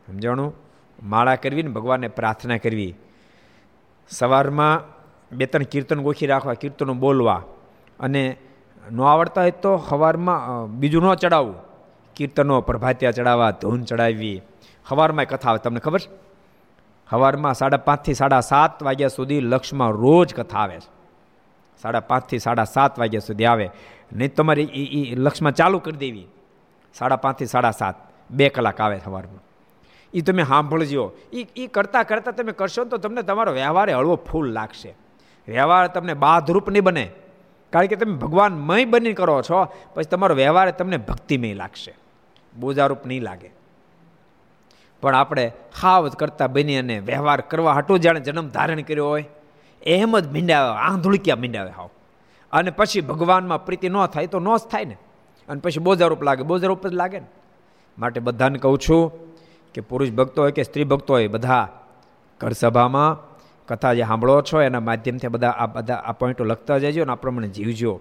સમજાણું? 0.07 0.55
માળા 1.03 1.37
કરવી 1.37 1.63
ને 1.63 1.71
ભગવાનને 1.71 2.09
પ્રાર્થના 2.09 2.57
કરવી. 2.57 2.95
સવારમાં 4.09 4.83
બે 5.37 5.47
ત્રણ 5.47 5.63
કીર્તન 5.63 6.03
ગોખી 6.03 6.27
રાખવા, 6.27 6.55
કીર્તનો 6.55 6.95
બોલવા. 6.95 7.43
અને 8.01 8.37
ન 8.93 9.01
આવડતા 9.01 9.41
હોય 9.41 9.51
તો 9.51 9.85
સવારમાં 9.89 10.67
બીજું 10.81 11.03
ન 11.03 11.15
ચડાવવું. 11.15 11.55
કીર્તનો 12.17 12.61
પ્રભાત્યા 12.61 13.11
ચડાવવા, 13.11 13.51
ધૂન 13.51 13.83
ચડાવવી. 13.83 14.43
સવારમાં 14.89 15.25
કથા 15.25 15.49
આવે, 15.49 15.59
તમને 15.59 15.81
ખબર? 15.81 16.01
છે 16.01 16.25
સવારમાં 17.11 17.55
સાડા 17.55 17.77
પાંચથી 17.77 18.15
સાડા 18.15 18.41
સાત 18.41 18.83
વાગ્યા 18.83 19.09
સુધી 19.09 19.41
લક્ષમાં 19.41 19.91
રોજ 19.91 20.35
કથા 20.35 20.59
આવે 20.59 20.81
છે. 20.81 20.94
સાડા 21.83 22.01
પાંચથી 22.01 22.39
સાડા 22.39 22.65
સાત 22.65 22.99
વાગ્યા 22.99 23.21
સુધી 23.21 23.45
આવે. 23.45 23.71
નહીં 24.13 24.35
તમારે 24.35 24.63
એ 24.63 25.11
એ 25.11 25.15
લક્ષમાં 25.15 25.53
ચાલુ 25.53 25.79
કરી 25.79 25.97
દેવી. 25.97 26.27
સાડા 26.95 27.17
પાંચથી 27.17 27.47
સાડા 27.47 27.71
સાત. 27.71 27.95
બે 28.31 28.49
કલાક 28.49 28.81
આવે 28.81 29.01
સવારમાં. 29.05 29.43
એ 30.15 30.21
તમે 30.21 30.43
સાંભળજો. 30.43 31.13
એ 31.33 31.47
એ 31.57 31.67
કરતાં 31.67 32.05
કરતાં 32.05 32.35
તમે 32.35 32.53
કરશો 32.53 32.85
તો 32.85 32.97
તમને 32.97 33.23
તમારો 33.23 33.53
વ્યવહારે 33.53 33.93
હળવો 33.93 34.17
ફૂલ 34.17 34.53
લાગશે. 34.53 34.95
વ્યવહાર 35.49 35.87
તમને 35.87 36.15
બાધરૂપ 36.15 36.71
નહીં 36.71 36.85
બને. 36.85 37.11
કારણ 37.73 37.87
કે 37.87 37.97
તમે 37.97 38.13
ભગવાન 38.13 38.53
મય 38.53 38.85
બની 38.85 39.13
કરો 39.13 39.43
છો, 39.43 39.65
પછી 39.95 40.05
તમારો 40.05 40.35
વ્યવહાર 40.35 40.71
તમને 40.71 40.97
ભક્તિમય 40.97 41.55
લાગશે. 41.55 41.95
બોજારૂપ 42.61 43.07
નહીં 43.07 43.23
લાગે. 43.23 43.51
પણ 45.01 45.15
આપણે 45.15 45.53
હાવ 45.83 46.09
કરતાં 46.09 46.53
બની 46.53 46.77
અને 46.77 46.99
વ્યવહાર 46.99 47.41
કરવા 47.41 47.73
હાટું 47.73 48.01
જાણે 48.01 48.21
જન્મ 48.21 48.49
ધારણ 48.49 48.81
કર્યો 48.81 49.09
હોય 49.09 49.25
એમ 49.85 50.19
જ 50.19 50.27
મીંડાવે, 50.27 50.79
આંધુળક્યા 50.79 51.37
મીંડાવે 51.37 51.71
હાવ. 51.71 51.91
અને 52.53 52.71
પછી 52.71 53.01
ભગવાનમાં 53.01 53.67
પ્રીતિ 53.67 53.89
ન 53.89 54.07
થાય 54.07 54.27
તો 54.27 54.41
ન 54.41 54.57
જ 54.57 54.61
થાય 54.61 54.85
ને. 54.85 54.97
અને 55.49 55.61
પછી 55.61 55.81
બોજારૂપ 55.81 56.23
લાગે, 56.23 56.43
બોજારૂપ 56.43 56.87
જ 56.87 56.93
લાગે 56.93 57.21
ને. 57.21 57.27
માટે 57.99 58.21
બધાને 58.21 58.59
કહું 58.59 58.79
છું 58.79 59.13
કે 59.75 59.81
પુરુષ 59.81 60.11
ભક્તો 60.11 60.43
હોય 60.43 60.53
કે 60.53 60.63
સ્ત્રી 60.63 60.85
ભક્તો 60.85 61.15
હોય, 61.15 61.29
બધા 61.29 61.69
ઘર 62.41 62.53
સભામાં 62.53 63.35
કથા 63.67 63.95
જે 63.95 64.03
સાંભળો 64.03 64.43
છો, 64.43 64.61
એના 64.61 64.81
માધ્યમથી 64.81 65.29
બધા 65.29 65.51
આ 65.51 65.67
બધા 65.67 65.95
આ 65.95 66.13
પોઈન્ટો 66.13 66.45
લખતા 66.45 66.79
જજો 66.79 67.03
અને 67.03 67.13
આ 67.13 67.15
પ્રમાણે 67.15 67.49
જીવજો. 67.49 68.01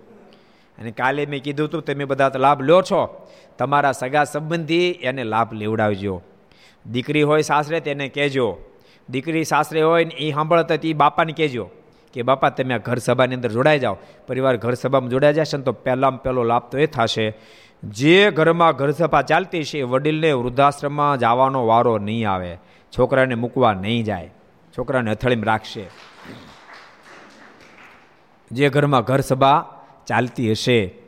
અને 0.80 0.92
કાલે 0.92 1.26
મેં 1.26 1.44
કીધું 1.44 1.68
હતું 1.68 1.82
તમે 1.82 2.06
બધા 2.06 2.32
લાભ 2.36 2.62
લો 2.62 2.82
છો. 2.82 3.28
તમારા 3.58 3.92
સગા 3.92 4.24
સંબંધી 4.24 4.92
એને 4.92 5.24
લાભ 5.24 5.54
લેવડાવજો. 5.54 6.22
દીકરી 6.92 7.22
હોય 7.22 7.42
સાસરે 7.42 7.80
તેને 7.80 8.10
કહેજો 8.10 8.58
દીકરી 9.10 9.44
સાસરે 9.44 9.82
હોય 9.82 10.06
ને 10.06 10.12
એ 10.12 10.34
સાંભળતા 10.34 10.76
એ 10.84 10.94
બાપાને 10.94 11.34
કહેજો 11.34 11.70
કે, 12.14 12.22
બાપા, 12.22 12.50
તમે 12.50 12.74
આ 12.74 12.78
ઘર 12.78 12.98
સભાની 12.98 13.36
અંદર 13.36 13.52
જોડાઈ 13.52 13.80
જાઓ. 13.80 13.98
પરિવાર 14.28 14.58
ઘર 14.58 14.74
સભામાં 14.74 15.10
જોડાઈ 15.10 15.34
જશે 15.34 15.58
ને 15.58 15.64
તો 15.64 15.72
પહેલાં 15.72 16.24
પહેલો 16.24 16.44
લાભ 16.44 16.64
તો 16.72 16.78
એ 16.78 16.86
થશે. 16.86 17.34
જે 17.84 18.32
ઘરમાં 18.32 18.76
ઘર 18.76 18.92
સભા 18.92 19.22
ચાલતી 19.22 19.64
છે 19.64 19.82
વડીલને 19.82 20.32
વૃદ્ધાશ્રમમાં 20.32 21.20
જવાનો 21.20 21.66
વારો 21.66 21.98
નહીં 21.98 22.30
આવે. 22.30 22.58
છોકરાને 22.98 23.36
મૂકવા 23.36 23.74
નહીં 23.74 24.04
જાય. 24.04 24.30
છોકરાને 24.78 25.12
અથળીમાં 25.12 25.46
રાખશે. 25.46 25.90
જે 28.52 28.70
ઘરમાં 28.70 29.02
ઘર 29.02 29.20
સભા 29.20 29.66
ચાલતી 30.08 30.52
હશે 30.52 31.03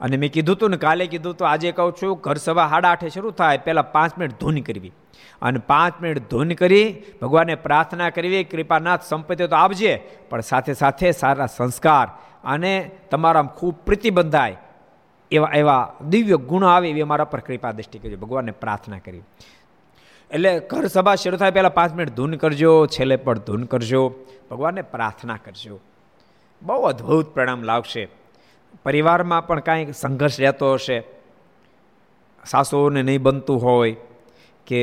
અને 0.00 0.16
મેં 0.16 0.32
કીધું 0.32 0.56
હતું 0.56 0.70
ને, 0.70 0.76
કાલે 0.76 1.06
કીધું 1.06 1.36
તો, 1.36 1.44
આજે 1.44 1.72
કહું 1.72 1.92
છું, 2.02 2.20
ઘર 2.20 2.34
સભા 2.34 2.68
સાડા 2.68 2.88
આઠે 2.88 3.08
શરૂ 3.08 3.30
થાય, 3.30 3.58
પહેલાં 3.58 3.92
પાંચ 3.92 4.18
મિનિટ 4.18 4.40
ધૂન 4.40 4.60
કરવી. 4.60 4.92
અને 5.42 5.58
પાંચ 5.58 6.02
મિનિટ 6.02 6.30
ધૂન 6.30 6.48
કરી 6.48 7.02
ભગવાનને 7.22 7.54
પ્રાર્થના 7.54 8.10
કરવી, 8.10 8.44
કૃપાનાથ 8.44 9.02
સંપત્તિ 9.02 9.46
તો 9.46 9.56
આપજે, 9.56 9.96
પણ 10.30 10.40
સાથે 10.40 10.72
સાથે 10.72 11.12
સારા 11.12 11.46
સંસ્કાર 11.46 12.08
અને 12.44 12.90
તમારા 13.10 13.42
ખૂબ 13.42 13.74
પ્રીતિ 13.74 14.10
બંધાય, 14.10 14.56
એવા 15.30 15.50
એવા 15.54 15.92
દિવ્ય 16.08 16.36
ગુણો 16.36 16.66
આવે 16.66 16.90
એવી 16.90 17.00
અમારા 17.00 17.24
પર 17.24 17.40
કૃપા 17.40 17.72
દ્રષ્ટિ 17.72 17.98
કરજો 17.98 18.16
ભગવાનને 18.16 18.52
પ્રાર્થના 18.52 18.98
કરી. 18.98 19.22
એટલે 20.30 20.60
ઘર 20.60 20.86
સભા 20.86 21.14
શરૂ 21.14 21.36
થાય, 21.36 21.50
પહેલાં 21.50 21.74
પાંચ 21.74 21.94
મિનિટ 21.94 22.14
ધૂન 22.14 22.34
કરજો, 22.34 22.86
છેલ્લે 22.86 23.16
પણ 23.16 23.38
ધૂન 23.38 23.62
કરજો 23.64 24.14
ભગવાનને 24.50 24.82
પ્રાર્થના 24.82 25.38
કરજો. 25.44 25.80
બહુ 26.62 26.82
અદ્ભુત 26.82 27.34
પરિણામ 27.34 27.62
લાવશે. 27.62 28.08
પરિવારમાં 28.84 29.46
પણ 29.46 29.60
કાંઈક 29.60 29.94
સંઘર્ષ 29.94 30.40
રહેતો 30.40 30.74
હશે, 30.74 30.98
સાસુઓને 32.44 33.02
નહીં 33.02 33.22
બનતું 33.22 33.58
હોય 33.62 33.94
કે 34.66 34.80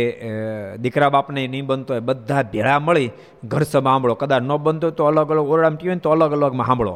દીકરા 0.80 1.10
બાપને 1.10 1.48
નહીં 1.48 1.66
બનતો 1.68 1.94
હોય, 1.94 2.04
બધા 2.10 2.44
ભેળા 2.54 2.80
મળી 2.80 3.10
ઘર 3.46 3.64
સભા 3.64 3.94
સાંભળો. 3.94 4.16
કદાચ 4.16 4.44
ન 4.44 4.52
બનતો 4.58 4.92
તો 4.92 5.06
અલગ 5.06 5.32
અલગ 5.32 5.50
ઓરડામાં 5.50 5.80
થયું 5.80 5.96
ને 5.96 6.04
તો 6.06 6.10
અલગ 6.12 6.32
અલગમાં 6.34 6.68
સાંભળો. 6.68 6.96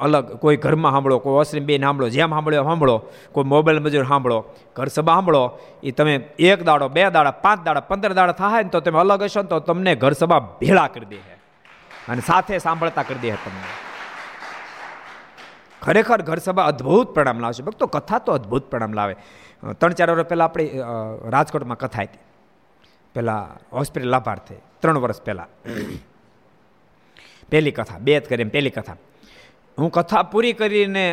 અલગ 0.00 0.26
કોઈ 0.42 0.58
ઘરમાં 0.58 0.92
સાંભળો, 0.92 1.18
કોઈ 1.24 1.38
ઓસરી 1.40 1.64
બેન 1.68 1.82
સાંભળો, 1.86 2.08
જેમ 2.10 2.30
સાંભળ્યો 2.30 2.64
સાંભળો, 2.64 2.96
કોઈ 3.34 3.46
મોબાઈલ 3.46 3.80
મજૂર 3.80 4.06
સાંભળો, 4.10 4.38
ઘર 4.76 4.88
સભા 4.90 5.14
સાંભળો 5.14 5.42
એ 5.82 5.90
તમે 5.92 6.14
એક 6.50 6.60
દાડો, 6.68 6.88
બે 6.88 7.02
દાડા, 7.10 7.38
પાંચ 7.44 7.60
દાડા, 7.66 7.86
પંદર 7.90 8.12
દાડા 8.18 8.38
થાય 8.42 8.62
ને 8.66 8.70
તો 8.74 8.80
તમે 8.80 8.98
અલગ 8.98 9.22
હશો 9.22 9.42
ને 9.42 9.48
તો 9.48 9.60
તમને 9.60 9.92
ઘર 9.94 10.14
સભા 10.20 10.42
ભેળા 10.60 10.88
કરી 10.94 11.10
દે 11.12 11.18
અને 12.10 12.22
સાથે 12.22 12.54
સાંભળતા 12.58 13.06
કરી 13.08 13.22
દે 13.22 13.38
તમને. 13.44 13.68
ખરેખર 15.84 16.20
ઘર 16.22 16.38
સભા 16.38 16.66
અદ્ભુત 16.72 17.14
પરિણામ 17.14 17.38
લાવશે. 17.40 17.62
ભક્તો, 17.62 17.86
કથા 17.86 18.18
તો 18.18 18.32
અદ્ભુત 18.32 18.64
પરિણામ 18.70 18.92
લાવે. 18.92 19.14
ત્રણ 19.80 19.92
ચાર 19.92 20.10
વર્ષ 20.10 20.28
પહેલાં 20.30 20.48
આપણી 20.48 20.68
રાજકોટમાં 21.30 21.78
કથા 21.78 22.02
હતી. 22.02 22.22
પહેલાં 23.14 23.42
હોસ્પિટલ 23.72 24.08
લાભાર્થે, 24.08 24.56
ત્રણ 24.80 24.98
વર્ષ 24.98 25.20
પહેલાં. 25.22 25.48
પહેલી 27.50 27.74
કથા, 27.78 27.98
બે 27.98 28.14
જ 28.20 28.24
કરીને 28.28 28.50
પહેલી 28.50 28.70
કથા. 28.70 28.96
હું 29.78 29.90
કથા 29.90 30.22
પૂરી 30.32 30.54
કરીને 30.54 31.04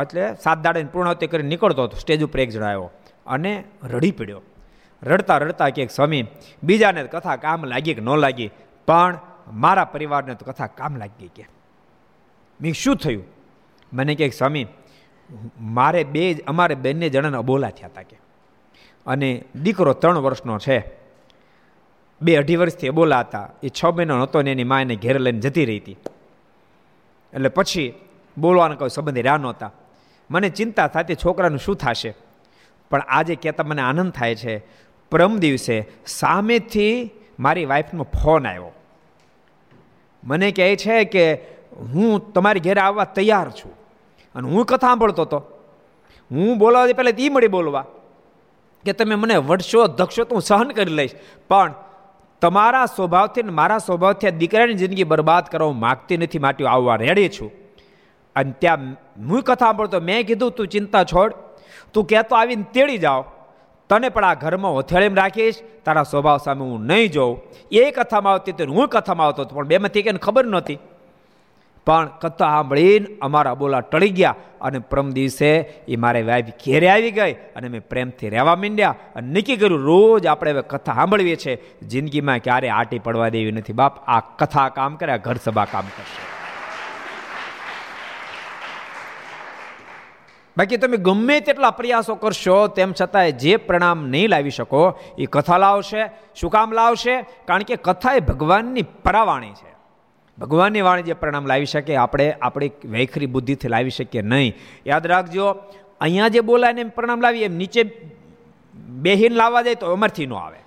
એટલે 0.00 0.22
સાત 0.42 0.58
દાડાની 0.64 0.92
પૂર્ણાવતી 0.92 1.30
કરીને 1.32 1.48
નીકળતો 1.48 1.82
હતો, 1.84 1.96
સ્ટેજ 1.96 2.20
ઉપર 2.24 2.40
એક 2.40 2.50
જણા 2.50 2.74
અને 3.26 3.52
રડી 3.92 4.14
પડ્યો. 4.18 4.42
રડતા 5.02 5.38
રડતા 5.38 5.68
કે 5.76 5.86
સ્વામી, 5.88 6.22
બીજાને 6.62 7.00
કથા 7.14 7.36
કામ 7.36 7.64
લાગી 7.64 7.94
કે 7.94 8.02
ન 8.02 8.10
લાગી, 8.16 8.50
પણ 8.88 9.18
મારા 9.62 9.86
પરિવારને 9.94 10.34
તો 10.34 10.44
કથા 10.50 10.70
કામ 10.78 10.92
લાગી 10.96 11.30
કે. 11.36 11.44
મેં 12.60 12.72
શું 12.74 12.96
થયું? 12.96 13.24
મને 13.92 14.14
કહે, 14.14 14.28
સ્વામી, 14.28 14.66
મારે 15.60 16.04
બે 16.04 16.34
અમારે 16.46 16.74
બંને 16.74 17.08
જણાને 17.08 17.36
અબોલા 17.36 17.70
થયા 17.70 17.88
હતા 17.88 18.02
કે. 18.02 18.16
અને 19.06 19.44
દીકરો 19.62 19.92
ત્રણ 19.92 20.18
વર્ષનો 20.18 20.58
છે. 20.58 20.84
બે 22.22 22.36
અઢી 22.36 22.56
વર્ષથી 22.56 22.88
અબોલા 22.88 23.20
હતા. 23.20 23.50
એ 23.62 23.68
છ 23.68 23.84
મહિનો 23.84 24.22
હતો 24.22 24.42
ને 24.42 24.52
એની 24.52 24.64
મા 24.64 24.80
એને 24.80 24.96
ઘેર 24.96 25.18
લઈને 25.18 25.40
જતી 25.40 25.64
રહી 25.64 25.78
હતી. 25.78 25.92
એટલે 27.34 27.48
પછી 27.48 27.94
બોલવાનો 28.38 28.76
કોઈ 28.76 28.88
સંબંધી 28.88 29.22
રહ્યા 29.22 29.36
નહોતા. 29.36 29.72
મને 30.30 30.48
ચિંતા 30.48 30.86
થતી, 30.86 31.14
છોકરાનું 31.14 31.58
શું 31.58 31.76
થશે? 31.76 32.14
પણ 32.90 33.00
આજે 33.00 33.34
કહેતા 33.34 33.64
મને 33.64 33.82
આનંદ 33.82 34.12
થાય 34.12 34.34
છે. 34.34 34.62
પરમ 35.10 35.36
દિવસે 35.38 35.86
સામેથી 36.06 37.10
મારી 37.38 37.64
વાઈફનો 37.64 38.02
ફોન 38.02 38.46
આવ્યો. 38.46 38.72
મને 40.24 40.50
કહે 40.50 40.76
છે 40.76 41.04
કે 41.04 41.55
હું 41.76 42.32
તમારી 42.32 42.60
ઘરે 42.60 42.80
આવવા 42.80 43.04
તૈયાર 43.04 43.50
છું. 43.50 43.72
અને 44.34 44.48
હું 44.48 44.66
કથા 44.66 44.86
સાંભળતો 44.86 45.22
હતો 45.22 45.38
હું 46.30 46.58
બોલાવતી 46.58 46.92
પહેલાં 46.92 47.12
એ 47.18 47.28
મળી 47.28 47.48
બોલવા 47.48 47.84
કે 48.84 48.92
તમે 48.92 49.14
મને 49.14 49.36
વડશો 49.36 49.86
ધક્ષો 49.86 50.24
તો 50.24 50.34
હું 50.34 50.42
સહન 50.42 50.68
કરી 50.68 50.92
લઈશ. 50.92 51.10
પણ 51.48 51.74
તમારા 52.40 52.86
સ્વભાવથી 52.86 53.42
ને 53.42 53.50
મારા 53.50 53.78
સ્વભાવથી 53.78 54.26
આ 54.26 54.30
દીકરાની 54.30 54.74
જિંદગી 54.74 55.04
બરબાદ 55.04 55.44
કરવા 55.44 55.72
માગતી 55.72 56.16
નથી, 56.16 56.38
માટે 56.38 56.66
આવવા 56.66 56.96
રેડી 56.96 57.28
છું. 57.28 57.50
અને 58.36 58.52
ત્યાં 58.58 58.78
હું 59.28 59.42
કથા 59.42 59.66
સાંભળતો, 59.66 60.00
મેં 60.00 60.26
કીધું, 60.26 60.50
તું 60.50 60.68
ચિંતા 60.68 61.04
છોડ. 61.04 61.34
તું 61.92 62.06
કહેતો 62.06 62.36
આવીને 62.36 62.64
તેડી 62.72 62.98
જાઓ. 62.98 63.22
તને 63.88 64.08
પણ 64.08 64.24
આ 64.24 64.34
ઘરમાં 64.34 64.78
હથેળીમાં 64.78 65.16
રાખીશ. 65.16 65.54
તારા 65.84 66.02
સ્વભાવ 66.02 66.38
સામે 66.38 66.60
હું 66.60 66.80
નહીં 66.80 67.10
જોઉં. 67.10 67.40
એ 67.72 67.90
કથામાં 67.90 68.32
આવતી 68.32 68.52
તો 68.52 68.64
હું 68.64 68.88
કથામાં 68.88 69.26
આવતો 69.26 69.42
હતો, 69.42 69.56
પણ 69.56 69.66
બેમાંથી 69.66 70.02
કે 70.02 70.12
ખબર 70.12 70.44
નહોતી. 70.44 70.78
પણ 71.86 72.06
કથા 72.06 72.44
સાંભળીને 72.44 73.06
અમારા 73.22 73.54
બોલા 73.54 73.80
ટળી 73.80 74.08
ગયા 74.08 74.34
અને 74.60 74.78
પ્રમ 74.78 75.10
દિવસે 75.10 75.56
એ 75.88 75.96
મારે 75.96 76.22
વાઈફ 76.22 76.46
ઘેરે 76.46 76.88
આવી 76.88 77.10
ગઈ 77.10 77.32
અને 77.32 77.68
મેં 77.68 77.80
પ્રેમથી 77.80 78.28
રહેવા 78.28 78.56
માંડ્યા 78.56 78.94
અને 79.16 79.40
નક્કી 79.40 79.56
કર્યું, 79.56 79.80
રોજ 79.80 80.26
આપણે 80.26 80.50
હવે 80.50 80.62
કથા 80.62 80.94
સાંભળવીએ 80.94 81.36
છીએ. 81.36 81.56
જિંદગીમાં 81.82 82.38
ક્યારે 82.38 82.68
આટી 82.68 82.98
પડવા 82.98 83.28
દેવી 83.28 83.52
નથી, 83.52 83.72
બાપ. 83.72 84.08
આ 84.08 84.20
કથા 84.20 84.68
કામ 84.68 84.96
કરે, 84.96 85.12
આ 85.12 85.16
ઘર 85.16 85.36
સભા 85.44 85.64
કામ 85.64 85.84
કરશે. 85.86 86.36
બાકી 90.56 90.76
તમે 90.76 90.96
ગમે 90.96 91.40
તેટલા 91.40 91.70
પ્રયાસો 91.70 92.14
કરશો, 92.14 92.66
તેમ 92.66 92.92
છતાંય 93.00 93.32
જે 93.32 93.56
પ્રણામ 93.56 94.08
નહીં 94.08 94.28
લાવી 94.28 94.50
શકો, 94.50 94.98
એ 95.18 95.26
કથા 95.26 95.58
લાવશે. 95.58 96.10
શું 96.36 96.50
કામ 96.50 96.72
લાવશે? 96.72 97.22
કારણ 97.22 97.62
કે 97.62 97.76
કથા 97.76 98.12
એ 98.12 98.20
ભગવાનની 98.20 98.82
પરાવાણી 98.82 99.50
છે. 99.50 99.65
ભગવાનની 100.38 100.80
વાણી 100.80 101.02
જે 101.02 101.12
પ્રણામ 101.12 101.46
લાવી 101.46 101.66
શકે, 101.66 101.96
આપણે 101.96 102.32
આપણી 102.32 102.70
વૈખરી 102.84 103.26
બુદ્ધિથી 103.26 103.68
લાવી 103.68 103.90
શકીએ 103.90 104.22
નહીં. 104.22 104.54
યાદ 104.86 105.06
રાખજો, 105.06 105.56
અહીંયા 106.00 106.28
જે 106.28 106.40
બોલાય 106.40 106.72
ને 106.72 106.80
એમ 106.80 106.88
પ્રણામ 106.88 107.20
લાવી, 107.20 107.42
એમ 107.42 107.54
નીચે 107.54 108.10
બેહીન 108.74 109.32
લાવવા 109.32 109.62
જાય 109.62 109.74
તો 109.74 109.92
અમરથી 109.92 110.26
ન 110.26 110.34
આવે. 110.34 110.58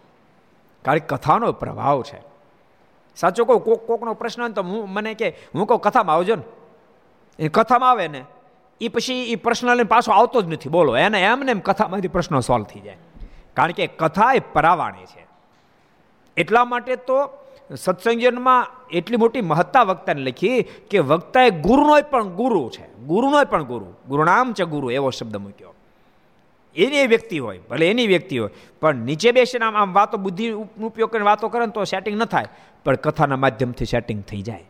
કારણ 0.85 0.97
કે 0.97 1.05
કથાનો 1.05 1.51
પ્રભાવ 1.51 2.03
છે. 2.03 2.21
સાચો 3.15 3.45
કહું, 3.45 3.59
કોક 3.59 3.87
કોકનો 3.87 4.13
પ્રશ્ન 4.13 4.47
તો 4.47 4.63
હું 4.63 4.89
મને 4.89 5.13
કે, 5.13 5.29
હું 5.29 5.67
કહું, 5.67 5.79
કથામાં 5.79 6.15
આવજો 6.15 6.35
ને. 6.35 6.43
એ 7.39 7.47
કથામાં 7.47 7.89
આવે 7.89 8.07
ને 8.07 8.23
એ 8.81 8.87
પછી 8.87 9.23
એ 9.23 9.35
પ્રશ્ન 9.35 9.67
લઈને 9.67 9.83
પાછો 9.83 10.11
આવતો 10.11 10.41
જ 10.41 10.53
નથી. 10.53 10.69
બોલો, 10.69 10.97
એને 10.97 11.21
એમને 11.21 11.51
એમ 11.51 11.59
કથામાંથી 11.59 12.07
પ્રશ્નો 12.07 12.39
સોલ્વ 12.39 12.63
થઈ 12.63 12.79
જાય. 12.79 12.97
કારણ 13.53 13.71
કે 13.71 13.87
કથા 13.87 14.33
એ 14.33 14.39
પરાવાણી 14.39 15.05
છે. 15.05 15.27
એટલા 16.37 16.65
માટે 16.65 16.95
તો 16.95 17.29
સત્સંગનમાં 17.75 18.87
એટલી 18.89 19.17
મોટી 19.17 19.41
મહત્તા 19.41 19.83
વક્તાને 19.83 20.21
લખી 20.21 20.61
કે 20.63 20.99
વક્તા 20.99 21.43
એ 21.43 21.49
ગુરુનો 21.49 22.01
પણ 22.01 22.23
ગુરુ 22.23 22.69
છે. 22.69 22.93
ગુરુનો 23.03 23.43
પણ 23.43 23.63
ગુરુ. 23.63 23.85
ગુરુનામ 24.07 24.53
છે 24.53 24.63
ગુરુ 24.63 24.91
એવો 24.91 25.09
શબ્દ 25.09 25.37
મૂક્યો. 25.37 25.73
એની 26.75 27.07
વ્યક્તિ 27.07 27.39
હોય, 27.39 27.59
ભલે 27.69 27.91
એની 27.91 28.07
વ્યક્તિ 28.07 28.37
હોય, 28.37 28.49
પણ 28.81 28.95
નીચે 28.95 29.31
બેસીને 29.31 29.65
આમ 29.65 29.77
આમ 29.77 29.93
વાતો 29.93 30.17
બુદ્ધિ 30.17 30.51
ઉપયોગ 30.51 31.11
કરીને 31.11 31.25
વાતો 31.25 31.49
કરે 31.49 31.65
ને 31.65 31.71
તો 31.71 31.83
સેટિંગ 31.83 32.21
ન 32.21 32.25
થાય, 32.25 32.45
પણ 32.85 32.95
કથાના 32.95 33.35
માધ્યમથી 33.35 33.85
સેટિંગ 33.85 34.23
થઈ 34.23 34.41
જાય. 34.41 34.65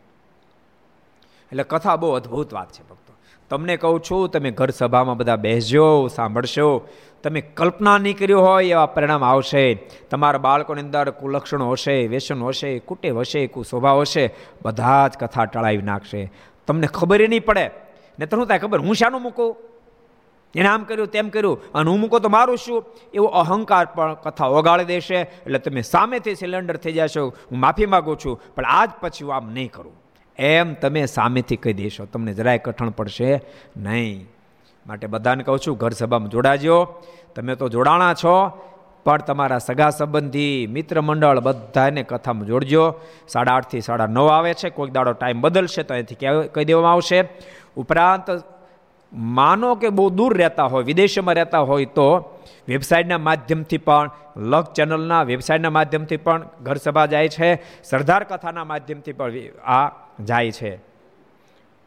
એટલે 1.52 1.62
કથા 1.62 1.96
બહુ 1.96 2.10
અદ્ભુત 2.10 2.54
વાત 2.54 2.72
છે 2.72 2.82
ભક્તો. 2.82 3.14
તમને 3.50 3.76
કહું 3.76 4.00
છું, 4.00 4.28
તમે 4.28 4.50
ઘર 4.50 4.70
સભામાં 4.70 5.16
બધા 5.16 5.36
બેસજો, 5.36 6.06
સાંભળશો 6.06 6.88
તમે 7.22 7.40
કલ્પના 7.40 7.98
નહીં 7.98 8.18
કર્યો 8.18 8.40
હોય 8.40 8.66
એવા 8.66 8.86
પરિણામ 8.86 9.24
આવશે. 9.24 9.74
તમારા 10.10 10.38
બાળકોની 10.38 10.80
અંદર 10.80 11.10
કુલક્ષણો 11.10 11.70
હશે, 11.70 12.06
વ્યસન 12.06 12.42
હશે, 12.42 12.78
કુટેવ 12.78 13.20
હશે 13.20 13.46
કુસ્વભાવ 13.46 14.00
હશે, 14.00 14.34
બધા 14.64 15.08
જ 15.08 15.18
કથા 15.18 15.44
ટળાવી 15.44 15.76
નાખશે. 15.76 16.32
તમને 16.66 16.86
ખબર 16.86 17.28
નહીં 17.28 17.44
પડે. 17.44 17.70
ને 18.18 18.26
તો 18.26 18.36
શું 18.36 18.46
થાય 18.46 18.58
ખબર? 18.58 18.78
હું 18.78 18.94
શાનું 18.94 19.22
મૂકું? 19.22 19.56
એને 20.54 20.68
આમ 20.68 20.82
કર્યું, 20.82 21.08
તેમ 21.08 21.28
કર્યું, 21.28 21.72
અને 21.72 21.90
હું 21.90 22.00
મૂકો 22.00 22.18
તો 22.18 22.28
મારું 22.28 22.56
શું? 22.56 22.84
એવો 23.14 23.26
અહંકાર 23.26 23.84
પણ 23.84 24.14
કથા 24.14 24.46
ઓગાળી 24.46 24.84
દેશે. 24.84 25.16
એટલે 25.16 25.58
તમે 25.58 25.82
સામેથી 25.82 26.34
સિલિન્ડર 26.34 26.76
થઈ 26.76 26.92
જશો. 26.92 27.28
હું 27.28 27.60
માફી 27.60 27.86
માગું 27.86 28.18
છું, 28.24 28.40
પણ 28.54 28.64
આજ 28.64 28.90
પછી 29.00 29.24
હું 29.24 29.34
આમ 29.34 29.52
નહીં 29.52 29.70
કરું. 29.70 29.92
એમ 30.38 30.74
તમે 30.74 31.06
સામેથી 31.06 31.56
કહી 31.56 31.72
દેશો. 31.72 32.04
તમને 32.04 32.34
જરાય 32.34 32.58
કઠણ 32.58 32.90
પડશે 32.90 33.40
નહીં. 33.76 34.28
માટે 34.86 35.06
બધાને 35.06 35.42
કહું 35.42 35.58
છું, 35.58 35.76
ઘર 35.76 35.90
સભામાં 35.90 36.28
જોડાજો. 36.28 36.76
તમે 37.34 37.54
તો 37.54 37.68
જોડાણા 37.68 38.14
છો, 38.14 38.34
પણ 39.04 39.18
તમારા 39.18 39.58
સગા 39.58 39.90
સંબંધી, 39.90 40.66
મિત્ર 40.66 41.00
મંડળ 41.00 41.40
બધાને 41.40 42.02
કથામાં 42.02 42.46
જોડજો. 42.46 42.94
સાડા 43.28 43.52
આઠથી 43.52 43.80
સાડા 43.80 44.06
નવ 44.06 44.28
આવે 44.28 44.54
છે, 44.54 44.70
કોઈક 44.70 44.92
દાડો 44.92 45.12
ટાઈમ 45.12 45.40
બદલશે 45.40 45.82
તો 45.82 45.94
અહીંથી 45.94 46.14
કહી 46.54 46.64
દેવામાં 46.64 46.92
આવશે. 46.92 47.28
ઉપરાંત, 47.76 48.28
માનો 49.12 49.74
કે 49.74 49.88
બહુ 49.88 50.10
દૂર 50.10 50.36
રહેતા 50.36 50.64
હોય, 50.64 50.84
વિદેશમાં 50.84 51.34
રહેતા 51.34 51.58
હોય 51.58 51.84
તો 51.84 52.38
વેબસાઇટના 52.68 53.18
માધ્યમથી 53.18 53.78
પણ 53.78 54.10
લક 54.36 54.72
ચેનલના 54.72 55.22
વેબસાઇટના 55.22 55.70
માધ્યમથી 55.70 56.16
પણ 56.16 56.46
ઘર 56.62 56.76
સભા 56.76 57.06
જાય 57.06 57.28
છે, 57.28 57.48
સરદાર 57.84 58.24
કથાના 58.24 58.64
માધ્યમથી 58.64 59.12
પણ 59.12 59.32
આ 59.66 59.90
જાય 60.24 60.50
છે. 60.50 60.72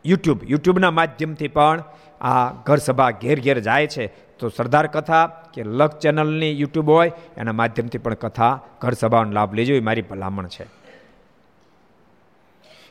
યુટ્યુબ 0.06 0.40
યુટ્યુબના 0.44 0.92
માધ્યમથી 0.92 1.48
પણ 1.48 1.84
આ 2.24 2.52
ઘર 2.52 2.78
સભા 2.78 3.12
ઘેર 3.12 3.40
ઘેર 3.40 3.60
જાય 3.60 3.88
છે, 3.88 4.08
તો 4.08 4.50
સરદાર 4.50 4.88
કથા 4.88 5.28
કે 5.28 5.64
લક 5.64 6.00
ચેનલની 6.00 6.60
યુટ્યુબ 6.60 6.90
હોય, 6.90 7.12
એના 7.38 7.52
માધ્યમથી 7.52 7.98
પણ 7.98 8.14
કથા 8.14 8.60
ઘર 8.82 8.92
સભાનો 8.92 9.32
લાભ 9.32 9.54
લેજો, 9.54 9.74
એ 9.74 9.80
મારી 9.80 10.02
ભલામણ 10.02 10.48
છે. 10.48 10.66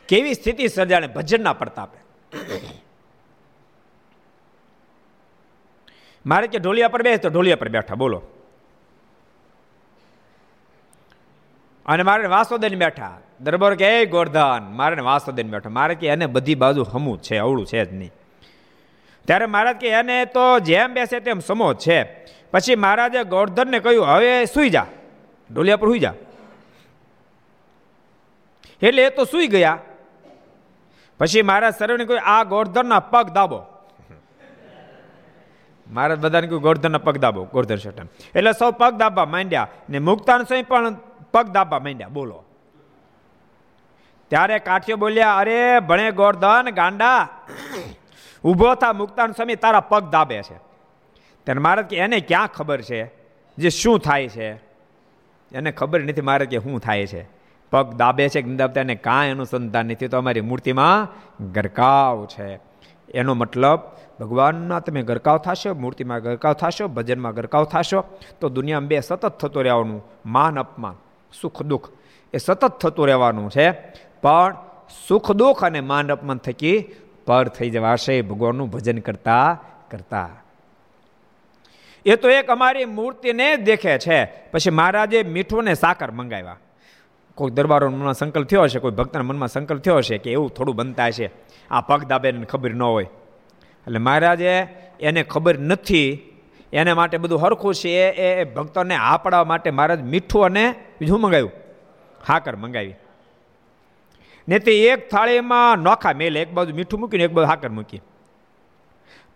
કેવી 0.09 0.35
સ્થિતિ 0.35 0.69
સર્જાણે 0.69 1.07
ભજનના 1.07 1.53
પ્રતાપે? 1.53 1.99
મારે 6.27 6.47
કે 6.47 6.59
ઢોલિયા 6.59 6.89
પર 6.89 7.03
બેસ 7.03 7.21
તો 7.21 7.29
ઢોલિયા 7.29 7.57
પર 7.57 7.69
બેઠા, 7.69 7.95
બોલો. 7.95 8.23
અને 11.87 12.03
મારે 12.03 12.27
વાસોદન 12.27 12.75
બેઠા, 12.75 13.19
દરબાર 13.41 13.75
કે, 13.75 14.01
એ 14.01 14.07
ગોરધન, 14.07 14.69
મારે 14.71 15.01
વાસોદન 15.01 15.49
બેઠા. 15.49 15.69
મારે 15.69 15.95
કે, 15.95 16.07
એને 16.07 16.27
બધી 16.27 16.55
બાજુ 16.55 16.83
હમું 16.83 17.23
છે, 17.23 17.37
અવળું 17.39 17.67
છે 17.67 17.85
જ 17.85 17.95
નહીં. 17.95 18.11
ત્યારે 19.25 19.47
મહારાજ 19.47 19.77
કે, 19.77 19.89
એને 19.89 20.25
તો 20.25 20.59
જેમ 20.59 20.95
બેસે 20.95 21.21
તેમ 21.21 21.41
સમો 21.41 21.75
છે. 21.75 21.99
પછી 22.51 22.77
મહારાજે 22.77 23.25
ગોરધનને 23.25 23.79
કહ્યું, 23.79 24.07
હવે 24.07 24.45
સુઈ 24.45 24.71
જા. 24.71 24.87
ડોલિયા 25.51 25.77
પર 25.77 25.89
સુઈ 25.89 25.99
જા. 25.99 26.15
એટલે 28.83 29.03
એ 29.03 29.11
તો 29.11 29.25
સુઈ 29.25 29.47
ગયા. 29.47 29.79
પછી 31.21 31.43
મહારાજ 31.43 31.75
સર્વને 31.75 32.05
કહ્યું, 32.05 32.25
આ 32.25 32.43
ગોરધનના 32.45 33.01
પગ 33.13 33.31
દાબો. 33.31 33.61
મહારાજ 35.87 36.19
બધાને 36.19 36.47
કહ્યું 36.47 36.63
ગોરધનના 36.63 36.99
પગ 36.99 37.17
દાબો 37.19 37.45
ગોરધન 37.45 37.77
શટન 37.77 38.09
એટલે 38.35 38.53
સૌ 38.53 38.71
પગ 38.71 38.93
દાબવા 38.97 39.25
માંડ્યા 39.25 39.69
ને 39.91 39.99
મુક્તાન 39.99 40.43
સ્વામી 40.43 40.63
પણ 40.63 40.97
પગ 41.33 41.47
દાબવા 41.49 41.79
માંડ્યા, 41.79 42.09
બોલો. 42.09 42.39
ત્યારે 44.31 44.59
કાઠિયો 44.59 44.97
બોલ્યા, 44.97 45.37
અરે 45.37 45.81
ભણે 45.81 46.11
ગોરધન 46.11 46.71
ગાંડા 46.71 47.29
ઊભો 48.45 48.75
થા, 48.75 48.93
મુક્તાન 48.93 49.33
સ્વામી, 49.33 49.55
તારા 49.55 49.81
પગ 49.81 50.11
દાબે 50.11 50.43
છે. 50.43 50.55
ત્યારે 51.45 51.61
મહારાજ 51.61 51.85
કે 51.85 51.97
એને 51.97 52.21
ક્યાં 52.21 52.47
ખબર 52.47 52.81
છે? 52.81 53.13
જે 53.59 53.69
શું 53.69 53.99
થાય 53.99 54.29
છે? 54.29 54.53
એને 55.53 55.71
ખબર 55.71 56.01
નથી 56.01 56.21
મારે 56.21 56.47
કે 56.47 56.59
શું 56.59 56.81
થાય 56.81 57.07
છે. 57.07 57.29
પગ 57.71 57.95
દાબે 57.95 58.29
છે 58.29 58.43
કે 58.43 58.51
દાબતા 58.51 58.81
એને 58.81 58.95
કાંઈ 58.95 59.31
અનુસંધાન 59.31 59.87
નથી. 59.87 60.09
તો 60.09 60.19
અમારી 60.19 60.41
મૂર્તિમાં 60.41 61.09
ગરકાવ 61.53 62.27
છે. 62.27 62.73
એનો 63.15 63.35
મતલબ, 63.35 63.81
ભગવાનના 64.21 64.81
તમે 64.81 65.03
ગરકાવ 65.03 65.39
થશો, 65.39 65.75
મૂર્તિમાં 65.75 66.23
ગરકાવ 66.23 66.53
થશો, 66.53 66.89
ભજનમાં 66.89 67.35
ગરકાવ 67.35 67.65
થશો, 67.65 68.05
તો 68.41 68.49
દુનિયામાં 68.49 68.89
બે 68.89 69.01
સતત 69.01 69.29
થતું 69.29 69.63
રહેવાનું, 69.63 70.05
માન 70.27 70.59
અપમાન, 70.59 70.95
સુખ 71.41 71.63
દુઃખ, 71.63 71.89
એ 72.35 72.39
સતત 72.39 72.79
થતું 72.79 73.07
રહેવાનું 73.07 73.51
છે. 73.51 73.71
પણ 74.23 74.57
સુખ 75.09 75.33
દુઃખ 75.33 75.65
અને 75.65 75.81
માન 75.81 76.13
અપમાન 76.13 76.39
થકી 76.39 76.91
પર 77.27 77.49
થઈ 77.49 77.71
જવાશે, 77.71 78.23
ભગવાનનું 78.23 78.71
ભજન 78.71 78.99
કરતા 78.99 79.65
કરતા. 79.91 80.31
એ 82.07 82.17
તો 82.17 82.31
એક 82.31 82.47
અમારી 82.47 82.85
મૂર્તિને 82.85 83.57
દેખે 83.57 83.99
છે. 83.99 84.25
પછી 84.25 84.71
મહારાજે 84.71 85.23
મીઠું 85.23 85.65
ને 85.65 85.75
સાકર 85.75 86.11
મંગાવ્યા. 86.11 86.57
કોઈ 87.35 87.51
દરબારો 87.51 87.91
મનમાં 87.91 88.15
સંકલ્પ 88.15 88.47
થયો 88.47 88.63
હશે, 88.63 88.79
કોઈ 88.79 88.91
ભક્તના 88.91 89.23
મનમાં 89.23 89.49
સંકલ્પ 89.49 89.83
થયો 89.83 89.97
હશે 89.97 90.19
કે 90.19 90.33
એવું 90.33 90.51
થોડું 90.51 90.77
બનતા 90.77 91.07
હશે. 91.07 91.31
આ 91.71 91.81
પગ 91.81 92.05
દાબેને 92.05 92.45
ખબર 92.45 92.75
ન 92.75 92.83
હોય. 92.83 93.05
એટલે 93.05 93.99
મહારાજે 93.99 94.67
એને 95.01 95.23
ખબર 95.23 95.59
નથી. 95.59 96.23
એને 96.73 96.93
માટે 96.93 97.19
બધું 97.19 97.43
હરખું 97.43 97.75
છે. 97.75 97.89
એ 97.89 98.41
એ 98.41 98.45
ભક્તોને 98.45 98.95
હા 98.95 99.17
પડાવવા 99.17 99.45
માટે 99.45 99.71
મહારાજ 99.71 100.03
મીઠું 100.03 100.45
અને 100.45 100.75
બીજું 101.01 101.21
મંગાવ્યું? 101.21 101.51
હાકર 102.29 102.57
મંગાવી. 102.57 102.95
ને 104.49 104.59
તે 104.59 104.73
એક 104.87 105.11
થાળીમાં 105.11 105.79
નોખા 105.79 106.13
મેલે, 106.13 106.43
એક 106.43 106.53
બાજુ 106.53 106.75
મીઠું 106.75 107.01
મૂકીને, 107.01 107.25
એક 107.25 107.33
બાજુ 107.33 107.49
હાકર 107.49 107.69
મૂકી 107.69 108.01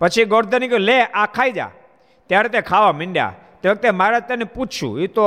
પછી 0.00 0.24
ગોરધની 0.24 0.68
કહ્યું 0.68 0.80
લે, 0.80 1.02
આ 1.02 1.26
ખાઈ 1.26 1.52
જા. 1.52 1.70
ત્યારે 2.26 2.48
તે 2.48 2.60
ખાવા 2.60 2.92
માંડ્યા. 2.92 3.32
તે 3.62 3.68
વખતે 3.68 3.90
મહારાજ 3.90 4.22
તેને 4.22 4.44
પૂછ્યું 4.44 5.00
એ 5.00 5.06
તો 5.06 5.26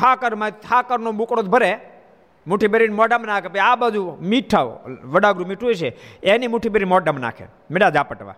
હાકરમાં, 0.00 0.52
હાકરનો 0.70 1.12
બુકડો 1.12 1.42
જ 1.42 1.46
ભરે. 1.46 1.80
મુઠ્ઠી 2.46 2.66
ભરીને 2.66 2.94
મોઢામાં 2.94 3.26
નાખે, 3.26 3.48
પછી 3.48 3.58
આ 3.58 3.76
બાજુ 3.76 4.18
મીઠા 4.20 4.62
વડાગરું 5.04 5.48
મીઠું 5.48 5.74
છે, 5.74 5.96
એની 6.22 6.46
મુઠ્ઠી 6.46 6.68
ભરી 6.68 6.84
મોઢામાં 6.84 7.20
નાખે 7.20 7.44
મેળા 7.70 7.90
ઝાપટવા. 7.90 8.34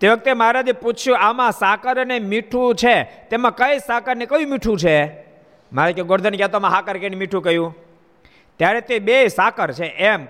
તે 0.00 0.08
વખતે 0.08 0.32
મહારાજે 0.32 0.72
પૂછ્યું, 0.72 1.18
આમાં 1.18 1.52
સાકર 1.52 2.00
અને 2.00 2.18
મીઠું 2.18 2.74
છે? 2.74 3.02
તેમાં 3.30 3.56
કઈ 3.56 3.78
સાકર 3.78 4.16
ને 4.16 4.26
કયું 4.26 4.50
મીઠું 4.50 4.78
છે? 4.78 4.96
મારે 5.72 5.92
કે, 5.92 6.02
ગોરધન 6.02 6.34
કહેતો 6.34 6.58
સાકર 6.58 6.98
કે 6.98 7.08
મીઠું 7.08 7.42
કહ્યું? 7.42 7.74
ત્યારે 8.62 8.80
તે 8.80 8.98
બે 8.98 9.28
સાકર 9.28 9.72
છે 9.72 9.84
એમ 9.84 10.26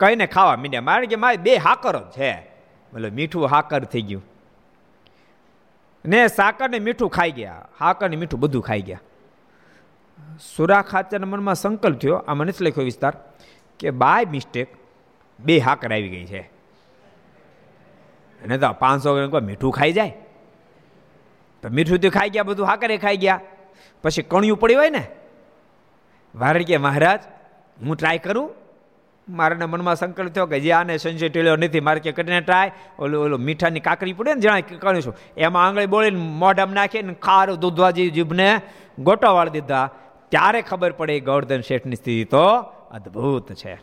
કહીને 0.00 0.26
ખાવા 0.26 0.56
મીડ્યા. 0.56 0.80
મારે 0.80 1.06
કે 1.06 1.16
મારે 1.16 1.36
બે 1.36 1.56
હાકર 1.56 1.98
જ 1.98 2.10
છે. 2.10 2.38
મતલબ 2.92 3.14
મીઠું 3.14 3.46
હાકર 3.46 3.84
થઈ 3.84 4.02
ગયું. 4.02 4.24
ને 6.06 6.28
સાકર 6.28 6.70
ને 6.70 6.78
મીઠું 6.78 7.10
ખાઈ 7.10 7.30
ગયા. 7.30 7.68
હાકર 7.80 8.10
ને 8.10 8.16
મીઠું 8.16 8.40
બધું 8.40 8.62
ખાઈ 8.62 8.82
ગયા. 8.82 9.00
સુરા 10.56 10.82
ખાચરના 10.82 11.26
મનમાં 11.26 11.54
સંકલ્પ 11.54 11.98
થયો. 11.98 12.16
આ 12.16 12.34
મને 12.34 12.52
લખ્યો 12.60 12.84
વિસ્તાર 12.84 13.12
કે 13.78 13.90
બાય 13.90 14.24
મિસ્ટેક 14.24 14.68
બે 15.40 15.58
હાકર 15.58 15.92
આવી 15.92 16.08
ગઈ 16.08 16.26
છે. 16.26 16.40
અને 18.44 18.58
તો 18.58 18.72
પાંચસો 18.72 19.28
ગ્રામ 19.28 19.44
મીઠું 19.44 19.72
ખાઈ 19.72 19.92
જાય? 19.92 20.10
તો 21.62 21.68
મીઠું 21.68 21.98
તો 21.98 22.10
ખાઈ 22.10 22.30
ગયા, 22.30 22.42
બધું 22.42 22.66
હાકરે 22.66 22.96
ખાઈ 22.96 23.16
ગયા. 23.16 23.40
પછી 24.02 24.22
કણિયું 24.22 24.58
પડ્યું 24.58 24.80
હોય 24.80 24.90
ને? 24.90 25.06
વારે 26.34 26.64
કે 26.64 26.76
મહારાજ 26.76 27.20
હું 27.86 27.96
ટ્રાય 27.96 28.18
કરું? 28.18 28.50
મારાના 29.28 29.66
મનમાં 29.66 29.96
સંકલ્પ 29.96 30.32
થયો 30.32 30.46
કે 30.46 30.60
જે 30.60 30.72
આને 30.72 30.96
સંજય 30.96 31.28
ટેલ્યો 31.28 31.56
નથી, 31.56 31.80
મારે 31.80 32.00
કે 32.00 32.12
કરીને 32.12 32.40
ટ્રાય 32.40 32.72
ઓલું 32.98 33.24
ઓલું 33.24 33.40
મીઠાની 33.40 33.80
કાકરી 33.80 34.12
પડે 34.12 34.34
ને 34.34 34.40
જણાય 34.40 34.62
કરું 34.62 35.02
છું. 35.02 35.16
એમાં 35.36 35.66
આંગળી 35.66 35.86
બોળીને 35.86 36.20
મોઢામાં 36.20 36.74
નાખીને 36.74 37.14
ખારું 37.14 37.58
દૂધવાજી 37.58 38.10
જીભને 38.10 38.60
ગોટો 38.98 39.34
વાળી 39.34 39.50
દીધા. 39.50 39.90
ત્યારે 40.28 40.62
ખબર 40.62 40.92
પડે 40.92 41.20
ગોવર્ધન 41.20 41.60
શેઠની 41.60 41.96
સ્થિતિ 41.96 42.24
તો 42.24 42.44
અદ્ભુત 42.90 43.52
છે. 43.52 43.80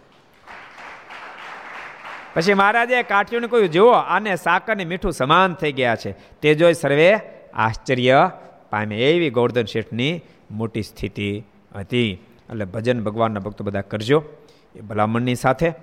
પછી 2.33 2.53
મહારાજે 2.53 3.03
કાઠીઓને 3.03 3.47
કહ્યું, 3.47 3.69
જુઓ, 3.69 3.91
આને 3.91 4.35
સાકર 4.35 4.75
ને 4.75 4.85
મીઠું 4.85 5.11
સમાન 5.11 5.53
થઈ 5.53 5.71
ગયા 5.71 5.95
છે. 5.95 6.11
તે 6.11 6.53
જોઈ 6.53 6.73
સર્વે 6.73 7.19
આશ્ચર્ય 7.53 8.31
પામે 8.69 8.97
એવી 8.97 9.29
ગોવર્ધન 9.29 9.65
શેઠની 9.65 10.21
મોટી 10.51 10.81
સ્થિતિ 10.81 11.43
હતી. 11.75 12.24
એટલે 12.49 12.65
ભજન 12.65 13.03
ભગવાનના 13.03 13.39
ભક્તો 13.39 13.63
બધા 13.63 13.81
કરજો 13.81 14.23
એ 14.75 14.81
ભલામણની 14.81 15.35
સાથે. 15.35 15.73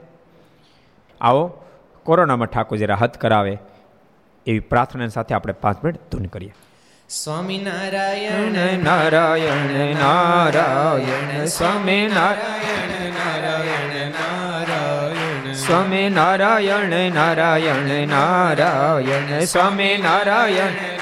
આવો 1.21 1.65
કોરોનામાં 2.03 2.47
ઠાકોરજી 2.47 2.87
રાહત 2.87 3.21
કરાવે 3.21 3.59
એવી 4.47 4.61
પ્રાર્થના 4.61 5.09
સાથે 5.09 5.35
આપણે 5.35 5.53
પાંચ 5.53 5.85
મિનિટ 5.85 6.13
ધૂન 6.13 6.27
કરીએ. 6.27 6.55
સ્વામિનારાયણ 7.09 8.79
નારાયણ 8.79 9.97
નારાયણ 9.97 11.45
સ્વામી 11.45 12.07
નારાયણ 12.07 13.13
નારાયણ 13.13 14.11
નારાયણ. 14.11 15.53
સ્વામી 15.53 16.09
નારાયણ 16.09 17.13
નારાયણ 17.13 18.09
નારાયણ 18.09 19.45
સ્વામી 19.45 19.97
નારાયણ 19.97 21.02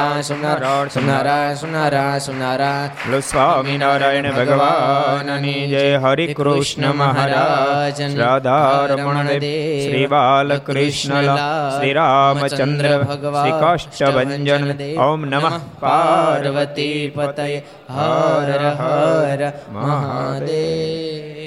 સોમનારાયણ 0.21 0.87
સોમનારાયણ 0.87 2.17
સોમનારાયણ 2.17 3.19
સ્વામિનારાયણ 3.19 4.31
ભગવાનની 4.31 5.67
જય. 5.67 5.97
હરિ 5.97 6.33
કૃષ્ણ 6.33 6.93
મહારાજ 6.93 8.17
રાધારમણ 8.17 9.25
શ્રી 9.27 10.07
બાલકૃષ્ણ 10.07 11.35
શ્રી 11.77 11.93
રામચંદ્ર. 11.93 13.03
શ્રી 13.03 13.51
કાષ્ટભન 13.51 14.99
ઓમ 14.99 15.25
નમઃ 15.25 15.59
પાર્વતી 15.79 17.11
પતય. 17.15 17.57
હર 17.89 18.75
હર 18.79 19.51
મહાદેવ. 19.71 21.40